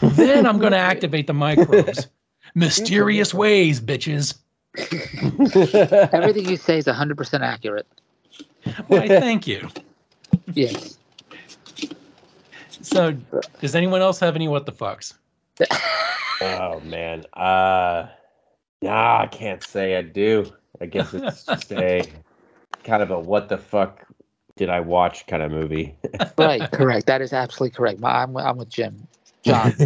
[0.00, 2.06] Then I'm going to activate the microbes.
[2.54, 4.38] Mysterious ways, bitches.
[6.12, 7.86] Everything you say is 100% accurate.
[8.88, 9.68] Why, thank you.
[10.54, 10.98] Yes.
[12.82, 13.16] So,
[13.60, 15.14] does anyone else have any what the fucks?
[16.40, 17.24] oh man.
[17.34, 18.08] Uh
[18.82, 20.50] nah, I can't say I do.
[20.80, 22.02] I guess it's just a
[22.84, 24.06] kind of a what the fuck
[24.60, 25.94] did I watch kind of movie.
[26.36, 26.70] Right.
[26.72, 27.06] Correct.
[27.06, 27.98] That is absolutely correct.
[27.98, 29.06] My- I'm, I'm with Jim.
[29.42, 29.72] John.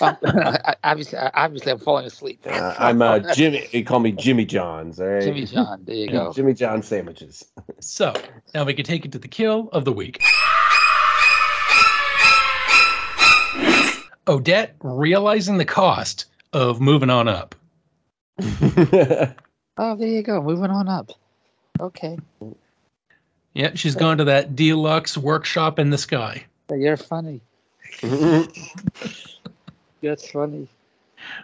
[0.00, 2.40] Um, I- obviously, obviously, I'm falling asleep.
[2.44, 5.22] Uh, I'm uh Jimmy you call me Jimmy Johns, all right?
[5.22, 5.82] Jimmy John.
[5.84, 6.32] There you go.
[6.32, 7.44] Jimmy John sandwiches.
[7.80, 8.12] So,
[8.52, 10.20] now we can take it to the kill of the week.
[14.26, 17.54] Odette realizing the cost of moving on up.
[18.40, 20.42] Oh, there you go.
[20.42, 21.12] Moving on up.
[21.80, 22.18] Okay.
[23.54, 26.44] Yeah, she's gone to that deluxe workshop in the sky.
[26.70, 27.40] You're funny.
[30.02, 30.68] That's funny.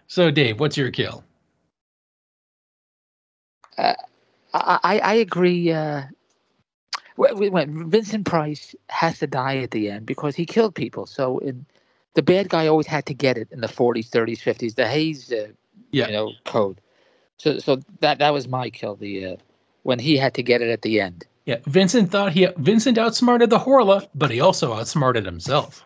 [0.07, 1.23] So, Dave, what's your kill?
[3.77, 3.95] I,
[4.55, 5.71] I, I agree.
[5.71, 6.03] Uh,
[7.19, 11.07] wh- wh- when Vincent Price has to die at the end because he killed people.
[11.07, 11.67] So in
[12.15, 14.75] the bad guy always had to get it in the 40s, 30s, 50s.
[14.75, 15.49] The Hays, uh,
[15.93, 16.07] Yeah.
[16.07, 16.81] you know, code.
[17.37, 18.97] So so that that was my kill.
[18.97, 19.37] The uh,
[19.83, 21.25] when he had to get it at the end.
[21.49, 25.83] Yeah, Vincent thought he Vincent outsmarted the Horla, but he also outsmarted himself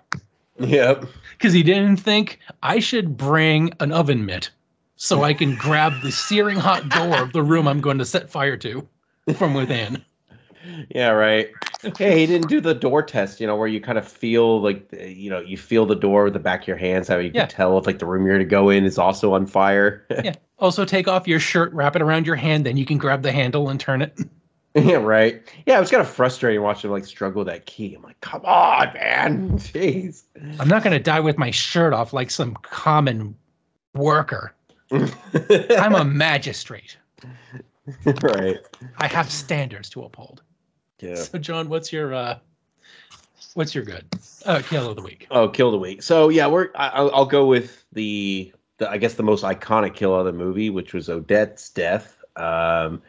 [0.58, 1.04] yep.
[1.38, 4.50] because he didn't think I should bring an oven mitt
[4.96, 8.28] so I can grab the searing hot door of the room I'm going to set
[8.28, 8.88] fire to
[9.36, 10.04] from within.
[10.92, 11.50] Yeah, right.
[11.96, 14.88] Hey, he didn't do the door test, you know, where you kind of feel like,
[14.92, 17.42] you know, you feel the door with the back of your hands, how you Yeah.
[17.42, 20.04] can tell if like the room you're going to go in is also on fire.
[20.24, 20.34] Yeah.
[20.58, 23.32] Also, take off your shirt, wrap it around your hand, then you can grab the
[23.32, 24.18] handle and turn it.
[24.74, 25.42] Yeah, right.
[25.66, 27.94] Yeah, it was kind of frustrating watching him like struggle with that key.
[27.94, 29.50] I'm like, come on, man.
[29.58, 30.22] Jeez.
[30.58, 33.36] I'm not going to die with my shirt off like some common
[33.94, 34.54] worker.
[34.90, 36.96] I'm a magistrate.
[38.22, 38.58] right.
[38.98, 40.42] I have standards to uphold.
[41.00, 41.16] Yeah.
[41.16, 42.38] So, John, what's your uh,
[43.54, 44.06] what's your good
[44.46, 45.26] uh, kill of the week?
[45.30, 46.02] Oh, kill the week.
[46.02, 46.68] So yeah, we're.
[46.74, 48.90] I, I'll, I'll go with the, the.
[48.90, 52.22] I guess the most iconic kill of the movie, which was Odette's death.
[52.36, 53.02] Um,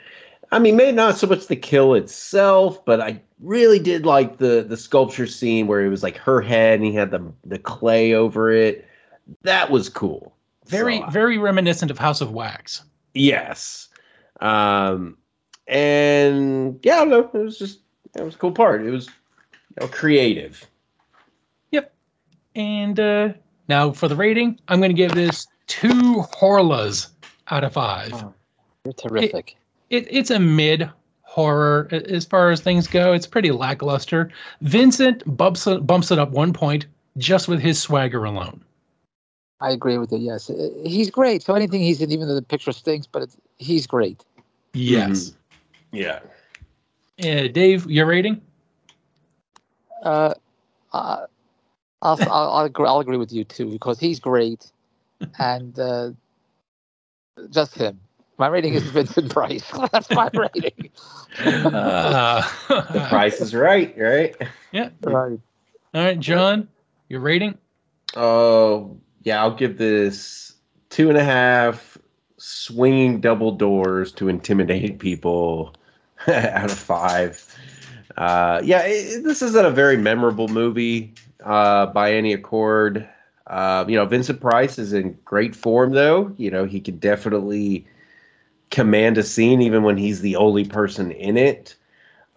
[0.54, 4.64] I mean, maybe not so much the kill itself, but I really did like the
[4.68, 8.14] the sculpture scene where it was like her head and he had the the clay
[8.14, 8.88] over it.
[9.42, 10.36] That was cool.
[10.68, 12.84] Very, So, very reminiscent of House of Wax.
[13.16, 13.90] Yes.
[14.42, 15.18] Um,
[15.68, 17.32] and yeah, I don't know.
[17.34, 17.80] It was just
[18.16, 18.86] it was a cool part.
[18.86, 20.70] It was you know, creative.
[21.72, 21.92] Yep.
[22.54, 23.30] And uh,
[23.68, 27.08] now for the rating, I'm going to give this two Horlas
[27.48, 28.14] out of five.
[28.14, 28.34] Oh,
[28.86, 29.52] You're terrific.
[29.54, 29.63] It,
[29.94, 30.90] it's a mid
[31.22, 33.14] horror as far as things go.
[33.14, 34.30] It's pretty lackluster.
[34.62, 36.86] Vincent bumps it, bumps it up one point
[37.18, 38.64] just with his swagger alone.
[39.60, 40.18] I agree with you.
[40.18, 41.42] Yes, Uh, he's great.
[41.42, 44.24] So anything he's in, even though the picture stinks, but it's, he's great.
[44.74, 45.34] Yes.
[45.92, 46.20] Yeah.
[47.20, 48.42] Uh, Dave, your rating?
[50.04, 50.34] Uh,
[50.92, 51.26] uh,
[52.02, 54.72] I'll, I'll, I'll, agree, I'll agree with you too because he's great,
[55.40, 56.12] and uh,
[57.50, 58.00] just him.
[58.38, 59.64] My rating is Vincent Price.
[59.92, 60.90] That's my rating.
[61.40, 64.36] Uh, The price is right, right?
[64.72, 64.90] Yeah.
[65.04, 65.40] right.
[65.94, 66.68] All right, John,
[67.10, 67.58] your rating?
[68.16, 70.54] Oh, yeah, I'll give this
[70.90, 71.98] two and a half
[72.38, 75.76] swinging double doors to intimidate people
[76.28, 77.46] out of five.
[78.18, 83.08] Uh, yeah, it, this isn't a very memorable movie uh, by any accord.
[83.48, 86.34] Uh, you know, Vincent Price is in great form, though.
[86.38, 87.86] You know, he could definitely
[88.74, 91.76] command a scene even when he's the only person in it.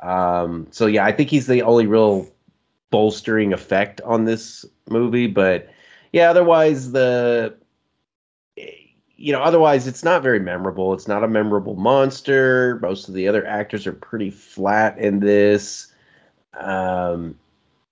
[0.01, 2.29] Um, so, yeah, I think he's the only real
[2.91, 5.27] bolstering effect on this movie.
[5.27, 5.69] But
[6.13, 7.57] yeah, otherwise, the
[9.19, 10.93] you know, otherwise it's not very memorable.
[10.93, 12.79] It's not a memorable monster.
[12.83, 15.91] Most of the other actors are pretty flat in this.
[16.53, 17.39] Um,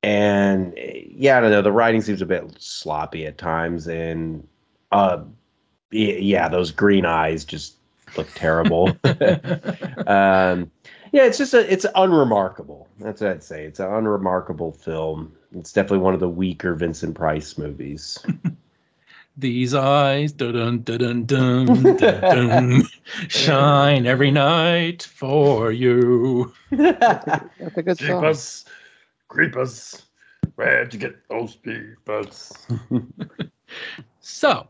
[0.02, 1.62] and yeah, I don't know.
[1.62, 4.46] The writing seems a bit sloppy at times, and
[4.92, 5.24] uh,
[5.90, 7.76] yeah, those green eyes just
[8.16, 8.88] look terrible.
[10.06, 10.70] um,
[11.12, 12.88] yeah, it's just a, it's unremarkable.
[12.98, 13.64] That's what I'd say.
[13.64, 15.32] It's an unremarkable film.
[15.54, 18.18] It's definitely one of the weaker Vincent Price movies.
[19.36, 22.82] These eyes, dun dun dun dun dun,
[23.28, 26.52] shine every night for you.
[26.70, 28.20] That's a good song.
[28.20, 28.64] Creepers,
[29.26, 30.02] creepers,
[30.54, 32.52] where'd you get those peepers?
[34.20, 34.68] So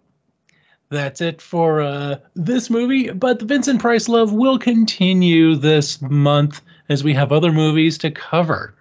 [0.94, 3.10] that's it for uh, this movie.
[3.10, 8.10] But the Vincent Price Love will continue this month as we have other movies to
[8.10, 8.74] cover.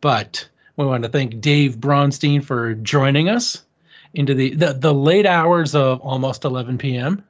[0.00, 3.62] But we want to thank Dave Bronstein for joining us
[4.14, 7.24] into the, the, the late hours of almost 11 p.m.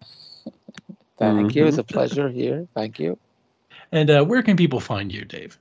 [1.19, 1.67] Thank you.
[1.67, 2.67] It's a pleasure here.
[2.75, 3.19] Thank you.
[3.93, 5.59] And uh, where can people find you, Dave?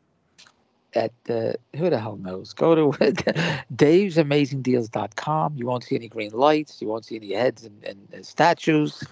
[0.96, 2.54] At uh, who the hell knows?
[2.54, 2.98] Go to
[3.76, 5.58] davesamazingdeals.com.
[5.58, 6.82] You won't see any green lights.
[6.82, 9.04] You won't see any heads and, and, and statues.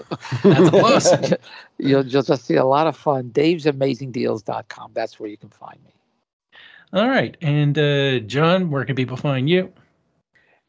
[0.43, 1.11] That's a plus.
[1.77, 3.31] You'll, you'll just see a lot of fun.
[3.31, 4.91] davesamazingdeals.com.
[4.93, 5.91] That's where you can find me.
[6.93, 7.35] All right.
[7.41, 9.73] And uh, John, where can people find you?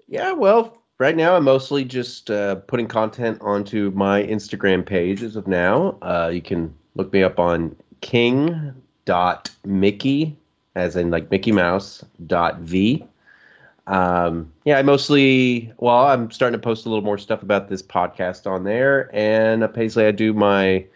[0.08, 5.36] Yeah, well, right now I'm mostly just uh, putting content onto my Instagram page as
[5.36, 5.98] of now.
[6.02, 8.76] Uh, you can look me up on king.mickey,
[10.74, 13.04] as in like Mickey Mouse, dot V.
[13.86, 17.82] Um, yeah, I mostly, well, I'm starting to post a little more stuff about this
[17.82, 19.14] podcast on there.
[19.14, 20.86] And occasionally I do my,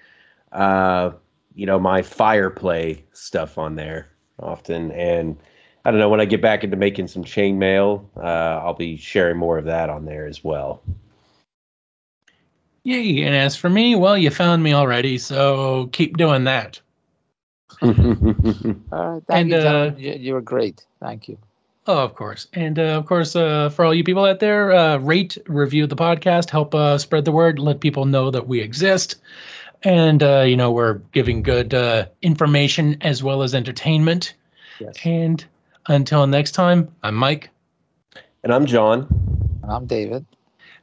[0.53, 1.11] uh,
[1.55, 4.09] you know, my fire play stuff on there
[4.41, 4.91] often.
[4.93, 5.37] And
[5.85, 9.37] I don't know, when I get back into making some chainmail, uh, I'll be sharing
[9.37, 10.83] more of that on there as well.
[12.85, 13.23] Yay.
[13.23, 15.19] And as for me, well, you found me already.
[15.19, 16.81] So keep doing that.
[17.83, 19.23] All right.
[19.27, 19.93] Thank And, you, uh.
[19.97, 20.85] You, you were great.
[21.01, 21.39] Thank you.
[21.87, 22.49] Oh, of course.
[22.53, 25.97] And uh, of course, uh, for all you people out there, uh, rate, review the
[25.97, 29.17] podcast, help uh, spread the word, let people know that we exist.
[29.85, 34.35] And, uh, you know, we're giving good uh, information as well as entertainment.
[34.81, 34.97] Yes.
[35.05, 35.43] And
[35.87, 37.49] until next time, I'm Mike.
[38.45, 39.07] and I'm John.
[39.63, 40.27] And I'm David.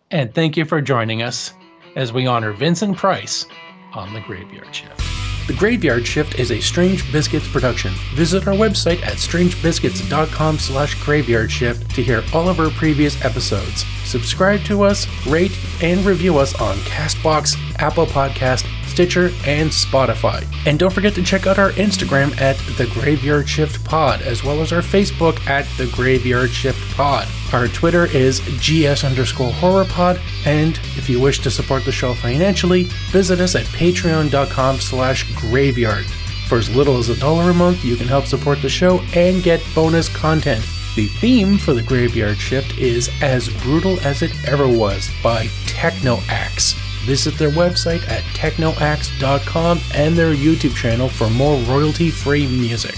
[0.09, 1.53] And thank you for joining us
[1.95, 3.45] as we honor Vincent Price
[3.93, 5.14] on The Graveyard Shift.
[5.47, 7.93] The Graveyard Shift is a Strange Biscuits production.
[8.15, 13.85] Visit our website at strangebiscuits.com slash graveyard shift to hear all of our previous episodes.
[14.05, 18.65] Subscribe to us, rate, and review us on CastBox, Apple Podcast,
[18.95, 20.47] Stitcher, and Spotify.
[20.65, 24.61] And don't forget to check out our Instagram at The Graveyard Shift Pod, as well
[24.61, 27.27] as our Facebook at The Graveyard Shift Pod.
[27.51, 32.13] Our Twitter is GS underscore horror pod, and if you wish to support the show
[32.13, 36.05] financially, visit us at patreon.com slash graveyard.
[36.47, 39.43] For as little as a dollar a month, you can help support the show and
[39.43, 40.63] get bonus content.
[40.95, 46.19] The theme for the Graveyard Shift is As Brutal as It Ever Was by Techno
[46.29, 46.84] Axe.
[47.05, 52.95] Visit their website at technoaxe.com and their YouTube channel for more royalty free music.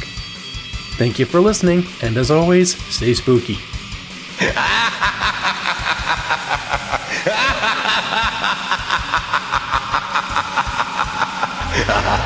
[0.98, 3.58] Thank you for listening, and as always, stay spooky.